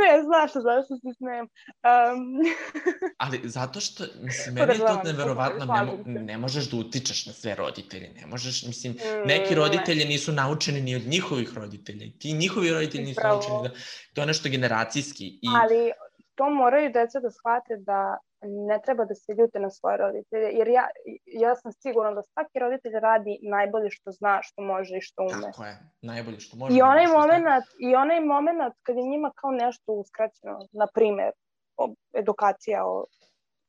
Ne, 0.00 0.22
znaš 0.24 0.52
zašto 0.52 0.96
se 0.96 1.08
smijem. 1.16 1.46
Um, 1.46 2.52
Ali 3.24 3.40
zato 3.44 3.80
što, 3.80 4.04
mislim, 4.22 4.54
meni 4.54 4.72
je 4.72 4.78
to 4.78 5.02
neverovatno, 5.04 5.64
ne, 5.64 5.80
mo- 5.80 6.24
ne 6.24 6.38
možeš 6.38 6.70
da 6.70 6.76
utičeš 6.76 7.26
na 7.26 7.32
sve 7.32 7.54
roditelje, 7.54 8.12
ne 8.20 8.26
možeš, 8.26 8.66
mislim, 8.66 8.92
mm, 8.92 9.26
neki 9.28 9.50
ne. 9.50 9.56
roditelji 9.56 10.04
nisu 10.04 10.32
naučeni 10.32 10.80
ni 10.80 10.96
od 10.96 11.02
njihovih 11.06 11.54
roditelja 11.54 12.04
i 12.04 12.18
ti 12.18 12.32
njihovi 12.32 12.70
roditelji 12.70 13.04
nisu 13.04 13.20
Upravo. 13.20 13.34
naučeni 13.34 13.62
da, 13.62 13.74
to 14.14 14.20
je 14.20 14.26
nešto 14.26 14.48
generacijski 14.48 15.26
i 15.26 15.48
Ali 15.62 15.92
to 16.34 16.50
moraju 16.50 16.92
deca 16.92 17.20
da 17.20 17.30
shvate 17.30 17.76
da 17.76 18.16
ne 18.42 18.80
treba 18.84 19.04
da 19.04 19.14
se 19.14 19.32
ljute 19.32 19.60
na 19.60 19.70
svoje 19.70 19.96
roditelje, 19.96 20.48
jer 20.52 20.68
ja, 20.68 20.86
ja 21.26 21.56
sam 21.56 21.72
sigurna 21.72 22.14
da 22.14 22.22
svaki 22.22 22.58
roditelj 22.58 22.92
radi 22.92 23.38
najbolje 23.42 23.90
što 23.90 24.10
zna, 24.10 24.40
što 24.42 24.62
može 24.62 24.96
i 24.96 25.00
što 25.00 25.22
ume. 25.22 25.42
tako 25.52 25.64
je, 25.64 25.78
najbolje 26.02 26.40
što 26.40 26.56
može. 26.56 26.78
I 26.78 26.82
onaj 26.82 27.06
moment, 27.06 27.64
i 27.78 27.94
onaj 27.94 28.20
moment 28.20 28.74
kad 28.82 28.96
je 28.96 29.02
njima 29.02 29.32
kao 29.34 29.50
nešto 29.50 29.92
uskraćeno, 29.92 30.58
na 30.72 30.86
primer, 30.94 31.30
o- 31.76 31.94
edukacija 32.14 32.86
o, 32.86 33.04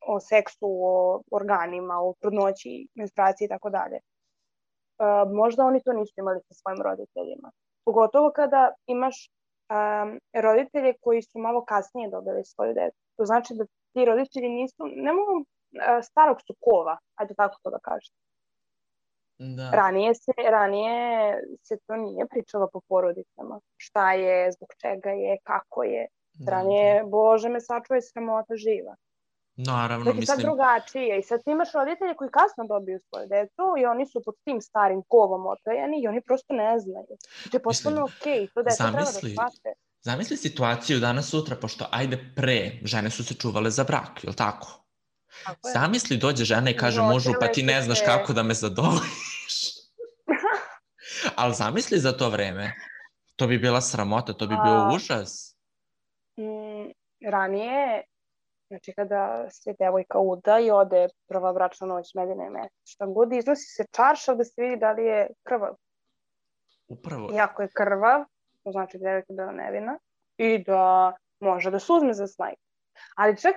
o 0.08 0.20
seksu, 0.20 0.68
o 0.92 1.22
organima, 1.32 1.96
o 2.02 2.14
trudnoći, 2.20 2.88
menstruaciji 2.96 3.46
i 3.46 3.50
tako 3.50 3.70
dalje. 3.70 4.00
Uh, 5.00 5.32
možda 5.34 5.66
oni 5.66 5.82
to 5.86 5.94
nisu 5.94 6.14
imali 6.18 6.40
sa 6.48 6.54
svojim 6.54 6.82
roditeljima. 6.82 7.52
Pogotovo 7.86 8.32
kada 8.36 8.74
imaš 8.88 9.30
um, 9.30 10.20
roditelje 10.34 10.94
koji 11.02 11.22
su 11.22 11.40
malo 11.40 11.66
kasnije 11.66 12.10
dobili 12.10 12.46
svoju 12.46 12.74
decu. 12.74 12.98
To 13.18 13.26
znači 13.26 13.54
da 13.54 13.66
ti 13.98 14.06
roditelji 14.06 14.50
nisu, 14.50 14.84
ne 14.96 15.14
mogu 15.14 15.46
starog 16.04 16.38
su 16.48 16.54
kova, 16.60 16.98
ajde 17.16 17.34
tako 17.34 17.60
to 17.64 17.70
da 17.70 17.80
kažem. 17.80 18.16
Da. 19.58 19.70
Ranije 19.72 20.16
se, 20.16 20.34
ranije 20.52 20.98
se 21.64 21.78
to 21.88 21.96
nije 21.96 22.28
pričalo 22.28 22.70
po 22.74 22.80
porodicama. 22.90 23.60
Šta 23.78 24.14
je, 24.14 24.52
zbog 24.52 24.70
čega 24.82 25.10
je, 25.10 25.38
kako 25.44 25.84
je. 25.84 26.08
da, 26.34 26.52
Ranije, 26.52 27.04
bože 27.04 27.50
me 27.50 27.62
sačuvaj 27.62 28.02
sramota 28.02 28.56
živa. 28.56 28.96
da. 29.56 29.72
Naravno, 29.72 30.06
Dok 30.06 30.16
je 30.16 30.26
sad 30.26 30.38
mislim, 30.38 30.48
drugačije. 30.48 31.20
I 31.20 31.24
sad 31.24 31.44
ti 31.44 31.52
imaš 31.52 31.74
roditelje 31.74 32.14
koji 32.16 32.30
kasno 32.30 32.64
dobiju 32.74 33.00
svoju 33.00 33.28
decu 33.28 33.64
i 33.80 33.86
oni 33.86 34.06
su 34.06 34.22
pod 34.26 34.36
tim 34.44 34.62
starim 34.62 35.02
kovom 35.08 35.48
otajani 35.48 36.02
i 36.02 36.08
oni 36.08 36.22
prosto 36.22 36.54
ne 36.54 36.80
znaju. 36.80 37.14
I 37.46 37.50
to 37.50 37.58
je 37.58 37.64
potpuno 37.64 38.08
okej. 38.10 38.48
To 38.54 38.64
deca 38.64 38.84
treba 38.84 39.00
da 39.00 39.06
shvate. 39.06 39.72
Zamisli 40.02 40.38
situaciju 40.38 41.00
danas 41.00 41.30
sutra, 41.30 41.56
pošto 41.56 41.86
ajde 41.92 42.34
pre, 42.36 42.80
žene 42.84 43.10
su 43.10 43.24
se 43.24 43.34
čuvale 43.34 43.72
za 43.72 43.84
brak, 43.84 44.24
jel 44.24 44.34
tako? 44.34 44.88
Tako 45.46 45.68
je. 45.68 45.74
Zamisli 45.74 46.18
dođe 46.18 46.46
žena 46.46 46.70
i 46.70 46.78
kaže 46.78 46.98
Rodile 46.98 47.14
mužu, 47.14 47.32
pa 47.40 47.48
ti 47.48 47.64
ne 47.64 47.82
znaš 47.82 48.02
kako 48.06 48.34
da 48.34 48.44
me 48.44 48.54
zadovoljiš. 48.54 49.58
Ali 51.36 51.54
zamisli 51.54 52.00
za 52.00 52.12
to 52.12 52.30
vreme. 52.30 52.74
To 53.36 53.48
bi 53.48 53.58
bila 53.58 53.82
sramota, 53.82 54.34
to 54.34 54.48
bi 54.48 54.56
bio 54.56 54.74
A- 54.74 54.92
užas. 54.96 55.56
Mm, 56.40 56.92
ranije, 57.30 58.04
znači 58.68 58.94
kada 58.94 59.50
se 59.50 59.74
devojka 59.80 60.20
uda 60.20 60.60
i 60.60 60.72
ode 60.72 61.08
prva 61.28 61.54
bračna 61.54 61.88
noć 61.88 62.14
medine 62.14 62.50
mesec, 62.50 62.78
šta 62.84 63.06
god 63.06 63.34
iznosi 63.34 63.66
se 63.66 63.86
čaršav 63.96 64.36
da 64.36 64.44
se 64.44 64.62
vidi 64.62 64.78
da 64.78 64.92
li 64.92 65.06
je 65.06 65.28
krvav. 65.44 65.76
Upravo. 66.88 67.30
I 67.34 67.40
ako 67.40 67.62
je 67.62 67.70
krvav, 67.74 68.24
to 68.68 68.72
znači 68.72 68.98
da 68.98 69.10
je 69.10 69.24
bila 69.30 69.52
nevina 69.52 69.98
i 70.38 70.64
da 70.64 71.14
može 71.40 71.72
da 71.72 71.80
se 71.80 71.94
uzme 71.94 72.14
za 72.14 72.28
snajku. 72.28 72.62
Ali 73.16 73.38
čak 73.38 73.56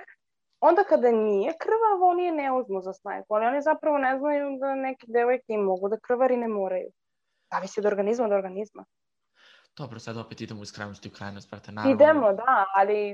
onda 0.59 0.83
kada 0.83 1.11
nije 1.11 1.53
krvav, 1.59 2.09
oni 2.11 2.23
je 2.23 2.31
ne 2.31 2.51
uzmu 2.51 2.81
za 2.81 2.93
snajku. 2.93 3.35
Ali 3.35 3.45
oni 3.45 3.61
zapravo 3.61 3.97
ne 3.97 4.17
znaju 4.19 4.57
da 4.59 4.75
neke 4.75 5.05
devojke 5.07 5.53
i 5.53 5.57
mogu 5.57 5.89
da 5.89 5.99
krvari 5.99 6.37
ne 6.37 6.47
moraju. 6.47 6.89
Zavisi 7.53 7.79
od 7.79 7.85
organizma 7.85 8.27
do 8.27 8.35
organizma. 8.35 8.85
Dobro, 9.77 9.99
sad 9.99 10.17
opet 10.17 10.41
idemo 10.41 10.63
iz 10.63 10.71
krajnosti 10.71 11.09
u 11.09 11.11
krajnost, 11.11 11.49
brate, 11.51 11.71
naravno. 11.71 11.95
Idemo, 11.95 12.33
da, 12.33 12.65
ali 12.75 13.13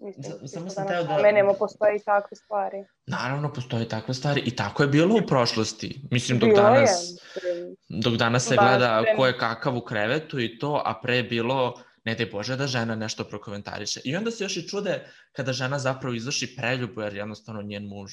mislim, 0.00 0.22
samo 0.24 0.44
isto 0.44 0.70
sam 0.70 0.88
teo 0.88 1.02
da- 1.02 1.22
Menemo, 1.22 1.54
postoje 1.58 1.96
i 1.96 2.04
takve 2.04 2.36
stvari. 2.36 2.84
Naravno, 3.06 3.52
postoje 3.52 3.88
takve 3.88 4.14
stvari 4.14 4.42
i 4.46 4.56
tako 4.56 4.82
je 4.82 4.88
bilo 4.88 5.14
u 5.14 5.26
prošlosti. 5.26 6.00
Mislim, 6.10 6.38
dok 6.38 6.48
Bilo 6.48 6.60
je, 6.60 6.74
danas, 6.74 7.00
mislim, 7.34 7.76
dok 7.88 8.14
danas 8.14 8.48
se 8.48 8.54
Danas 8.56 8.78
gleda 8.78 9.16
ko 9.16 9.26
je 9.26 9.38
kakav 9.38 9.76
u 9.76 9.80
krevetu 9.80 10.40
i 10.40 10.58
to, 10.58 10.82
a 10.84 11.00
pre 11.02 11.16
je 11.16 11.22
bilo, 11.22 11.74
ne 12.04 12.14
daj 12.14 12.26
Bože 12.26 12.56
da 12.56 12.66
žena 12.66 12.94
nešto 12.94 13.24
prokomentariše. 13.24 14.00
I 14.04 14.16
onda 14.16 14.30
se 14.30 14.44
još 14.44 14.56
i 14.56 14.68
čude 14.68 15.06
kada 15.32 15.52
žena 15.52 15.78
zapravo 15.78 16.14
izvrši 16.14 16.56
preljubu 16.56 17.00
jer 17.00 17.14
jednostavno 17.14 17.62
njen 17.62 17.86
muž 17.86 18.12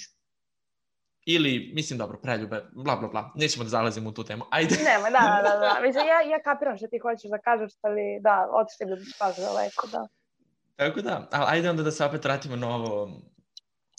ili, 1.25 1.71
mislim, 1.75 1.99
dobro, 1.99 2.19
preljube, 2.23 2.63
bla, 2.71 2.95
bla, 2.95 3.07
bla, 3.07 3.31
nećemo 3.35 3.63
da 3.63 3.69
zalazimo 3.69 4.09
u 4.09 4.13
tu 4.13 4.23
temu, 4.23 4.43
ajde. 4.49 4.75
Nema, 4.75 5.09
da, 5.09 5.41
da, 5.43 5.59
da, 5.59 5.79
mislim, 5.85 6.07
ja, 6.07 6.21
ja 6.21 6.41
kapiram 6.43 6.77
što 6.77 6.87
ti 6.87 6.99
hoćeš 6.99 7.29
da 7.29 7.37
kažeš, 7.37 7.73
ali 7.81 8.01
da, 8.21 8.47
otišli 8.53 8.85
bi 8.85 9.11
baš 9.19 9.35
daleko, 9.37 9.87
da. 9.87 10.07
Tako 10.81 11.01
da, 11.01 11.27
ali 11.31 11.45
ajde 11.47 11.69
onda 11.69 11.83
da 11.83 11.91
se 11.91 12.05
opet 12.05 12.23
vratimo 12.23 12.55
na 12.55 12.75
ovo 12.75 13.21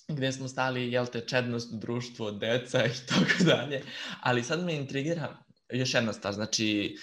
gde 0.09 0.33
smo 0.33 0.49
stali, 0.49 0.93
jel 0.93 1.07
te, 1.07 1.21
čednost, 1.21 1.75
društvo, 1.75 2.31
deca 2.31 2.87
i 2.87 2.91
tako 3.09 3.45
dalje. 3.45 3.83
Ali 4.21 4.45
sad 4.45 4.65
me 4.65 4.75
intrigira 4.75 5.37
još 5.73 5.95
jedna 5.95 6.13
stvar, 6.13 6.35
znači, 6.35 6.97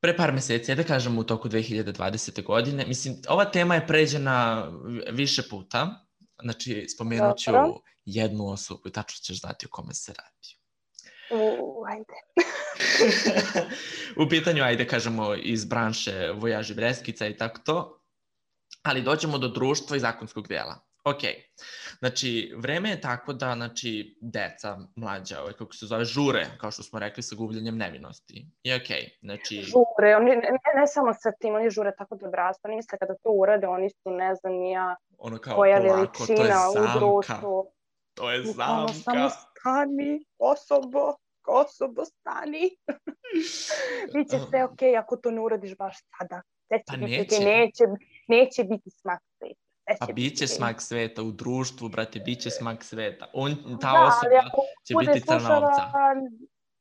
pre 0.00 0.16
par 0.16 0.32
meseci, 0.32 0.74
da 0.74 0.84
kažem 0.84 1.18
u 1.18 1.24
toku 1.24 1.48
2020. 1.48 2.42
godine, 2.44 2.86
mislim, 2.86 3.16
ova 3.28 3.44
tema 3.44 3.74
je 3.74 3.86
pređena 3.86 4.70
više 5.12 5.42
puta, 5.50 6.06
znači, 6.42 6.86
spomenut 6.88 7.38
ću 7.38 7.52
Dobro. 7.52 7.80
jednu 8.04 8.48
osobu 8.48 8.88
i 8.88 8.92
tačno 8.92 9.18
ćeš 9.22 9.40
znati 9.40 9.66
o 9.66 9.70
kome 9.72 9.94
se 9.94 10.12
radi. 10.12 10.56
U, 11.30 11.84
ajde. 11.88 12.14
u 14.24 14.28
pitanju, 14.28 14.62
ajde 14.62 14.86
kažemo, 14.86 15.34
iz 15.34 15.64
branše 15.64 16.30
Vojaži 16.34 16.74
Breskica 16.74 17.26
i 17.26 17.36
tako 17.36 17.60
to, 17.64 17.99
ali 18.82 19.02
dođemo 19.02 19.38
do 19.38 19.48
društva 19.48 19.96
i 19.96 20.00
zakonskog 20.00 20.48
dela. 20.48 20.90
Ok, 21.04 21.20
znači, 21.98 22.52
vreme 22.56 22.90
je 22.90 23.00
tako 23.00 23.32
da, 23.32 23.54
znači, 23.54 24.18
deca, 24.20 24.78
mlađa, 24.96 25.40
ovaj, 25.40 25.52
kako 25.52 25.72
se 25.72 25.86
zove, 25.86 26.04
žure, 26.04 26.46
kao 26.58 26.70
što 26.70 26.82
smo 26.82 26.98
rekli, 26.98 27.22
sa 27.22 27.36
gubljenjem 27.36 27.76
nevinosti. 27.76 28.46
I 28.62 28.74
ok, 28.74 28.88
znači... 29.22 29.62
Žure, 29.62 30.16
oni, 30.16 30.30
ne, 30.30 30.80
ne 30.80 30.86
samo 30.86 31.14
sa 31.14 31.32
tim, 31.40 31.54
oni 31.54 31.70
žure 31.70 31.92
tako 31.98 32.16
da 32.16 32.26
odrastu, 32.26 32.60
oni 32.64 32.76
misle 32.76 32.98
kada 32.98 33.14
to 33.14 33.30
urade, 33.30 33.66
oni 33.66 33.90
su, 33.90 34.10
ne 34.10 34.34
znam, 34.34 34.52
nija 34.52 34.96
ono 35.18 35.38
kao, 35.38 35.56
koja 35.56 35.80
polako, 35.80 36.26
to 36.26 36.32
je 36.32 36.52
zamka. 36.52 36.96
u 36.96 36.98
društvu. 36.98 37.72
To 38.14 38.30
je 38.30 38.42
zamka. 38.42 38.72
Ono, 38.72 38.88
samo 38.88 39.30
stani, 39.30 40.24
osobo, 40.38 41.14
osobo, 41.46 42.04
stani. 42.04 42.70
Biće 44.14 44.38
sve 44.50 44.64
ok 44.64 44.82
ako 44.98 45.16
to 45.16 45.30
ne 45.30 45.40
uradiš 45.40 45.76
baš 45.76 45.96
sada. 46.18 46.42
Pa 46.86 46.96
neće. 46.96 47.44
neće. 47.44 47.84
Neće 48.30 48.64
biti 48.64 48.90
smak 48.90 49.20
sveta. 49.38 50.06
Pa 50.06 50.12
bit 50.12 50.38
će 50.38 50.46
smak 50.46 50.82
sveta 50.82 51.22
u 51.22 51.30
društvu, 51.30 51.88
brate, 51.88 52.20
bit 52.20 52.40
će 52.40 52.50
smak 52.50 52.84
sveta. 52.84 53.26
On, 53.32 53.56
ta 53.80 53.92
da, 53.92 54.06
osoba 54.06 54.42
će 54.86 54.94
biti 54.98 55.20
crna 55.26 55.58
ovca. 55.58 55.82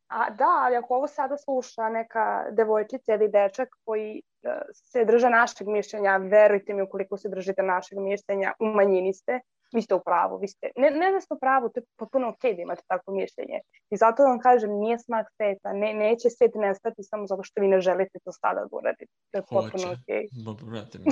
A, 0.07 0.29
da, 0.29 0.49
ali 0.65 0.75
ako 0.75 0.95
ovo 0.95 1.07
sada 1.07 1.37
sluša 1.37 1.89
neka 1.89 2.43
devojčica 2.51 3.13
ili 3.13 3.29
dečak 3.29 3.69
koji 3.85 4.21
uh, 4.43 4.51
se 4.73 5.05
drže 5.05 5.29
našeg 5.29 5.67
mišljenja, 5.67 6.17
verujte 6.17 6.73
mi 6.73 6.81
ukoliko 6.81 7.17
se 7.17 7.29
držite 7.29 7.63
našeg 7.63 7.99
mišljenja, 7.99 8.53
u 8.59 8.65
manjini 8.65 9.13
ste, 9.13 9.39
vi 9.71 9.81
ste 9.81 9.95
u 9.95 10.01
pravu, 10.05 10.37
vi 10.37 10.47
ste, 10.47 10.71
ne, 10.75 10.91
ne 10.91 11.11
da 11.11 11.21
ste 11.21 11.33
u 11.33 11.39
pravu, 11.39 11.69
to 11.69 11.79
je 11.79 11.83
potpuno 11.97 12.29
ok 12.29 12.41
da 12.41 12.61
imate 12.61 12.83
takvo 12.87 13.13
mišljenje. 13.13 13.59
I 13.89 13.97
zato 13.97 14.23
vam 14.23 14.39
kažem, 14.39 14.69
nije 14.79 14.99
smak 14.99 15.27
sveta, 15.37 15.73
ne, 15.73 15.93
neće 15.93 16.29
svet 16.29 16.51
nestati 16.55 17.03
samo 17.03 17.27
zato 17.27 17.43
što 17.43 17.61
vi 17.61 17.67
ne 17.67 17.81
želite 17.81 18.19
to 18.23 18.31
sada 18.31 18.61
da 18.61 18.77
uradite. 18.77 19.13
To 19.31 19.37
je 19.37 19.43
potpuno 19.49 19.87
Hoće. 19.87 20.15
ok. 20.51 20.61
Brate 20.71 20.99
mi. 20.99 21.05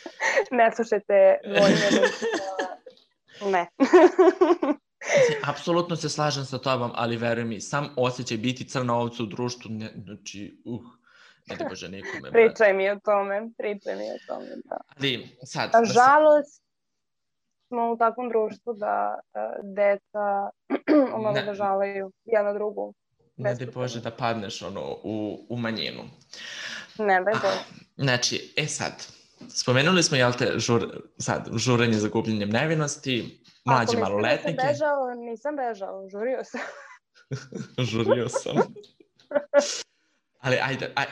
ne 0.58 0.72
slušajte 0.76 1.38
vojne 1.44 1.86
Ne. 3.52 3.66
Apsolutno 5.44 5.96
se 5.96 6.08
slažem 6.08 6.44
sa 6.44 6.58
tobom, 6.58 6.90
ali 6.94 7.16
veruj 7.16 7.44
mi, 7.44 7.60
sam 7.60 7.88
osjećaj 7.96 8.36
biti 8.36 8.68
crna 8.68 8.96
ovca 8.96 9.22
u 9.22 9.26
društvu, 9.26 9.70
ne, 9.70 9.90
znači, 10.04 10.62
uh, 10.64 10.80
ne 11.46 11.56
da 11.56 11.64
bože 11.68 11.88
nikome. 11.88 12.30
pričaj 12.32 12.72
mi 12.72 12.90
o 12.90 12.98
tome, 13.04 13.50
pričaj 13.58 13.96
mi 13.96 14.02
o 14.02 14.18
tome, 14.26 14.46
da. 14.64 14.76
Ali, 14.96 15.38
sad... 15.42 15.70
Nažalost, 15.72 16.62
smo 17.68 17.92
u 17.92 17.96
takvom 17.96 18.28
društvu 18.28 18.74
da 18.74 19.18
uh, 19.18 19.74
deca 19.74 20.50
omalovažavaju 21.16 22.12
jedna 22.24 22.52
drugu. 22.52 22.94
Ne 23.36 23.54
da 23.54 23.66
Bože 23.74 24.00
da 24.00 24.10
padneš 24.10 24.62
ono, 24.62 24.96
u, 25.02 25.46
u 25.48 25.56
manjinu. 25.56 26.02
Ne 26.98 27.20
da 27.20 27.30
Bože. 27.30 27.64
Znači, 27.96 28.54
e 28.56 28.66
sad, 28.66 29.06
spomenuli 29.48 30.02
smo, 30.02 30.16
jel 30.16 30.32
te, 30.32 30.52
žur, 30.56 30.86
sad, 31.18 31.48
žurenje 31.56 31.94
za 31.94 32.08
gubljenjem 32.08 32.50
nevinosti, 32.50 33.42
mlađe 33.64 33.96
Ako 33.96 34.00
maloletnike. 34.00 34.58
Ako 34.60 34.68
bežao, 34.68 35.14
nisam 35.14 35.56
bežao, 35.56 36.08
žurio 36.08 36.44
sam. 36.44 36.60
žurio 37.90 38.28
sam. 38.28 38.56
Ali 40.44 40.56
ajde, 40.62 40.92
aj, 40.94 41.06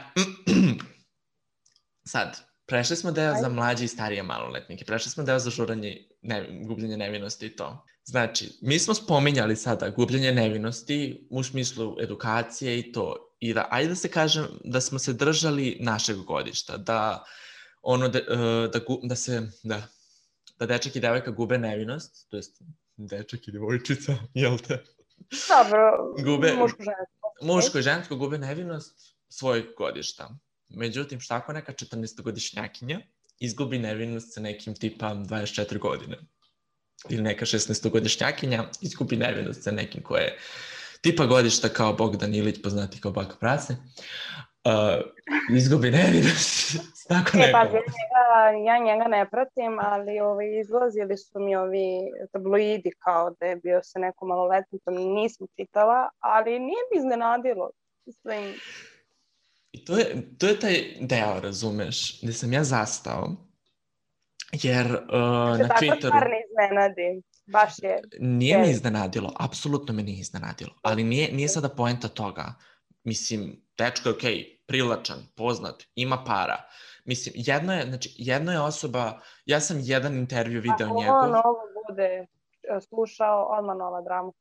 sad, 2.12 2.45
Prešli 2.66 2.96
smo 2.96 3.10
deo 3.10 3.30
Ajde. 3.30 3.40
za 3.40 3.48
mlađe 3.48 3.84
i 3.84 3.88
starije 3.88 4.22
maloletnike, 4.22 4.84
prešli 4.84 5.10
smo 5.10 5.24
deo 5.24 5.38
za 5.38 5.50
žuranje, 5.50 6.08
ne, 6.22 6.48
gubljenje 6.62 6.96
nevinosti 6.96 7.46
i 7.46 7.56
to. 7.56 7.84
Znači, 8.04 8.50
mi 8.62 8.78
smo 8.78 8.94
spominjali 8.94 9.56
sada 9.56 9.90
gubljenje 9.90 10.32
nevinosti 10.32 11.26
u 11.30 11.42
smislu 11.42 11.96
edukacije 12.00 12.78
i 12.78 12.92
to. 12.92 13.34
I 13.40 13.54
da, 13.54 13.68
ajde 13.70 13.88
da 13.88 13.94
se 13.94 14.10
kažem 14.10 14.46
da 14.64 14.80
smo 14.80 14.98
se 14.98 15.12
držali 15.12 15.76
našeg 15.80 16.16
godišta, 16.16 16.76
da 16.76 17.24
ono 17.82 18.08
da, 18.08 18.18
e, 18.18 18.68
da, 18.72 18.80
da 19.02 19.16
se, 19.16 19.42
da, 19.62 19.82
da 20.58 20.66
dečak 20.66 20.96
i 20.96 21.00
devojka 21.00 21.30
gube 21.30 21.58
nevinost, 21.58 22.30
to 22.30 22.36
jest 22.36 22.62
dečak 22.96 23.48
i 23.48 23.52
devojčica, 23.52 24.14
jel 24.34 24.58
te? 24.58 24.84
Dobro, 25.48 26.14
gube, 26.24 26.52
muško 26.52 26.82
žensko. 26.82 27.32
Muško 27.42 27.78
i 27.78 27.82
žensko 27.82 28.16
gube 28.16 28.38
nevinost 28.38 29.16
svojeg 29.28 29.64
godišta. 29.78 30.38
Međutim, 30.68 31.20
šta 31.20 31.36
ako 31.36 31.52
neka 31.52 31.72
14-godišnjakinja 31.72 33.00
izgubi 33.38 33.78
nevinost 33.78 34.34
sa 34.34 34.40
nekim 34.40 34.74
tipa 34.74 35.06
24 35.14 35.78
godine? 35.78 36.16
Ili 37.08 37.22
neka 37.22 37.44
16-godišnjakinja 37.44 38.64
izgubi 38.80 39.16
nevinost 39.16 39.62
sa 39.62 39.70
nekim 39.70 40.02
koje 40.02 40.22
je 40.22 40.38
tipa 41.00 41.26
godišta 41.26 41.68
kao 41.68 41.92
Bogdan 41.92 42.34
Ilić, 42.34 42.62
poznati 42.62 43.00
kao 43.00 43.12
Baka 43.12 43.36
Prase, 43.40 43.72
uh, 43.72 45.56
izgubi 45.56 45.90
nevinost 45.90 46.76
tako 47.08 47.38
e, 47.38 47.52
pa, 47.52 47.58
ja 47.58 47.64
njega, 47.64 48.64
ja 48.66 48.78
njega 48.78 49.08
ne 49.08 49.30
pratim, 49.30 49.78
ali 49.80 50.20
ovi, 50.20 50.60
izlazili 50.60 51.16
su 51.16 51.40
mi 51.40 51.56
ovi 51.56 51.86
tabloidi 52.32 52.90
kao 52.98 53.30
da 53.40 53.46
je 53.46 53.56
bio 53.56 53.80
sa 53.82 53.98
nekom 53.98 54.28
maloletnicom, 54.28 54.94
nisam 54.94 55.46
čitala, 55.56 56.08
ali 56.18 56.50
nije 56.50 56.82
mi 56.92 56.98
iznenadilo. 56.98 57.70
Mislim, 58.06 58.54
I 59.76 59.84
to 59.84 59.98
je, 59.98 60.36
to 60.38 60.46
je 60.46 60.60
taj 60.60 60.96
deo, 61.00 61.40
razumeš, 61.40 62.22
gde 62.22 62.32
sam 62.32 62.52
ja 62.52 62.64
zastao, 62.64 63.28
jer 64.52 64.86
uh, 64.86 65.58
na 65.58 65.68
Twitteru... 65.68 65.88
Tako 65.88 66.00
stvar 66.00 66.28
ne 66.30 66.40
iznenadi, 66.50 67.22
baš 67.46 67.72
je... 67.82 68.00
Nije 68.18 68.58
me 68.58 68.70
iznenadilo, 68.70 69.32
apsolutno 69.40 69.94
me 69.94 70.02
nije 70.02 70.20
iznenadilo, 70.20 70.74
ali 70.82 71.04
nije, 71.04 71.32
nije 71.32 71.48
sada 71.48 71.68
poenta 71.68 72.08
toga. 72.08 72.54
Mislim, 73.04 73.62
dečko 73.78 74.08
je 74.08 74.14
okej, 74.14 74.34
okay, 74.34 74.56
prilačan, 74.66 75.18
poznat, 75.36 75.82
ima 75.94 76.24
para. 76.24 76.56
Mislim, 77.04 77.34
jedno 77.36 77.74
je, 77.74 77.86
znači, 77.86 78.14
jedno 78.16 78.52
je 78.52 78.60
osoba, 78.60 79.20
ja 79.46 79.60
sam 79.60 79.76
jedan 79.80 80.14
intervju 80.14 80.60
video 80.60 80.88
Ako 80.88 81.00
njegov... 81.00 81.16
Ako 81.16 81.26
on 81.26 81.34
ovo 81.34 81.58
bude 81.88 82.26
slušao, 82.88 83.46
odmah 83.58 83.76
nova 83.76 84.02
drama. 84.02 84.32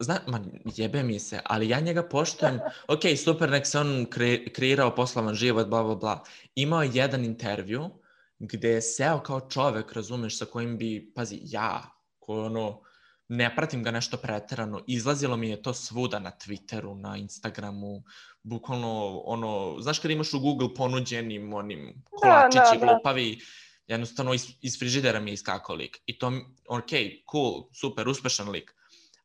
Zna, 0.00 0.20
ma 0.26 0.40
jebe 0.76 1.02
mi 1.02 1.18
se, 1.18 1.40
ali 1.44 1.68
ja 1.68 1.80
njega 1.80 2.02
poštujem, 2.02 2.60
ok, 2.94 3.02
super, 3.24 3.50
nek 3.50 3.66
se 3.66 3.78
on 3.78 4.06
kre, 4.10 4.52
kreirao 4.52 4.94
poslavan 4.94 5.34
život, 5.34 5.66
bla, 5.66 5.82
bla, 5.82 5.94
bla. 5.94 6.24
Imao 6.54 6.82
je 6.82 6.90
jedan 6.94 7.24
intervju 7.24 7.90
gde 8.38 8.68
je 8.68 8.82
seo 8.82 9.20
kao 9.20 9.40
čovek, 9.50 9.92
razumeš, 9.92 10.38
sa 10.38 10.44
kojim 10.44 10.78
bi, 10.78 11.12
pazi, 11.14 11.40
ja, 11.42 11.82
ko 12.18 12.44
ono, 12.44 12.80
ne 13.28 13.50
pratim 13.56 13.82
ga 13.82 13.90
nešto 13.90 14.16
preterano, 14.16 14.84
izlazilo 14.86 15.36
mi 15.36 15.48
je 15.48 15.62
to 15.62 15.74
svuda 15.74 16.18
na 16.18 16.30
Twitteru, 16.30 16.94
na 17.00 17.16
Instagramu, 17.16 18.02
bukvalno, 18.42 19.20
ono, 19.24 19.76
znaš 19.80 19.98
kada 19.98 20.14
imaš 20.14 20.34
u 20.34 20.40
Google 20.40 20.74
ponuđenim 20.74 21.54
onim 21.54 22.02
kolačići 22.10 22.58
da, 22.58 22.78
da, 22.78 22.86
da. 22.86 22.92
glupavi, 22.92 23.40
jednostavno 23.86 24.34
iz, 24.34 24.46
iz 24.60 24.78
frižidera 24.78 25.20
mi 25.20 25.30
je 25.30 25.34
iskakao 25.34 25.76
lik. 25.76 25.98
I 26.06 26.18
to, 26.18 26.32
ok, 26.68 26.90
cool, 27.30 27.64
super, 27.72 28.08
uspešan 28.08 28.50
lik. 28.50 28.74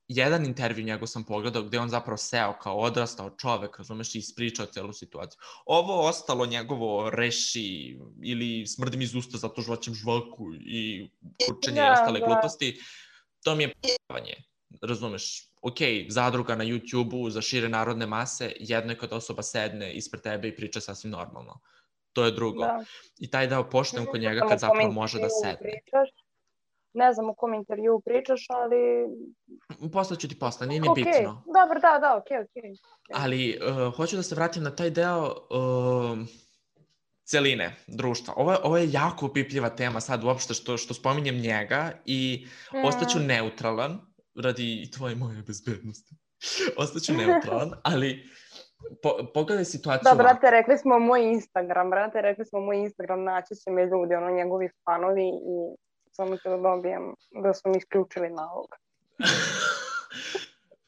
Jedan 0.08 0.46
intervju 0.46 0.86
njegov 0.86 1.08
sam 1.08 1.24
pogledao 1.24 1.64
gde 1.64 1.80
on 1.80 1.90
zapravo 1.90 2.18
seo 2.18 2.54
kao 2.62 2.78
odrastao 2.78 3.30
čovek, 3.30 3.78
razumeš, 3.78 4.16
i 4.16 4.18
ispričao 4.18 4.66
celu 4.66 4.94
situaciju. 4.94 5.40
Ovo 5.66 6.08
ostalo 6.08 6.46
njegovo 6.46 7.10
reši 7.10 8.00
ili 8.24 8.68
smrdi 8.68 8.98
mi 8.98 9.04
iz 9.04 9.16
usta 9.16 9.38
zato 9.38 9.62
žvaćem 9.62 9.94
žvaku 9.94 10.54
i 10.56 11.10
kurčenje 11.48 11.82
da, 11.82 11.88
i 11.88 11.92
ostale 11.92 12.20
da. 12.20 12.26
gluposti, 12.26 12.80
to 13.44 13.56
mi 13.56 13.64
je 13.64 13.74
pjevanje. 13.82 14.34
Razumeš, 14.82 15.50
ok, 15.62 15.78
zadruga 16.10 16.56
na 16.56 16.64
YouTube-u 16.64 17.30
za 17.30 17.42
šire 17.42 17.70
narodne 17.70 18.06
mase, 18.06 18.54
jedno 18.60 18.92
je 18.92 18.98
kad 18.98 19.14
osoba 19.14 19.44
sedne 19.44 19.94
ispred 19.94 20.24
tebe 20.24 20.48
i 20.48 20.56
priča 20.56 20.82
sasvim 20.82 21.12
normalno 21.12 21.62
to 22.14 22.26
je 22.26 22.32
drugo. 22.32 22.62
Da. 22.62 22.84
I 23.20 23.32
taj 23.32 23.48
deo 23.48 23.70
poštujem 23.70 24.06
kod 24.06 24.22
njega 24.22 24.48
kad 24.50 24.60
zapravo 24.60 24.92
može 24.92 25.20
da 25.20 25.30
sedne. 25.30 25.58
Pričaš. 25.62 26.10
Ne 26.94 27.14
znam 27.14 27.30
u 27.30 27.36
kom 27.36 27.54
intervju 27.54 28.02
pričaš, 28.06 28.46
ali... 28.50 28.78
Posle 29.94 30.18
ću 30.18 30.28
ti 30.28 30.40
posle, 30.40 30.68
nije 30.68 30.82
mi 30.82 30.88
okay. 30.88 30.96
bitno. 30.96 31.44
Dobro, 31.46 31.80
da, 31.80 32.00
da, 32.00 32.18
okej, 32.18 32.38
okay, 32.38 32.44
okej. 32.44 32.72
Okay. 32.72 33.22
Ali 33.24 33.60
uh, 33.62 33.96
hoću 33.96 34.16
da 34.16 34.24
se 34.24 34.36
vratim 34.36 34.64
na 34.64 34.76
taj 34.76 34.90
deo 34.90 35.26
uh, 35.26 36.18
celine 37.26 37.76
društva. 37.88 38.34
Ovo 38.38 38.56
ovo 38.64 38.78
je 38.78 38.92
jako 38.92 39.26
upipljiva 39.26 39.70
tema 39.70 40.00
sad 40.00 40.24
uopšte 40.24 40.54
što, 40.54 40.78
što 40.78 40.94
spominjem 40.94 41.36
njega 41.36 41.92
i 42.06 42.48
mm. 42.74 42.86
ostaću 42.86 43.20
neutralan 43.20 44.00
radi 44.44 44.82
i 44.84 44.92
tvoje 44.92 45.16
moje 45.16 45.42
bezbednosti. 45.48 46.16
Ostaću 46.84 47.14
neutralan, 47.14 47.72
ali 47.84 48.24
po, 49.04 49.18
pogledaj 49.34 49.66
situaciju. 49.66 50.12
Da, 50.12 50.24
brate, 50.24 50.52
rekli 50.52 50.78
smo 50.78 51.00
moj 51.00 51.22
Instagram, 51.24 51.90
brate, 51.90 52.22
rekli 52.22 52.46
smo 52.46 52.60
moj 52.60 52.78
Instagram, 52.78 53.24
naći 53.24 53.56
će 53.56 53.72
me 53.72 53.86
ljudi, 53.86 54.16
ono, 54.16 54.30
njegovi 54.32 54.70
fanovi 54.86 55.28
i 55.28 55.76
samo 56.16 56.38
ću 56.38 56.50
da 56.50 56.58
dobijem 56.58 57.16
da 57.44 57.54
su 57.54 57.70
mi 57.70 57.78
isključili 57.78 58.30
nalog. 58.30 58.68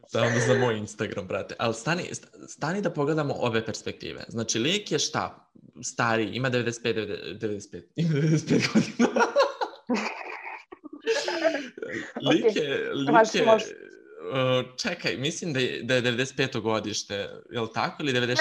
Samo 0.07 0.39
za 0.47 0.53
moj 0.59 0.78
Instagram, 0.78 1.28
brate. 1.28 1.55
Ali 1.59 1.73
stani, 1.73 2.03
stani 2.47 2.82
da 2.82 2.89
pogledamo 2.89 3.34
ove 3.34 3.65
perspektive. 3.65 4.23
Znači, 4.28 4.59
lik 4.59 4.91
je 4.91 4.99
šta? 4.99 5.51
Stari, 5.84 6.23
ima 6.23 6.49
95, 6.49 7.39
95, 7.41 7.84
ima 7.95 8.13
95 8.13 8.73
godina. 8.73 9.09
lik 12.32 12.55
je, 12.55 12.91
lik 12.93 13.36
je, 13.36 13.43
uh, 13.43 14.76
čekaj, 14.78 15.17
mislim 15.17 15.53
da 15.53 15.59
je, 15.59 15.84
da 15.84 15.95
je 15.95 16.01
95. 16.01 16.61
godište, 16.61 17.15
je 17.51 17.61
li 17.61 17.67
tako, 17.73 18.03
ili 18.03 18.13
96. 18.13 18.36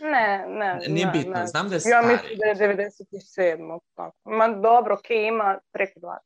Ne, 0.00 0.44
ne. 0.48 0.80
Nije 0.88 1.06
ne, 1.06 1.12
bitno, 1.12 1.32
ne. 1.32 1.46
znam 1.46 1.68
da 1.68 1.74
je 1.74 1.76
Ja 1.76 1.80
stari. 1.80 2.06
mislim 2.06 2.38
da 2.38 2.46
je 2.46 2.76
97. 2.76 3.78
Tako. 3.94 4.30
Ma 4.30 4.48
dobro, 4.48 4.96
okay, 4.96 5.28
ima 5.28 5.58
preko 5.72 6.00
20. 6.00 6.16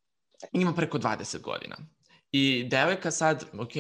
Ima 0.52 0.72
preko 0.72 0.98
20 0.98 1.40
godina. 1.40 1.76
I 2.32 2.68
devojka 2.70 3.10
sad, 3.10 3.44
ok, 3.58 3.72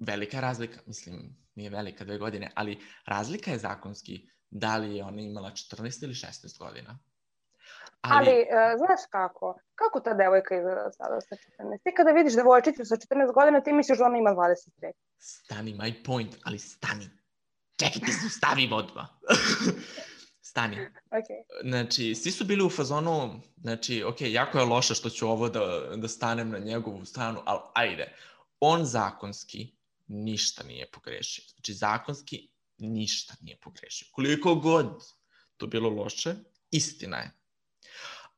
velika 0.00 0.40
razlika, 0.40 0.80
mislim, 0.86 1.36
nije 1.54 1.70
velika 1.70 2.04
dve 2.04 2.18
godine, 2.18 2.50
ali 2.54 2.78
razlika 3.06 3.50
je 3.50 3.58
zakonski 3.58 4.28
da 4.50 4.76
li 4.76 4.96
je 4.96 5.04
ona 5.04 5.20
imala 5.20 5.50
14 5.50 6.04
ili 6.04 6.14
16 6.14 6.58
godina. 6.58 6.98
Ali, 8.00 8.28
ali 8.28 8.40
uh, 8.40 8.78
znaš 8.78 9.00
kako? 9.10 9.58
Kako 9.74 10.00
ta 10.00 10.14
devojka 10.14 10.56
izgleda 10.56 10.90
sada 10.92 11.20
sa 11.20 11.36
14? 11.36 11.82
Ti 11.84 11.94
kada 11.96 12.10
vidiš 12.10 12.34
devojčicu 12.34 12.84
sa 12.84 12.96
14 12.96 13.34
godina, 13.34 13.60
ti 13.60 13.72
misliš 13.72 13.98
da 13.98 14.04
ona 14.04 14.18
ima 14.18 14.30
25. 14.30 14.92
Stani, 15.18 15.74
my 15.74 16.04
point, 16.04 16.36
ali 16.44 16.58
stani. 16.58 17.08
Čekaj, 17.76 18.00
ti 18.00 18.12
stavi 18.30 18.68
odmah. 18.72 19.06
stani. 20.56 20.76
Okay. 21.10 21.68
Znači, 21.68 22.14
svi 22.14 22.30
su 22.30 22.44
bili 22.44 22.64
u 22.64 22.70
fazonu, 22.70 23.40
znači, 23.56 24.02
ok, 24.02 24.20
jako 24.20 24.58
je 24.58 24.64
loše 24.64 24.94
što 24.94 25.10
ću 25.10 25.28
ovo 25.28 25.48
da, 25.48 25.96
da 25.96 26.08
stanem 26.08 26.50
na 26.50 26.58
njegovu 26.58 27.04
stranu, 27.04 27.42
ali 27.44 27.60
ajde. 27.74 28.12
On 28.60 28.84
zakonski 28.84 29.72
ništa 30.06 30.64
nije 30.64 30.90
pogrešio. 30.90 31.44
Znači, 31.54 31.74
zakonski 31.74 32.48
ništa 32.78 33.34
nije 33.40 33.56
pogrešio. 33.56 34.08
Koliko 34.12 34.54
god 34.54 34.86
to 35.56 35.66
bilo 35.66 35.90
loše, 35.90 36.34
istina 36.70 37.16
je. 37.16 37.30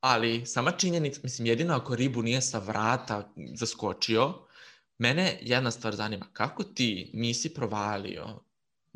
Ali 0.01 0.47
sama 0.47 0.71
činjenica, 0.71 1.21
mislim, 1.23 1.47
jedino 1.47 1.75
ako 1.75 1.95
ribu 1.95 2.23
nije 2.23 2.41
sa 2.43 2.59
vrata 2.59 3.33
zaskočio, 3.55 4.35
mene 4.99 5.39
jedna 5.43 5.71
stvar 5.71 5.97
zanima, 5.97 6.27
kako 6.33 6.65
ti 6.65 7.11
nisi 7.15 7.55
provalio 7.55 8.41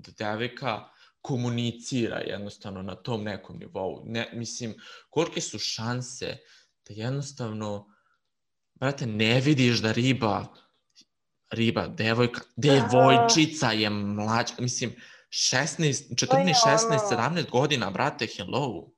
da 0.02 0.12
devika 0.18 0.88
komunicira 1.20 2.18
jednostavno 2.18 2.82
na 2.82 2.94
tom 2.94 3.24
nekom 3.24 3.58
nivou. 3.58 4.02
Ne, 4.04 4.30
mislim, 4.32 4.74
kolike 5.10 5.40
su 5.40 5.58
šanse 5.58 6.36
da 6.88 6.94
jednostavno, 6.94 7.94
brate, 8.74 9.06
ne 9.06 9.40
vidiš 9.40 9.82
da 9.82 9.92
riba, 9.92 10.46
riba, 11.50 11.86
devojka, 11.86 12.40
devojčica 12.56 13.72
je 13.72 13.90
mlađa, 13.90 14.54
mislim, 14.58 14.94
16, 15.30 16.14
14, 16.14 16.54
16, 16.66 16.98
17 17.10 17.50
godina, 17.50 17.90
brate, 17.90 18.26
hello. 18.36 18.90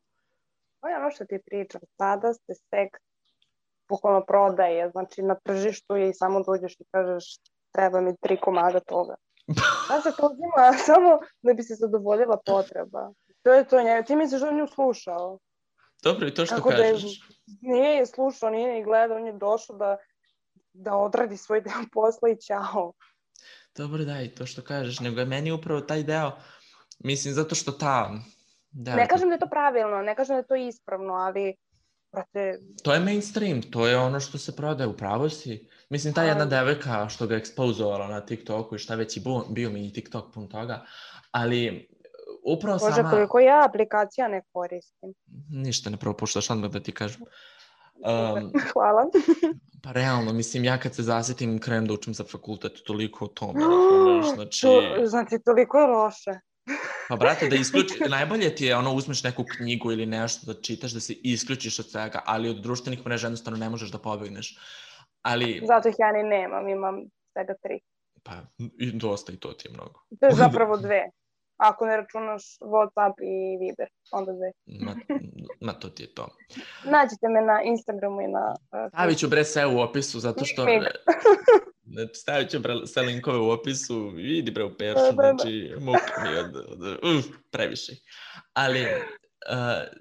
To 0.81 0.89
je 0.89 0.97
ono 0.97 1.11
što 1.11 1.25
ti 1.25 1.39
pričam. 1.47 1.81
Sada 1.99 2.33
se 2.33 2.55
seks 2.55 3.01
bukvalno 3.89 4.25
prodaje, 4.27 4.91
znači 4.91 5.23
na 5.23 5.35
tržištu 5.35 5.97
je 5.97 6.11
i 6.11 6.15
samo 6.15 6.43
dođeš 6.43 6.75
i 6.81 6.85
kažeš 6.91 7.25
treba 7.73 8.01
mi 8.01 8.17
tri 8.21 8.41
komada 8.41 8.81
toga. 8.81 9.15
Da 9.47 10.01
se 10.03 10.16
to 10.16 10.26
uzima 10.32 10.84
samo 10.86 11.18
da 11.42 11.53
bi 11.53 11.62
se 11.62 11.74
zadovoljila 11.74 12.38
potreba. 12.47 13.12
To 13.42 13.53
je 13.53 13.68
to 13.68 13.82
njega. 13.82 14.03
Ti 14.03 14.16
misliš 14.16 14.40
da 14.40 14.49
on 14.49 14.57
nju 14.57 14.66
slušao? 14.66 15.38
Dobro, 16.03 16.28
i 16.28 16.34
to 16.34 16.47
što 16.47 16.57
Tako 16.57 16.68
kažeš. 16.68 17.03
Da 17.03 17.09
je, 17.09 17.74
nije 17.74 17.97
je 17.97 18.07
slušao, 18.07 18.51
nije 18.51 18.76
je 18.76 18.84
gledao, 18.84 19.16
on 19.16 19.26
je 19.26 19.32
došao 19.32 19.76
da, 19.76 19.97
da 20.72 20.97
odradi 20.97 21.36
svoj 21.36 21.61
deo 21.61 21.84
posla 21.92 22.28
i 22.28 22.40
čao. 22.47 22.92
Dobro, 23.76 24.05
da, 24.05 24.22
i 24.22 24.28
to 24.28 24.47
što 24.47 24.62
kažeš, 24.62 25.01
nego 25.01 25.20
je 25.20 25.26
meni 25.26 25.53
upravo 25.53 25.80
taj 25.80 26.03
deo, 26.03 26.32
mislim, 26.99 27.34
zato 27.34 27.55
što 27.55 27.72
ta... 27.72 28.11
Da, 28.70 28.97
ne 28.97 29.09
kažem 29.09 29.28
da 29.28 29.34
je 29.34 29.38
to 29.38 29.47
pravilno, 29.47 30.03
ne 30.03 30.14
kažem 30.14 30.34
da 30.34 30.38
je 30.38 30.47
to 30.47 30.55
ispravno, 30.55 31.14
ali 31.14 31.57
brate... 32.15 32.59
To 32.83 32.95
je 32.95 33.01
mainstream, 33.01 33.62
to 33.62 33.87
je 33.87 33.99
ono 33.99 34.21
što 34.21 34.39
se 34.39 34.57
prodaje, 34.57 34.89
upravo 34.89 35.29
si. 35.29 35.69
Mislim, 35.91 36.15
ta 36.15 36.23
jedna 36.23 36.47
devojka 36.47 37.09
što 37.09 37.27
ga 37.27 37.37
ekspozovala 37.37 38.09
na 38.09 38.21
TikToku 38.21 38.75
i 38.75 38.79
šta 38.79 38.95
već 38.95 39.17
i 39.17 39.21
bio, 39.21 39.45
bio 39.51 39.71
mi 39.71 39.87
i 39.87 39.93
TikTok 39.93 40.35
pun 40.35 40.49
toga, 40.49 40.85
ali 41.31 41.89
upravo 42.45 42.79
Bože, 42.79 42.95
sama... 42.95 43.11
koliko 43.11 43.39
ja 43.39 43.65
aplikacija 43.69 44.29
ne 44.29 44.43
koristim. 44.53 45.15
Ništa 45.51 45.91
ne 45.91 45.97
propuštaš, 45.97 46.51
odmah 46.51 46.71
da 46.71 46.81
ti 46.81 46.93
kažem. 46.93 47.23
Um, 47.95 48.53
Hvala. 48.73 49.07
pa 49.83 49.93
realno, 49.93 50.33
mislim, 50.33 50.65
ja 50.65 50.79
kad 50.79 50.95
se 50.95 51.03
zasetim 51.03 51.59
krenem 51.59 51.87
da 51.87 51.95
učim 51.95 52.15
za 52.15 52.25
fakultet, 52.25 52.73
toliko 52.87 53.25
o 53.25 53.29
tome, 53.29 53.61
znači... 54.35 54.62
To, 54.62 54.83
znači, 55.07 55.39
toliko 55.45 55.79
je 55.79 55.87
loše. 55.87 56.41
Pa 57.09 57.17
brate, 57.17 57.49
da 57.49 57.57
isključi, 57.57 57.95
najbolje 58.09 58.55
ti 58.55 58.67
je 58.67 58.77
ono 58.77 58.95
uzmeš 58.95 59.23
neku 59.23 59.45
knjigu 59.57 59.93
ili 59.93 60.07
nešto 60.07 60.53
da 60.53 60.61
čitaš, 60.61 60.93
da 60.93 61.01
se 61.01 61.13
isključiš 61.13 61.79
od 61.79 61.91
svega, 61.91 62.23
ali 62.27 62.49
od 62.49 62.57
društvenih 62.57 63.07
mreža 63.07 63.27
jednostavno 63.27 63.59
ne 63.59 63.69
možeš 63.69 63.91
da 63.91 63.99
pobegneš. 63.99 64.59
Ali... 65.23 65.63
Zato 65.67 65.89
ih 65.89 65.95
ja 65.99 66.13
ni 66.13 66.23
nemam, 66.23 66.69
imam 66.69 67.05
svega 67.33 67.55
tri. 67.63 67.81
Pa, 68.23 68.33
i 68.79 68.93
dosta 68.93 69.33
i 69.33 69.37
to 69.37 69.53
ti 69.53 69.69
je 69.69 69.73
mnogo. 69.73 70.01
To 70.21 70.27
je 70.27 70.35
zapravo 70.35 70.77
dve. 70.77 71.11
Ako 71.57 71.87
ne 71.87 71.97
računaš 71.97 72.43
Whatsapp 72.61 73.15
i 73.23 73.59
Viber, 73.61 73.89
onda 74.13 74.33
dve. 74.33 74.53
ma, 74.67 74.95
ma 75.61 75.73
to 75.73 75.89
ti 75.89 76.03
je 76.03 76.15
to. 76.15 76.29
Nađite 76.85 77.29
me 77.29 77.43
na 77.43 77.63
Instagramu 77.63 78.21
i 78.21 78.29
na... 78.29 78.55
Uh, 78.73 78.89
Stavit 78.89 79.19
ću 79.19 79.29
bre 79.29 79.45
sve 79.45 79.67
u 79.67 79.81
opisu, 79.81 80.21
zato 80.21 80.45
što... 80.45 80.67
Znači, 81.87 82.14
stavit 82.14 82.51
ću 82.51 82.59
sve 82.87 83.03
linkove 83.03 83.39
u 83.39 83.51
opisu, 83.51 84.09
vidi 84.09 84.51
bre 84.51 84.64
u 84.64 84.76
peršu, 84.78 85.12
znači, 85.14 85.74
muk 85.80 85.97
mi 86.22 86.37
od, 86.37 86.57
od, 86.57 86.99
uf, 87.18 87.26
previše. 87.51 87.93
Ali, 88.53 88.82
uh, 88.82 88.89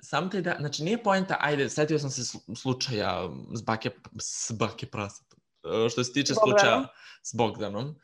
sam 0.01 0.29
te 0.29 0.41
da, 0.41 0.55
znači, 0.59 0.83
nije 0.83 1.03
poenta, 1.03 1.37
ajde, 1.39 1.69
setio 1.69 1.99
sam 1.99 2.09
se 2.09 2.37
slučaja 2.55 3.29
s 3.53 3.61
bake, 3.61 3.89
s 4.19 4.51
bake 4.51 4.85
prasatom, 4.85 5.39
uh, 5.63 5.91
što 5.91 6.03
se 6.03 6.13
tiče 6.13 6.33
slučaja 6.33 6.87
s 7.23 7.33
Bogdanom. 7.33 7.95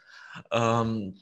Um, 0.81 1.13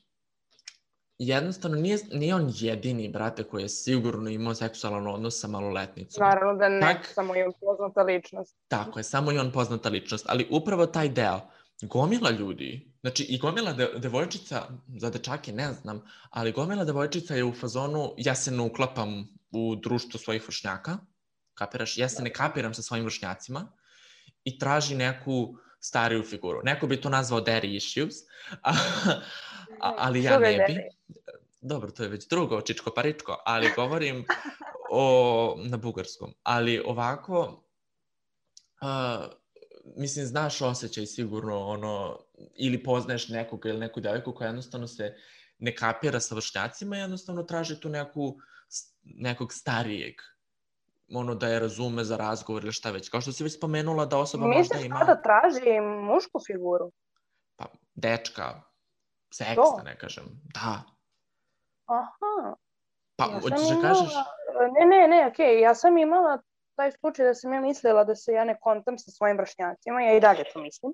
jednostavno 1.17 1.77
nije, 1.77 1.97
nije 2.11 2.35
on 2.35 2.51
jedini, 2.55 3.09
brate, 3.09 3.43
koji 3.43 3.61
je 3.61 3.69
sigurno 3.69 4.29
imao 4.29 4.55
seksualan 4.55 5.07
odnos 5.07 5.39
sa 5.39 5.47
maloletnicom. 5.47 6.23
Naravno 6.23 6.59
da 6.59 6.69
ne, 6.69 6.81
tak, 6.81 7.05
samo 7.05 7.35
je 7.35 7.45
on 7.45 7.53
poznata 7.61 8.01
ličnost. 8.01 8.57
Tako 8.67 8.99
je, 8.99 9.03
samo 9.03 9.31
je 9.31 9.41
on 9.41 9.51
poznata 9.51 9.89
ličnost, 9.89 10.25
ali 10.29 10.47
upravo 10.51 10.85
taj 10.85 11.09
deo, 11.09 11.41
gomila 11.81 12.31
ljudi, 12.31 12.93
znači 13.01 13.23
i 13.23 13.37
gomila 13.37 13.73
de, 13.73 13.89
devojčica, 13.97 14.67
za 14.97 15.09
dečake 15.09 15.51
ne 15.51 15.73
znam, 15.73 16.01
ali 16.29 16.51
gomila 16.51 16.85
devojčica 16.85 17.35
je 17.35 17.43
u 17.43 17.53
fazonu, 17.53 18.13
ja 18.17 18.35
se 18.35 18.51
ne 18.51 18.61
uklapam 18.61 19.27
u 19.51 19.75
društvo 19.75 20.19
svojih 20.19 20.43
vršnjaka, 20.47 20.97
kapiraš, 21.53 21.97
ja 21.97 22.09
se 22.09 22.23
ne 22.23 22.33
kapiram 22.33 22.73
sa 22.73 22.81
svojim 22.81 23.05
vršnjacima 23.05 23.71
i 24.43 24.59
traži 24.59 24.95
neku 24.95 25.55
stariju 25.79 26.23
figuru. 26.23 26.61
Neko 26.63 26.87
bi 26.87 27.01
to 27.01 27.09
nazvao 27.09 27.41
daddy 27.41 27.75
issues, 27.75 28.15
a, 28.61 28.73
a, 29.81 29.93
ali 29.97 30.23
ja 30.23 30.39
ne 30.39 30.65
bi. 30.67 30.75
Dobro, 31.61 31.91
to 31.91 32.03
je 32.03 32.09
već 32.09 32.27
drugo, 32.27 32.61
čičko 32.61 32.91
paričko, 32.95 33.41
ali 33.45 33.71
govorim 33.75 34.25
o, 34.91 35.57
na 35.63 35.77
bugarskom. 35.77 36.33
Ali 36.43 36.81
ovako, 36.85 37.63
uh, 38.81 39.25
mislim, 39.95 40.25
znaš 40.25 40.61
osjećaj 40.61 41.05
sigurno, 41.05 41.59
ono, 41.59 42.19
ili 42.55 42.83
poznaješ 42.83 43.29
nekog 43.29 43.65
ili 43.65 43.79
neku 43.79 43.99
devojku 43.99 44.33
koja 44.33 44.47
jednostavno 44.47 44.87
se 44.87 45.15
ne 45.59 45.75
kapira 45.75 46.19
sa 46.19 46.35
vršnjacima 46.35 46.97
i 46.97 46.99
jednostavno 46.99 47.43
traži 47.43 47.79
tu 47.79 47.89
neku, 47.89 48.37
nekog 49.03 49.53
starijeg 49.53 50.15
ono 51.13 51.35
da 51.35 51.47
je 51.47 51.59
razume 51.59 52.03
za 52.03 52.17
razgovor 52.17 52.63
ili 52.63 52.73
šta 52.73 52.91
već. 52.91 53.09
Kao 53.09 53.21
što 53.21 53.31
si 53.31 53.43
već 53.43 53.57
spomenula 53.57 54.05
da 54.05 54.17
osoba 54.17 54.47
Misliš 54.47 54.69
možda 54.69 54.85
ima... 54.85 54.95
Misliš 54.95 55.07
da 55.07 55.21
traži 55.21 55.79
mušku 55.81 56.39
figuru? 56.47 56.91
Pa, 57.55 57.65
dečka, 57.95 58.61
seksta, 59.33 59.81
ne 59.85 59.97
kažem. 59.97 60.25
Da. 60.53 60.83
Aha. 61.85 62.55
Pa, 63.15 63.25
ja 63.25 63.39
hoćeš 63.41 63.67
da 63.69 63.81
kažeš? 63.81 64.13
Ne, 64.79 64.85
ne, 64.85 65.07
ne, 65.07 65.27
okej. 65.27 65.45
Okay. 65.45 65.61
Ja 65.61 65.75
sam 65.75 65.97
imala 65.97 66.41
taj 66.77 66.91
slučaj 66.91 67.25
da 67.25 67.33
sam 67.33 67.53
ja 67.53 67.61
mislila 67.61 68.03
da 68.03 68.15
se 68.15 68.33
ja 68.33 68.43
ne 68.45 68.55
kontam 68.59 68.97
sa 68.97 69.11
svojim 69.11 69.37
vršnjacima. 69.37 70.01
Ja 70.01 70.13
i 70.17 70.19
dalje 70.19 70.43
to 70.53 70.59
mislim. 70.61 70.93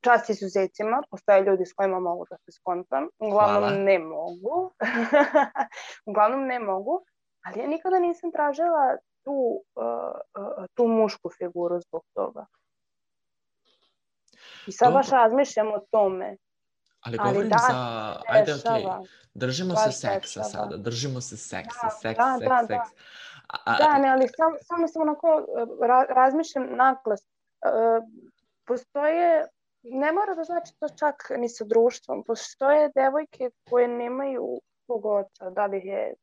Čast 0.00 0.30
izuzecima, 0.30 1.02
postoje 1.10 1.44
ljudi 1.44 1.66
s 1.66 1.72
kojima 1.72 2.00
mogu 2.00 2.26
da 2.30 2.36
se 2.36 2.52
skontam. 2.52 3.08
Uglavnom 3.18 3.62
Hvala. 3.62 3.76
ne 3.76 3.98
mogu. 3.98 4.72
Uglavnom 6.10 6.46
ne 6.46 6.58
mogu. 6.60 7.04
Ali 7.44 7.60
ja 7.60 7.66
nikada 7.66 7.98
nisam 7.98 8.32
tražila 8.32 8.96
tu, 9.24 9.62
uh, 9.74 9.84
uh, 10.42 10.64
tu 10.74 10.86
mušku 10.88 11.30
figuru 11.38 11.80
zbog 11.80 12.04
toga. 12.14 12.46
I 14.66 14.72
sad 14.72 14.88
Dobro. 14.88 14.98
baš 14.98 15.10
razmišljam 15.10 15.68
o 15.68 15.80
tome. 15.90 16.36
Ali 17.00 17.18
Ali 17.20 17.30
govorim 17.30 17.50
da, 17.50 17.58
za, 17.70 17.76
ajde, 18.28 18.52
okej, 18.54 18.82
Dešava. 18.82 19.04
držimo 19.34 19.76
se 19.76 19.92
se 19.92 19.98
seksa 19.98 20.42
sada, 20.42 20.76
držimo 20.76 21.20
se 21.20 21.36
seksa, 21.36 21.86
Da, 21.86 21.90
seks, 21.90 22.18
da, 22.18 22.36
seks, 22.38 22.48
da, 22.48 22.58
seks. 22.60 22.68
da. 22.68 23.35
A, 23.46 23.76
Da, 23.78 23.98
ne, 23.98 24.08
ali 24.08 24.28
sam, 24.28 24.52
samo 24.62 24.88
sam 24.88 25.02
onako 25.02 25.28
e, 25.28 25.86
ra, 25.86 26.04
razmišljam 26.08 26.66
naklas. 26.70 27.20
E, 27.20 27.26
postoje, 28.66 29.46
ne 29.82 30.12
mora 30.12 30.34
da 30.34 30.44
znači 30.44 30.72
to 30.78 30.88
čak 30.88 31.30
ni 31.38 31.48
sa 31.48 31.64
društvom, 31.64 32.24
postoje 32.24 32.90
devojke 32.94 33.50
koje 33.70 33.88
nemaju 33.88 34.60
svog 34.84 35.06
oca, 35.06 35.50
da 35.50 35.66
li 35.66 35.86
je 35.86 36.14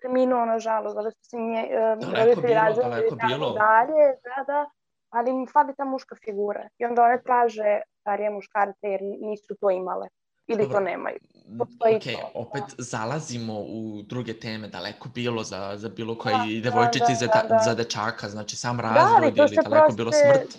preminuo 0.00 0.44
nažalost, 0.44 0.96
da 0.96 1.00
li 1.00 1.10
su 1.10 1.24
se 1.24 1.36
nje, 1.36 1.68
roditelji 1.94 2.36
bilo, 2.36 2.54
razveli 2.54 2.90
daleko 2.90 3.14
i 3.14 3.18
tako 3.18 3.34
bilo. 3.34 3.52
dalje, 3.52 4.04
da, 4.24 4.44
da, 4.46 4.70
ali 5.10 5.30
im 5.30 5.46
fali 5.52 5.74
ta 5.76 5.84
muška 5.84 6.16
figura. 6.24 6.68
I 6.78 6.84
onda 6.84 7.04
one 7.04 7.22
traže 7.22 7.80
starije 8.00 8.30
muškarce 8.30 8.88
jer 8.88 9.00
nisu 9.02 9.54
to 9.60 9.70
imale 9.70 10.08
ili 10.46 10.58
Dobro. 10.58 10.74
to 10.74 10.80
nemaju. 10.80 11.16
postoji 11.58 11.96
Ok, 11.96 12.02
to, 12.02 12.30
opet 12.34 12.62
zalazimo 12.78 13.54
u 13.58 14.02
druge 14.02 14.34
teme, 14.34 14.68
daleko 14.68 15.08
bilo 15.08 15.44
za, 15.44 15.72
za 15.76 15.88
bilo 15.88 16.14
Da, 16.16 16.44
i 16.48 16.60
da, 16.60 16.70
devojčice 16.70 17.12
i 17.12 17.16
za, 17.16 17.26
da, 17.26 17.46
da. 17.48 17.58
za 17.58 17.74
dečaka, 17.74 18.28
znači 18.28 18.56
sam 18.56 18.80
razvod 18.80 19.34
to 19.36 19.44
ili 19.44 19.56
daleko 19.58 19.92
bilo 19.92 20.10
proste- 20.10 20.34
smrt. 20.34 20.58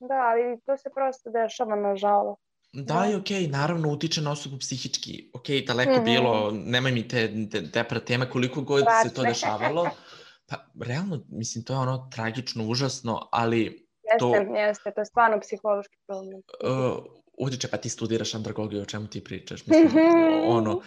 Da, 0.00 0.14
ali 0.14 0.60
to 0.60 0.76
se 0.76 0.88
prosto 0.90 1.30
dešava 1.32 1.76
nažalost. 1.78 2.42
Da, 2.74 2.94
Da. 2.94 3.06
i 3.06 3.14
okej, 3.14 3.48
naravno 3.48 3.88
utiče 3.90 4.20
na 4.20 4.32
osobu 4.32 4.58
psihički. 4.58 5.30
Okej, 5.34 5.62
daleko 5.62 5.92
Mhm. 5.92 6.04
bilo, 6.04 6.32
nemoj 6.52 6.92
mi 6.92 7.08
te, 7.08 7.20
te 7.48 7.60
depre 7.62 8.00
teme, 8.00 8.30
koliko 8.30 8.62
god 8.62 8.84
se 9.02 9.14
to 9.14 9.22
dešavalo. 9.24 9.88
Pa, 10.46 10.56
realno, 10.80 11.20
mislim, 11.30 11.64
to 11.64 11.72
je 11.72 11.78
ono 11.78 12.08
tragično, 12.10 12.64
užasno, 12.64 13.28
ali 13.32 13.86
To- 14.18 14.34
Jeste, 14.34 14.52
jeste, 14.52 14.90
to 14.90 15.00
je 15.00 15.04
stvarno 15.04 15.40
psihološki 15.40 15.96
problem. 16.06 16.38
uh, 16.62 17.04
utiče, 17.38 17.68
pa 17.68 17.76
ti 17.76 17.88
studiraš 17.88 18.34
andragogiju, 18.34 18.82
o 18.82 18.84
čemu 18.84 19.06
ti 19.06 19.24
pričaš? 19.24 19.66
Mislim, 19.66 19.90
ono, 20.46 20.80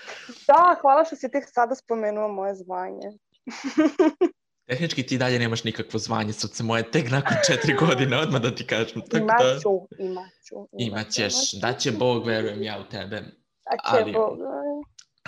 Da, 0.48 0.76
hvala 0.82 1.06
što 1.06 1.16
si 1.16 1.32
ti 1.32 1.38
sada 1.54 1.76
spomenuo 1.76 2.28
moje 2.28 2.56
zvanje. 2.56 3.10
tehnički 4.70 5.06
ti 5.06 5.18
dalje 5.18 5.40
nemaš 5.40 5.64
nikakvo 5.64 6.00
zvanje, 6.00 6.34
srce 6.34 6.64
moje, 6.64 6.92
tek 6.92 7.12
nakon 7.12 7.38
četiri 7.48 7.74
godine, 7.74 8.18
odmah 8.18 8.42
da 8.42 8.56
ti 8.56 8.68
kažem. 8.68 9.02
Tako 9.02 9.26
da, 9.26 9.44
Imaću, 9.44 9.88
imaću. 10.00 10.68
imaćeš, 10.78 11.34
da 11.62 11.74
će 11.74 11.92
Bog, 11.92 12.28
verujem 12.28 12.64
ja 12.64 12.80
u 12.80 12.90
tebe. 12.92 13.16
Da 13.16 13.78
će 13.78 14.04
ali- 14.04 14.12
Bog. 14.12 14.38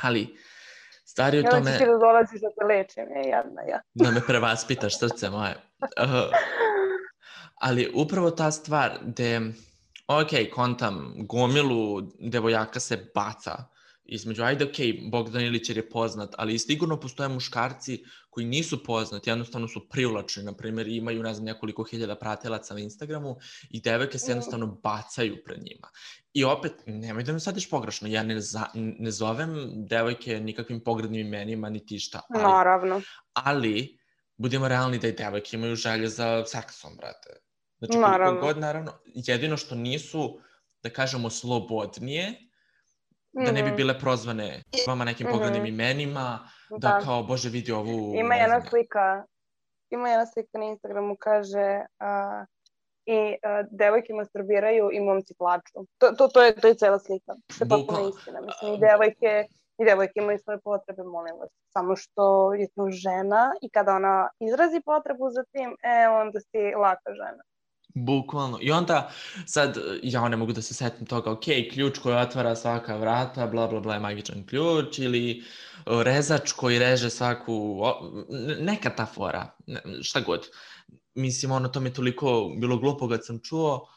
Ali, 0.02 0.38
stvari 1.06 1.40
u 1.40 1.44
tome... 1.44 1.72
ćeš 1.72 1.80
ti 1.80 1.86
da 1.86 1.98
dolaziš 1.98 2.42
da 2.42 2.50
te 2.60 2.66
lečim, 2.66 3.04
je 3.18 3.30
jadna 3.30 3.62
ja. 3.62 3.82
da 3.94 4.12
me 4.12 4.22
prevaspitaš, 4.28 5.00
srce 5.00 5.30
moje. 5.30 5.56
Uh, 5.82 6.30
ali 7.56 7.92
upravo 7.96 8.32
ta 8.32 8.52
stvar 8.52 9.00
gde, 9.02 9.40
ok, 10.18 10.54
kontam, 10.54 11.14
gomilu 11.18 12.02
devojaka 12.20 12.80
se 12.80 13.12
baca 13.16 13.72
između, 14.06 14.44
ajde, 14.44 14.66
ok, 14.66 15.12
Bogdan 15.12 15.42
Ilić 15.42 15.70
je 15.70 15.90
poznat, 15.90 16.36
ali 16.38 16.60
sigurno 16.60 17.00
postoje 17.00 17.30
muškarci 17.30 18.04
koji 18.30 18.46
nisu 18.46 18.84
poznati, 18.84 19.30
jednostavno 19.30 19.68
su 19.68 19.90
privlačni, 19.90 20.44
na 20.44 20.54
primjer, 20.54 20.88
imaju, 20.88 21.24
ne 21.24 21.34
znam, 21.34 21.46
nekoliko 21.46 21.84
hiljada 21.84 22.16
pratilaca 22.16 22.74
na 22.74 22.80
Instagramu 22.80 23.38
i 23.70 23.82
devojke 23.82 24.20
se 24.20 24.26
Mm. 24.26 24.32
jednostavno 24.32 24.68
bacaju 24.68 25.38
pred 25.46 25.60
njima. 25.64 25.88
I 26.34 26.44
opet, 26.44 26.74
nemoj 26.86 27.24
da 27.24 27.34
me 27.34 27.40
sadiš 27.40 27.70
pogrešno, 27.70 28.08
ja 28.08 28.24
ne, 28.24 28.40
za, 28.40 28.66
ne 28.74 29.12
zovem 29.12 29.56
devojke 29.88 30.40
nikakvim 30.40 30.84
pogrednim 30.84 31.28
imenima, 31.28 31.70
niti 31.70 32.00
šta, 32.00 32.22
ali 32.30 32.44
Naravno. 32.44 33.02
ali 33.34 34.00
budemo 34.38 34.68
realni 34.68 35.00
da 35.00 35.08
i 35.08 35.12
devojke 35.12 35.58
imaju 35.58 35.76
želje 35.76 36.08
za 36.08 36.44
seksom, 36.46 36.96
brate. 36.98 37.30
Znači, 37.82 37.98
Naravno. 37.98 38.42
god, 38.42 38.58
naravno, 38.58 38.92
jedino 39.06 39.58
što 39.58 39.76
nisu, 39.76 40.40
da 40.84 40.90
kažemo, 40.90 41.30
slobodnije, 41.30 42.34
da 43.34 43.52
ne 43.52 43.64
bi 43.64 43.68
Mhm, 43.70 43.76
bile 43.76 44.00
prozvane 44.00 44.62
vama 44.88 45.06
nekim 45.06 45.28
Mhm. 45.28 45.34
poglednim 45.34 45.66
imenima, 45.66 46.50
da, 46.78 47.00
kao, 47.06 47.24
bože, 47.24 47.50
vidi 47.50 47.72
ovu... 47.72 48.14
Ima 48.16 48.36
jedna 48.36 48.60
znam, 48.60 48.70
slika, 48.70 49.26
ima 49.90 50.10
jedna 50.10 50.26
slika 50.26 50.58
na 50.58 50.66
Instagramu, 50.66 51.16
kaže 51.20 51.82
a, 52.00 52.46
i 53.06 53.36
a, 53.44 53.64
devojke 53.72 54.14
masturbiraju 54.14 54.90
i 54.94 55.00
momci 55.00 55.34
plaču. 55.38 55.74
To, 55.98 56.12
to, 56.12 56.28
to, 56.28 56.42
je, 56.44 56.56
to 56.56 56.68
je 56.68 56.76
cela 56.76 57.00
slika. 57.00 57.34
To 57.58 57.64
je 57.66 57.70
potpuno 57.70 58.10
istina. 58.10 58.42
Mislim, 58.42 58.74
i 58.74 58.80
devojke, 58.80 59.46
i 59.78 59.86
devojke 59.86 60.14
imaju 60.16 60.40
svoje 60.40 60.60
potrebe, 60.60 61.04
molim 61.04 61.36
vas. 61.40 61.50
Samo 61.74 61.96
što 61.96 62.54
je 62.54 62.68
to 62.76 62.90
žena 62.92 63.54
i 63.62 63.70
kada 63.70 63.96
ona 63.96 64.30
izrazi 64.40 64.82
potrebu 64.86 65.30
za 65.30 65.44
tim, 65.52 65.76
e, 65.84 66.08
onda 66.08 66.40
si 66.40 66.62
laka 66.78 67.14
žena. 67.14 67.44
Bukvalno. 67.94 68.58
I 68.62 68.72
onda, 68.72 69.12
sad, 69.46 69.78
ja 70.04 70.30
ne 70.30 70.38
mogu 70.38 70.54
da 70.54 70.62
se 70.62 70.74
setim 70.74 71.06
toga, 71.06 71.32
ok, 71.32 71.44
ključ 71.74 72.00
koji 72.00 72.16
otvara 72.16 72.56
svaka 72.56 72.96
vrata, 72.98 73.48
bla, 73.48 73.68
bla, 73.68 73.80
bla 73.80 73.94
je 73.94 74.00
magičan 74.00 74.46
ključ, 74.46 75.00
ili 75.00 75.44
rezač 75.86 76.52
koji 76.52 76.80
reže 76.80 77.10
svaku, 77.10 77.82
neka 78.60 78.96
ta 78.96 79.06
fora, 79.06 79.56
šta 80.02 80.20
god. 80.20 80.48
Mislim, 81.16 81.52
ono, 81.52 81.68
to 81.68 81.80
mi 81.80 81.90
je 81.90 81.94
toliko 81.94 82.52
bilo 82.58 82.78
glupo 82.78 83.10
kad 83.10 83.26
sam 83.26 83.40
čuo, 83.44 83.88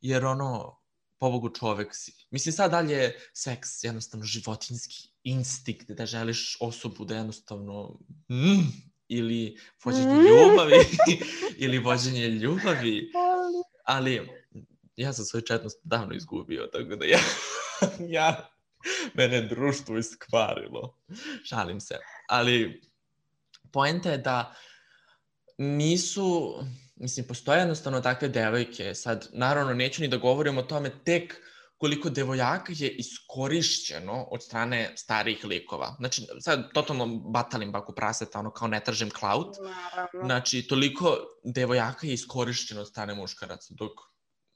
jer 0.00 0.24
ono, 0.24 0.80
pobogu 1.18 1.50
čovek 1.50 1.88
si. 1.92 2.12
Mislim, 2.30 2.52
sad 2.52 2.70
dalje 2.70 3.12
seks, 3.32 3.84
jednostavno 3.84 4.26
životinski 4.26 5.08
instinkt 5.22 5.90
da 5.90 6.06
želiš 6.06 6.56
osobu 6.60 7.04
da 7.04 7.16
jednostavno 7.16 7.98
mm, 8.28 8.90
ili 9.08 9.58
vođenje 9.84 10.14
Mm. 10.14 10.26
ljubavi, 10.26 10.76
ili 11.64 11.78
vođenje 11.78 12.28
ljubavi, 12.28 13.12
ali 13.90 14.28
ja 14.96 15.12
sam 15.12 15.24
svoju 15.24 15.42
četnost 15.42 15.80
davno 15.84 16.14
izgubio, 16.14 16.66
tako 16.72 16.96
da 16.96 17.04
ja, 17.04 17.18
ja 18.18 18.50
mene 19.14 19.40
društvo 19.40 19.98
iskvarilo. 19.98 20.98
Šalim 21.44 21.80
se. 21.80 21.98
Ali 22.28 22.82
poenta 23.72 24.10
je 24.10 24.18
da 24.18 24.54
nisu, 25.58 26.54
mislim, 26.96 27.26
postoje 27.26 27.58
jednostavno 27.58 28.00
takve 28.00 28.28
devojke. 28.28 28.94
Sad, 28.94 29.28
naravno, 29.32 29.74
neću 29.74 30.02
ni 30.02 30.08
da 30.08 30.16
govorim 30.16 30.58
o 30.58 30.62
tome 30.62 30.90
tek 31.04 31.49
koliko 31.80 32.10
devojaka 32.10 32.72
je 32.76 32.90
iskorišćeno 32.90 34.28
od 34.30 34.42
strane 34.42 34.92
starijih 34.96 35.44
likova. 35.44 35.94
Znači, 35.98 36.26
sad 36.40 36.72
totalno 36.74 37.06
batalim 37.06 37.72
baku 37.72 37.92
praseta, 37.94 38.38
ono 38.38 38.50
kao 38.50 38.68
ne 38.68 38.80
tržim 38.80 39.10
klaut, 39.10 39.56
Naravno. 39.60 40.20
Znači, 40.24 40.66
toliko 40.68 41.16
devojaka 41.44 42.06
je 42.06 42.12
iskorišćeno 42.12 42.80
od 42.80 42.88
strane 42.88 43.14
muškaraca, 43.14 43.74
dok 43.74 43.90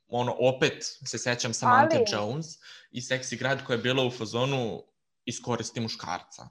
ono, 0.08 0.36
opet 0.40 0.76
se 1.06 1.18
sećam 1.18 1.54
Samantha 1.54 1.96
Ali- 1.96 2.04
Jones 2.12 2.46
i 2.90 3.00
Sexy 3.00 3.38
Grad 3.38 3.64
koja 3.64 3.74
je 3.74 3.82
bila 3.82 4.04
u 4.04 4.10
fazonu 4.10 4.82
iskoristi 5.24 5.80
muškarca. 5.80 6.48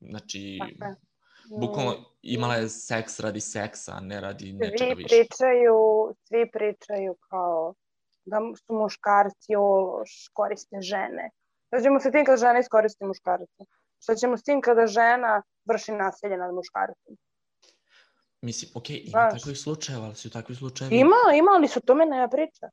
Znači, 0.00 0.58
Tako 0.80 0.94
bukvalno 1.60 1.92
Mm. 1.92 2.04
imala 2.22 2.54
je 2.54 2.68
seks 2.68 3.20
radi 3.20 3.40
seksa, 3.40 4.00
ne 4.00 4.20
radi 4.20 4.52
nečega 4.52 4.76
Svi 4.78 4.94
više. 4.94 5.08
pričaju, 5.08 5.76
svi 6.22 6.50
pričaju 6.52 7.14
kao 7.30 7.74
da 8.28 8.38
su 8.66 8.74
muškarci 8.74 9.56
ološ, 9.56 10.28
koriste 10.32 10.80
žene. 10.80 11.30
Šta 11.66 11.80
ćemo 11.82 12.00
sa 12.00 12.10
tim 12.10 12.24
kada 12.24 12.36
žena 12.36 12.58
iskoristi 12.58 13.04
muškarca? 13.04 13.64
Šta 14.02 14.14
ćemo 14.14 14.36
s 14.36 14.42
tim 14.42 14.60
kada 14.60 14.86
žena 14.86 15.42
vrši 15.64 15.92
nasilje 15.92 16.36
nad 16.36 16.54
muškarcem? 16.54 17.16
Mislim, 18.42 18.70
okej, 18.74 18.96
ima 18.96 19.10
Znaš. 19.10 19.40
takvih 19.40 19.58
slučajeva, 19.58 20.04
ali 20.04 20.14
su 20.14 20.30
takvi 20.30 20.54
slučajevi... 20.54 20.96
Ima, 20.96 21.22
ima, 21.38 21.50
ali 21.54 21.68
su 21.68 21.80
tome 21.80 22.06
ne 22.06 22.28
priča. 22.30 22.70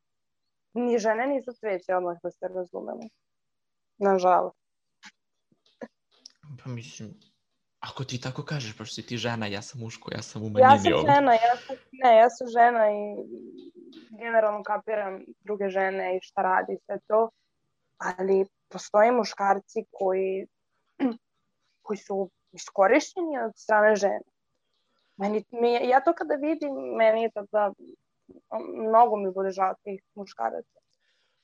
Ni 0.74 1.00
žene 1.00 1.28
nisu 1.28 1.54
cveće, 1.54 1.96
odmah 1.96 2.18
da 2.24 2.32
se 2.32 2.48
razumemo. 2.48 3.10
Nažalost. 3.98 4.58
Pa 6.64 6.70
mislim, 6.70 7.20
ako 7.90 8.04
ti 8.04 8.22
tako 8.22 8.44
kažeš, 8.44 8.78
pa 8.78 8.86
što 8.86 8.96
si 8.96 9.06
ti 9.06 9.18
žena, 9.18 9.48
ja 9.48 9.62
sam 9.62 9.82
muško, 9.82 10.10
ja 10.16 10.22
sam 10.22 10.44
u 10.44 10.46
Ja 10.46 10.52
manjini 10.52 10.80
sam 10.80 10.94
ovde. 10.94 11.12
žena, 11.16 11.34
ja 11.34 11.56
sam, 11.68 11.76
ne, 11.92 12.18
ja 12.18 12.30
sam 12.30 12.48
žena 12.48 12.84
i 12.92 13.02
generalno 14.20 14.64
kapiram 14.64 15.26
druge 15.40 15.70
žene 15.70 16.18
i 16.18 16.20
šta 16.22 16.42
radi 16.42 16.78
sve 16.86 17.00
to, 17.08 17.30
ali 17.98 18.46
postoje 18.70 19.12
muškarci 19.12 19.86
koji, 19.92 20.48
koji 21.86 21.98
su 21.98 22.30
iskorišćeni 22.52 23.40
od 23.46 23.52
strane 23.56 23.96
žene. 23.96 24.22
Meni, 25.18 25.44
mi, 25.52 25.74
ja 25.74 26.00
to 26.04 26.14
kada 26.14 26.36
vidim, 26.36 26.74
meni 26.98 27.22
je 27.22 27.32
to 27.32 27.46
da 27.52 27.74
mnogo 28.90 29.16
mi 29.16 29.32
bude 29.32 29.52
žao 29.52 29.74
tih 29.84 30.02
muškaraca. 30.16 30.80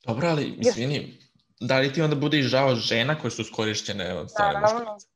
Dobro, 0.05 0.27
ali 0.27 0.55
izvini, 0.57 1.17
da 1.59 1.79
li 1.79 1.93
ti 1.93 2.01
onda 2.01 2.15
bude 2.15 2.39
i 2.39 2.43
žao 2.43 2.75
žena 2.75 3.19
koje 3.19 3.31
su 3.31 3.41
iskorišćene 3.41 4.13
od 4.13 4.31
strane 4.31 4.53
Naravno. 4.53 4.79
muškaraca? 4.79 5.10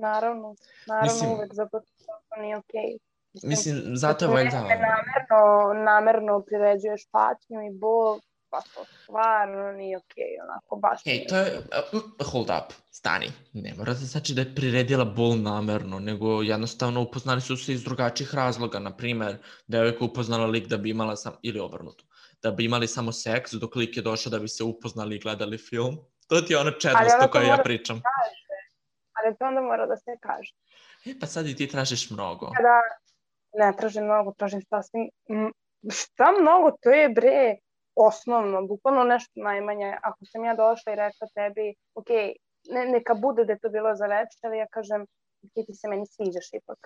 Naravno, 0.00 0.54
naravno 0.86 1.12
Mislim- 1.12 1.30
uvek, 1.30 1.54
zato 1.54 1.80
što 1.84 2.04
to 2.28 2.40
nije 2.40 2.56
okej. 2.56 2.98
Mislim, 3.42 3.82
zato 3.94 4.24
je 4.24 4.30
valjda... 4.30 4.60
namerno, 4.60 5.84
namerno 5.84 6.40
priređuješ 6.40 7.02
patnju 7.10 7.60
i 7.62 7.78
bol, 7.78 8.20
pa 8.50 8.60
to 8.60 8.84
stvarno 9.02 9.72
nije 9.72 9.96
okej, 9.96 10.32
onako 10.48 10.76
baš. 10.76 11.04
Hej, 11.04 11.26
to 11.28 11.36
je... 11.36 11.58
uh, 11.92 12.26
Hold 12.32 12.50
up, 12.50 12.72
stani. 12.90 13.26
Ne 13.52 13.74
mora 13.78 13.92
da 13.92 13.98
znači 13.98 14.34
da 14.34 14.40
je 14.40 14.54
priredila 14.54 15.04
bol 15.04 15.36
namerno, 15.36 15.98
nego 15.98 16.42
jednostavno 16.42 17.02
upoznali 17.02 17.40
su 17.40 17.56
se 17.56 17.72
iz 17.72 17.84
drugačijih 17.84 18.34
razloga. 18.34 18.78
Na 18.78 18.96
primer, 18.96 19.36
devojka 19.66 20.04
upoznala 20.04 20.46
lik 20.46 20.66
da 20.66 20.76
bi 20.76 20.90
imala 20.90 21.16
sam... 21.16 21.32
Ili 21.42 21.60
obrnuto. 21.60 22.04
da 22.42 22.50
bi 22.50 22.64
imali 22.64 22.86
samo 22.86 23.12
seks 23.12 23.52
dok 23.52 23.76
lik 23.76 23.96
je 23.96 24.02
došao 24.02 24.30
da 24.30 24.38
bi 24.38 24.48
se 24.48 24.64
upoznali 24.64 25.16
i 25.16 25.20
gledali 25.20 25.58
film. 25.58 25.96
To 26.28 26.40
ti 26.40 26.52
je 26.52 26.58
ono 26.58 26.70
čednost 26.70 27.16
o 27.24 27.28
kojoj 27.28 27.46
ja 27.46 27.52
mora- 27.56 27.62
pričam. 27.64 28.00
Ali 29.24 29.36
to 29.36 29.44
onda 29.46 29.60
mora 29.60 29.86
da 29.86 29.96
se 29.96 30.16
kaže. 30.20 30.52
E, 31.06 31.14
pa 31.20 31.26
sad 31.26 31.46
i 31.46 31.56
ti 31.56 31.68
tražiš 31.68 32.10
mnogo. 32.10 32.50
Kada 32.56 32.80
ne 33.52 33.76
tražim 33.76 34.04
mnogo, 34.04 34.32
tražim 34.38 34.62
sasvim... 34.62 35.10
Šta 35.90 36.32
mnogo, 36.40 36.70
to 36.82 36.90
je 36.90 37.08
bre 37.08 37.56
osnovno, 37.94 38.66
bukvalno 38.66 39.04
nešto 39.04 39.40
najmanje. 39.40 39.96
Ako 40.02 40.24
sam 40.24 40.44
ja 40.44 40.54
došla 40.54 40.92
i 40.92 40.96
rekla 40.96 41.26
tebi, 41.34 41.74
ok, 41.94 42.10
ne, 42.74 42.86
neka 42.86 43.14
bude 43.14 43.44
da 43.44 43.52
je 43.52 43.58
to 43.58 43.68
bilo 43.68 43.96
za 43.96 44.06
večer, 44.06 44.40
ali 44.42 44.58
ja 44.58 44.66
kažem, 44.70 45.06
ti 45.54 45.66
ti 45.66 45.74
se 45.74 45.88
meni 45.88 46.06
sviđaš 46.06 46.48
ipak. 46.52 46.78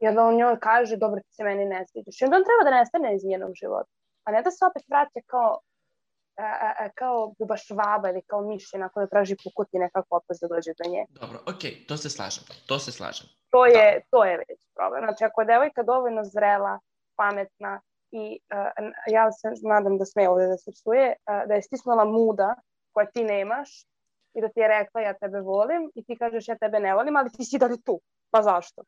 I 0.00 0.08
onda 0.08 0.24
on 0.24 0.36
njoj 0.36 0.60
kaže, 0.60 0.96
dobro, 0.96 1.20
ti 1.20 1.32
se 1.34 1.44
meni 1.44 1.64
ne 1.64 1.84
sviđaš. 1.90 2.20
I 2.20 2.24
onda 2.24 2.36
on 2.36 2.44
treba 2.48 2.70
da 2.70 2.76
nestane 2.78 3.14
iz 3.14 3.24
njenog 3.24 3.52
života. 3.60 3.90
A 4.24 4.32
ne 4.32 4.42
da 4.42 4.50
se 4.50 4.64
opet 4.70 4.82
vraća 4.88 5.20
kao 5.26 5.60
a, 6.38 6.42
a, 6.66 6.74
a, 6.84 6.88
kao 6.94 7.34
bubaš 7.38 7.70
vaba 7.70 8.10
ili 8.10 8.22
kao 8.22 8.40
miš 8.42 8.74
onako 8.74 9.00
da 9.00 9.06
traži 9.06 9.36
pukutine 9.44 9.90
kako 9.90 10.16
opet 10.16 10.36
da 10.40 10.48
dođe 10.48 10.72
do 10.78 10.90
nje. 10.90 11.06
Dobro, 11.08 11.38
okej, 11.46 11.84
to 11.88 11.96
se 11.96 12.10
slažem. 12.10 12.44
To 12.66 12.78
se 12.78 12.92
slažem. 12.92 13.26
To 13.50 13.66
je, 13.66 14.02
to 14.10 14.24
je 14.24 14.36
već 14.36 14.60
problem. 14.74 15.04
Znači, 15.04 15.24
ako 15.24 15.40
je 15.40 15.46
devojka 15.46 15.82
dovoljno 15.82 16.24
zrela, 16.24 16.78
pametna 17.16 17.80
i 18.10 18.38
uh, 18.54 18.84
n- 18.84 18.92
ja 19.06 19.32
se 19.32 19.48
nadam 19.68 19.98
da 19.98 20.04
sme 20.04 20.28
ovde 20.28 20.46
da 20.46 20.56
se 20.56 20.70
uh, 20.70 21.48
da 21.48 21.54
je 21.54 21.62
stisnula 21.62 22.04
muda 22.04 22.54
koja 22.92 23.06
ti 23.06 23.24
nemaš 23.24 23.84
i 24.34 24.40
da 24.40 24.48
ti 24.48 24.60
je 24.60 24.68
rekla 24.68 25.00
ja 25.00 25.14
tebe 25.14 25.40
volim 25.40 25.90
i 25.94 26.04
ti 26.04 26.16
kažeš 26.18 26.48
ja 26.48 26.58
tebe 26.58 26.80
ne 26.80 26.94
volim, 26.94 27.16
ali 27.16 27.30
ti 27.32 27.44
si 27.44 27.58
dalje 27.58 27.82
tu. 27.82 28.00
Pa 28.30 28.42
zašto? 28.42 28.82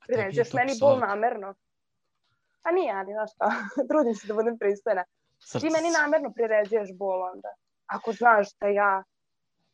A 0.00 0.06
to 0.06 0.56
meni 0.56 0.72
bol 0.80 0.98
namerno. 0.98 1.54
Pa 2.62 2.70
nije, 2.70 2.92
ali 2.94 3.12
znaš 3.12 3.30
šta, 3.34 3.50
trudim 3.90 4.14
se 4.14 4.26
da 4.26 4.34
budem 4.34 4.58
pristojna. 4.58 5.04
Ti 5.60 5.70
meni 5.70 5.88
Srce- 5.90 6.02
namerno 6.02 6.32
priređuješ 6.32 6.88
bol 6.98 7.22
onda. 7.22 7.48
Ako 7.86 8.12
znaš 8.12 8.46
da 8.60 8.66
ja 8.66 9.02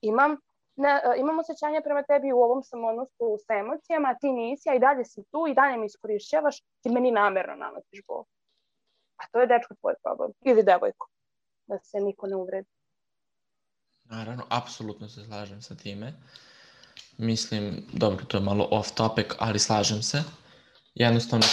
imam, 0.01 0.37
ne, 0.77 0.91
e, 0.91 1.21
imam 1.21 1.39
osjećanje 1.39 1.81
prema 1.85 2.03
tebi 2.03 2.33
u 2.33 2.39
ovom 2.39 2.63
sam 2.63 2.85
odnosu 2.85 3.39
sa 3.47 3.55
emocijama, 3.55 4.09
a 4.09 4.19
ti 4.19 4.33
nisi, 4.33 4.69
a 4.71 4.75
i 4.75 4.79
dalje 4.79 5.05
si 5.05 5.23
tu 5.31 5.47
i 5.49 5.55
dalje 5.55 5.77
me 5.77 5.87
iskorišćavaš, 5.87 6.61
ti 6.81 6.89
meni 6.91 7.11
namerno 7.11 7.55
nametiš 7.55 8.01
bol. 8.07 8.25
A 9.17 9.23
to 9.33 9.41
je 9.41 9.47
dečko 9.47 9.75
tvoj 9.75 9.95
problem. 10.03 10.31
Ili 10.41 10.63
devojko. 10.63 11.09
Da 11.67 11.79
se 11.79 12.01
niko 12.01 12.27
ne 12.27 12.37
uvredi. 12.37 12.69
Naravno, 14.05 14.45
apsolutno 14.51 15.09
se 15.09 15.25
slažem 15.25 15.63
sa 15.63 15.75
time. 15.75 16.13
Mislim, 17.19 17.87
dobro, 17.93 18.25
to 18.25 18.37
je 18.37 18.43
malo 18.43 18.69
off 18.71 18.91
topic, 18.95 19.27
ali 19.39 19.59
slažem 19.59 20.03
se. 20.03 20.23
Jednostavno, 20.95 21.47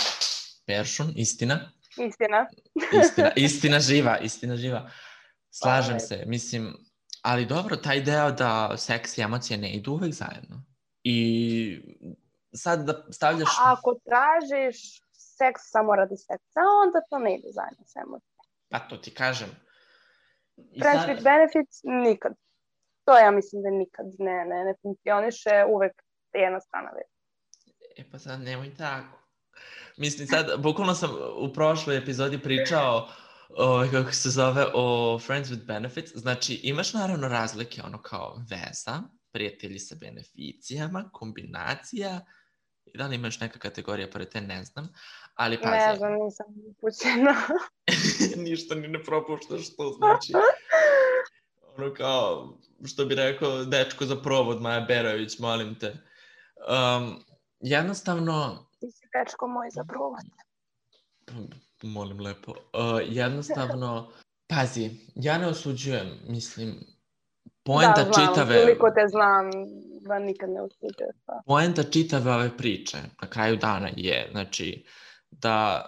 peršun, 0.67 1.13
istina. 1.15 1.71
Istina. 1.97 2.47
Istina, 3.03 3.31
istina 3.47 3.79
živa, 3.79 4.17
istina 4.17 4.55
živa. 4.55 4.89
Slažem 5.49 5.95
Pa, 5.95 5.99
se, 5.99 6.23
mislim, 6.25 6.73
ali 7.21 7.45
dobro, 7.45 7.75
taj 7.75 8.01
deo 8.01 8.31
da 8.31 8.77
seks 8.77 9.17
i 9.17 9.21
emocije 9.21 9.57
ne 9.57 9.71
idu 9.71 9.91
uvek 9.91 10.13
zajedno. 10.13 10.63
I 11.03 11.81
sad 12.53 12.85
da 12.85 13.05
stavljaš... 13.11 13.49
A 13.49 13.73
ako 13.73 13.99
tražiš 14.05 15.01
seks 15.11 15.61
samo 15.63 15.95
radi 15.95 16.17
seksa, 16.17 16.61
onda 16.85 17.01
to 17.09 17.19
ne 17.19 17.35
ide 17.35 17.47
zajedno 17.51 17.85
sa 17.85 17.99
emocijama. 17.99 18.45
Pa 18.69 18.79
to 18.79 18.97
ti 18.97 19.13
kažem. 19.13 19.49
I 20.57 20.79
Friends 20.79 21.05
with 21.07 21.23
benefits 21.23 21.79
nikad. 21.83 22.33
To 23.05 23.17
ja 23.17 23.31
mislim 23.31 23.63
da 23.63 23.69
nikad 23.69 24.05
ne, 24.19 24.45
ne, 24.45 24.63
ne 24.65 24.73
funkcioniše, 24.81 25.65
uvek 25.69 25.93
jedna 26.33 26.59
strana 26.59 26.91
već. 26.91 27.11
E 27.97 28.11
pa 28.11 28.19
sad 28.19 28.39
nemoj 28.41 28.75
tako. 28.75 29.24
Mislim 29.97 30.27
sad, 30.27 30.61
bukvalno 30.61 30.95
sam 30.95 31.09
u 31.37 31.53
prošloj 31.53 31.97
epizodi 31.97 32.39
pričao 32.39 33.09
o, 33.49 33.87
kako 33.91 34.11
se 34.11 34.29
zove, 34.29 34.65
o 34.73 35.19
Friends 35.19 35.49
with 35.49 35.65
Benefits. 35.65 36.11
Znači, 36.15 36.53
imaš 36.63 36.93
naravno 36.93 37.27
razlike, 37.27 37.81
ono 37.83 38.01
kao 38.01 38.41
veza, 38.49 39.01
prijatelji 39.31 39.79
sa 39.79 39.95
beneficijama, 39.95 41.09
kombinacija, 41.13 42.25
i 42.85 42.97
da 42.97 43.07
li 43.07 43.15
imaš 43.15 43.39
neka 43.39 43.59
kategorija 43.59 44.09
pored 44.09 44.29
te, 44.29 44.41
ne 44.41 44.63
znam. 44.63 44.89
Ali 45.35 45.61
pazi, 45.61 45.75
Ne 45.75 45.97
znam, 45.97 46.13
nisam 46.13 46.45
upućena. 46.69 47.35
ništa 48.49 48.75
ni 48.75 48.87
ne 48.87 49.03
propuštaš 49.03 49.73
što 49.73 49.95
znači. 49.97 50.33
Ono 51.77 51.93
kao, 51.93 52.57
što 52.85 53.05
bi 53.05 53.15
rekao 53.15 53.65
dečko 53.65 54.05
za 54.05 54.21
provod, 54.21 54.61
Maja 54.61 54.81
Berović, 54.81 55.39
molim 55.39 55.79
te. 55.79 55.87
Um, 55.87 57.23
jednostavno, 57.59 58.67
dečko 59.19 59.47
moj 59.47 59.69
za 59.69 59.83
provod. 59.83 60.25
molim 61.81 62.19
lepo, 62.19 62.51
uh, 62.51 62.57
jednostavno, 63.05 64.11
pazi, 64.47 64.91
ja 65.15 65.37
ne 65.37 65.47
osuđujem, 65.47 66.19
mislim, 66.27 66.75
poenta 67.63 68.03
da, 68.03 68.11
znam, 68.11 68.27
čitave, 68.27 68.61
Koliko 68.61 68.91
te 68.91 69.07
znam, 69.07 69.49
da 70.01 70.19
nikad 70.19 70.49
ne 70.49 70.61
usuđuješ. 70.61 71.15
Pa. 71.25 71.41
poenta 71.45 71.83
čitave 71.83 72.31
ove 72.31 72.57
priče 72.57 72.97
na 73.21 73.29
kraju 73.29 73.57
dana 73.57 73.89
je, 73.95 74.27
znači, 74.31 74.85
da 75.31 75.85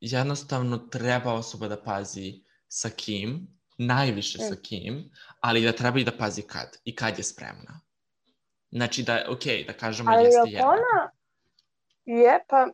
jednostavno 0.00 0.78
treba 0.78 1.32
osoba 1.32 1.68
da 1.68 1.82
pazi 1.82 2.44
sa 2.68 2.90
kim, 2.90 3.46
najviše 3.78 4.38
sa 4.38 4.54
Mm. 4.54 4.62
kim, 4.62 5.10
ali 5.40 5.62
da 5.64 5.72
treba 5.72 5.98
i 5.98 6.04
da 6.04 6.12
pazi 6.18 6.42
kad 6.42 6.76
i 6.84 6.96
kad 6.96 7.18
je 7.18 7.24
spremna. 7.24 7.80
Znači 8.70 9.02
da, 9.02 9.26
ok, 9.28 9.44
da 9.66 9.72
kažemo 9.72 10.10
Ali 10.10 10.24
jeste 10.24 10.40
jedna. 10.46 10.68
ona 10.68 11.10
je, 12.06 12.44
pa, 12.48 12.66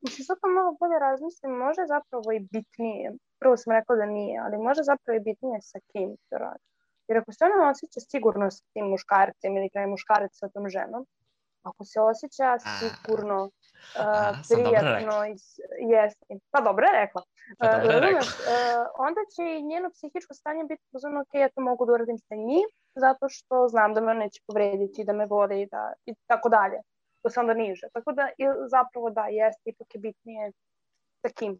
mislim, 0.00 0.24
sad 0.24 0.36
pa 0.42 0.48
malo 0.48 0.76
bolje 0.80 0.98
razmislim, 0.98 1.52
može 1.52 1.82
zapravo 1.94 2.32
i 2.32 2.40
bitnije. 2.52 3.12
Prvo 3.40 3.56
sam 3.56 3.72
rekla 3.72 3.96
da 3.96 4.06
nije, 4.06 4.40
ali 4.44 4.58
može 4.58 4.82
zapravo 4.82 5.16
i 5.16 5.20
bitnije 5.28 5.58
sa 5.62 5.78
kim 5.92 6.16
to 6.30 6.36
radi. 6.38 6.64
Jer 7.08 7.18
ako 7.18 7.32
se 7.32 7.44
ona 7.44 7.70
osjeća 7.70 8.00
sigurno 8.00 8.50
sa 8.50 8.64
tim 8.72 8.86
muškarcem 8.86 9.56
ili 9.56 9.70
je 9.74 9.86
muškarac 9.86 10.30
sa 10.34 10.48
tom 10.48 10.68
ženom, 10.68 11.06
ako 11.62 11.84
se 11.84 12.00
osjeća 12.00 12.58
sigurno, 12.78 13.44
uh, 13.44 13.50
a, 13.94 14.34
sam 14.42 14.62
dobro 14.62 14.78
prijatno, 14.80 15.26
i, 15.26 15.38
s- 15.38 15.60
jeste, 15.94 16.24
pa 16.50 16.60
dobro 16.60 16.86
je 16.86 16.92
rekla. 17.02 17.22
Pa 17.58 17.66
dobro 17.68 17.90
je 17.92 17.96
Uh, 17.98 18.02
rekla. 18.02 18.20
uh, 18.20 18.86
onda 19.08 19.20
će 19.34 19.42
i 19.58 19.62
njeno 19.62 19.90
psihičko 19.90 20.34
stanje 20.34 20.64
biti 20.64 20.82
pozorno, 20.92 21.20
ok, 21.20 21.34
ja 21.34 21.48
to 21.48 21.60
mogu 21.60 21.86
da 21.86 21.92
uradim 21.92 22.18
sa 22.18 22.34
njim, 22.34 22.68
zato 22.94 23.28
što 23.28 23.68
znam 23.68 23.94
da 23.94 24.00
me 24.00 24.14
neće 24.14 24.40
povrediti, 24.46 25.04
da 25.04 25.12
me 25.12 25.26
voli 25.26 25.62
i, 25.62 25.66
da, 25.66 25.92
i 26.06 26.14
tako 26.26 26.48
dalje. 26.48 26.78
To 27.26 27.30
se 27.30 27.40
onda 27.40 27.54
niže. 27.54 27.86
Tako 27.92 28.12
da 28.12 28.28
zapravo 28.68 29.10
da, 29.10 29.24
jeste, 29.30 29.62
ipak 29.64 29.94
je 29.94 30.00
bitnije 30.00 30.52
sa 31.22 31.28
kim. 31.28 31.58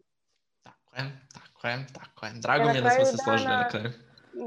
Tako 0.63 0.95
je, 0.95 1.03
tako 1.33 1.67
je, 1.67 1.85
tako 1.93 2.25
je. 2.25 2.31
Drago 2.35 2.63
mi 2.63 2.75
je 2.75 2.81
da 2.81 2.89
smo 2.89 3.05
se 3.05 3.17
složili 3.17 3.49
dana- 3.49 3.63
na 3.63 3.69
kraju. 3.69 3.89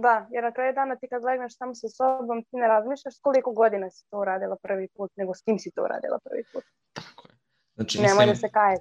Da, 0.02 0.26
jer 0.30 0.44
na 0.44 0.52
kraju 0.52 0.72
dana 0.74 0.96
ti 0.96 1.08
kad 1.08 1.22
legneš 1.24 1.56
samo 1.56 1.74
sa 1.74 1.88
sobom, 1.88 2.42
ti 2.42 2.56
ne 2.56 2.68
razmišljaš 2.68 3.14
koliko 3.20 3.52
godina 3.52 3.90
si 3.90 4.04
to 4.10 4.18
uradila 4.18 4.56
prvi 4.62 4.88
put, 4.88 5.10
nego 5.16 5.34
s 5.34 5.42
kim 5.42 5.58
si 5.58 5.70
to 5.70 5.82
uradila 5.82 6.18
prvi 6.24 6.44
put. 6.52 6.64
Tako 6.92 7.28
je. 7.28 7.34
Znači, 7.74 7.98
Nemoj 7.98 8.26
da 8.26 8.32
mislim, 8.32 8.36
se 8.40 8.52
kaje. 8.52 8.78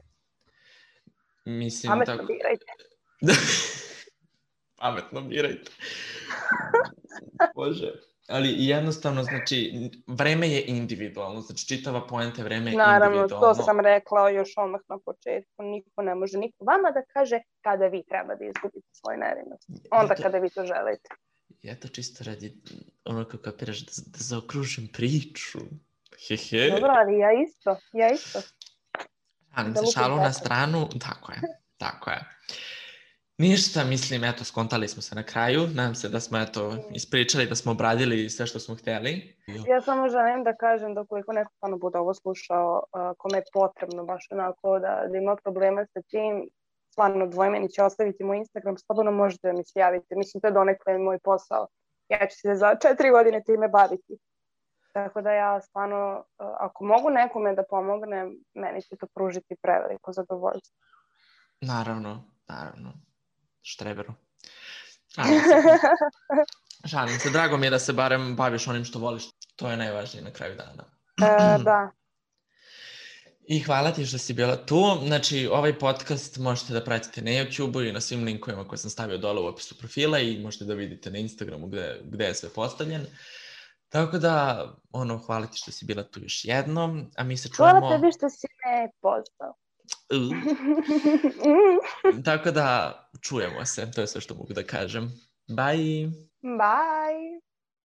mislim 1.46 1.92
Pametno 1.92 2.16
tako... 2.16 2.28
birajte. 2.28 2.72
Pametno 4.82 5.22
birajte. 5.22 5.72
Bože. 7.56 7.92
Ali 8.30 8.56
jednostavno, 8.58 9.24
znači, 9.24 9.90
vreme 10.08 10.50
je 10.50 10.66
individualno. 10.66 11.42
Znači, 11.42 11.68
čitava 11.68 12.08
poenta 12.08 12.44
vreme 12.44 12.72
je 12.72 12.78
Naravno, 12.78 13.16
individualno. 13.16 13.56
to 13.56 13.64
sam 13.64 13.80
rekla 13.80 14.30
još 14.30 14.50
odmah 14.58 14.82
na 14.88 14.98
početku. 15.06 15.64
Niko 15.64 16.02
ne 16.02 16.16
može 16.16 16.38
niko 16.38 16.66
vama 16.66 16.92
da 16.92 17.02
kaže 17.14 17.40
kada 17.62 17.88
vi 17.88 18.04
treba 18.04 18.36
da 18.36 18.46
izgubite 18.46 18.88
svoju 18.92 19.18
nevinost. 19.18 19.70
Onda 19.92 20.14
Eto- 20.14 20.24
kada 20.24 20.38
vi 20.38 20.50
to 20.50 20.66
želite. 20.66 21.10
Ja 21.62 21.76
to 21.76 21.88
čisto 21.88 22.24
radi, 22.24 22.62
ono 23.06 23.26
kako 23.26 23.44
kapiraš, 23.44 23.80
da, 23.80 23.92
da 24.06 24.18
zaokružim 24.18 24.88
priču. 24.94 25.60
Hehe. 26.28 26.70
Dobro, 26.72 26.90
ali 26.92 27.20
ja 27.20 27.30
isto, 27.48 27.78
ja 27.94 28.12
isto. 28.12 28.40
Šalim 29.56 29.74
da 29.74 29.86
se, 29.86 29.92
šalu 29.94 30.16
na 30.16 30.34
stranu, 30.34 30.90
tako 31.00 31.32
je, 31.32 31.42
tako 31.78 32.10
je. 32.10 32.20
Ništa, 33.40 33.84
mislim, 33.84 34.24
eto, 34.24 34.44
skontali 34.44 34.88
smo 34.88 35.02
se 35.02 35.16
na 35.16 35.24
kraju. 35.24 35.62
Nadam 35.76 35.96
se 35.96 36.10
da 36.10 36.20
smo, 36.20 36.38
eto, 36.38 36.78
ispričali, 36.92 37.46
da 37.46 37.56
smo 37.56 37.72
obradili 37.72 38.30
sve 38.30 38.46
što 38.48 38.60
smo 38.60 38.76
hteli. 38.76 39.36
Ja 39.68 39.82
samo 39.82 40.10
želim 40.10 40.44
da 40.44 40.56
kažem 40.56 40.94
da 40.94 41.02
ukoliko 41.02 41.34
neko 41.34 41.52
stvarno 41.56 41.78
bude 41.78 41.98
ovo 41.98 42.14
slušao, 42.14 42.84
uh, 42.84 43.16
kome 43.18 43.38
je 43.38 43.44
potrebno 43.54 44.06
baš 44.06 44.28
onako 44.32 44.80
da, 44.80 45.04
da 45.12 45.18
ima 45.18 45.36
problema 45.44 45.86
sa 45.86 46.02
tim, 46.02 46.50
stvarno 46.92 47.28
dvojmeni 47.28 47.70
će 47.70 47.84
ostaviti 47.84 48.24
moj 48.24 48.38
Instagram, 48.38 48.78
slobodno 48.78 49.12
možete 49.12 49.48
da 49.48 49.54
mi 49.54 49.66
se 49.66 49.80
javite. 49.80 50.16
Mislim, 50.16 50.42
to 50.42 50.48
je 50.48 50.52
donekle 50.52 50.98
moj 50.98 51.20
posao. 51.24 51.68
Ja 52.10 52.28
ću 52.28 52.38
se 52.40 52.56
za 52.56 52.76
četiri 52.76 53.10
godine 53.10 53.44
time 53.44 53.68
baviti. 53.68 54.18
Tako 54.94 55.22
da 55.22 55.32
ja 55.32 55.62
stvarno, 55.62 56.18
uh, 56.18 56.48
ako 56.60 56.84
mogu 56.84 57.10
nekome 57.10 57.56
da 57.56 57.64
pomognem, 57.70 58.38
meni 58.54 58.82
će 58.82 58.96
to 58.96 59.08
pružiti 59.16 59.56
preveliko 59.62 60.14
zadovoljstvo. 60.14 60.78
Naravno, 61.62 62.24
naravno. 62.48 63.09
Štreberu. 63.70 64.14
Se. 65.16 65.22
Šalim 66.90 67.20
se. 67.24 67.30
Drago 67.30 67.58
mi 67.58 67.66
je 67.66 67.70
da 67.70 67.80
se 67.80 67.94
barem 67.94 68.36
baviš 68.36 68.68
onim 68.68 68.86
što 68.86 69.00
voliš. 69.00 69.24
To 69.56 69.70
je 69.70 69.78
najvažnije 69.78 70.24
na 70.24 70.32
kraju 70.32 70.56
dana. 70.56 70.84
E, 71.22 71.64
da, 71.64 71.92
I 73.50 73.60
hvala 73.60 73.92
ti 73.92 74.06
što 74.06 74.18
si 74.18 74.34
bila 74.34 74.56
tu. 74.66 74.82
Znači, 75.06 75.48
ovaj 75.48 75.80
podcast 75.80 76.38
možete 76.38 76.74
da 76.74 76.84
pratite 76.84 77.22
na 77.22 77.32
YouTube-u 77.32 77.82
i 77.82 77.92
na 77.92 78.02
svim 78.02 78.24
linkovima 78.24 78.68
koje 78.68 78.80
sam 78.80 78.90
stavio 78.90 79.18
dole 79.18 79.42
u 79.42 79.46
opisu 79.46 79.78
profila 79.78 80.20
i 80.20 80.40
možete 80.40 80.66
da 80.66 80.74
vidite 80.74 81.12
na 81.12 81.18
Instagramu 81.18 81.68
gde, 81.68 82.02
gde 82.04 82.26
je 82.26 82.36
sve 82.36 82.50
postavljen. 82.50 83.06
Tako 83.90 84.18
da, 84.18 84.66
ono, 84.92 85.18
hvala 85.18 85.48
ti 85.48 85.58
što 85.58 85.72
si 85.72 85.86
bila 85.86 86.04
tu 86.04 86.20
još 86.20 86.46
jednom, 86.46 87.12
a 87.18 87.24
mi 87.24 87.38
se 87.38 87.50
čujemo... 87.50 87.80
Hvala 87.80 87.96
tebi 87.96 88.12
što 88.12 88.30
si 88.30 88.48
me 88.48 88.92
pozvao. 89.02 89.54
Tako 92.26 92.52
da, 92.52 92.94
čujemo 93.22 93.66
se, 93.66 93.92
to 93.92 94.02
je 94.02 94.08
sve 94.08 94.22
što 94.22 94.36
mogu 94.36 94.54
da 94.54 94.64
kažem. 94.64 95.12
Bye! 95.48 96.12
Bye! 96.42 97.49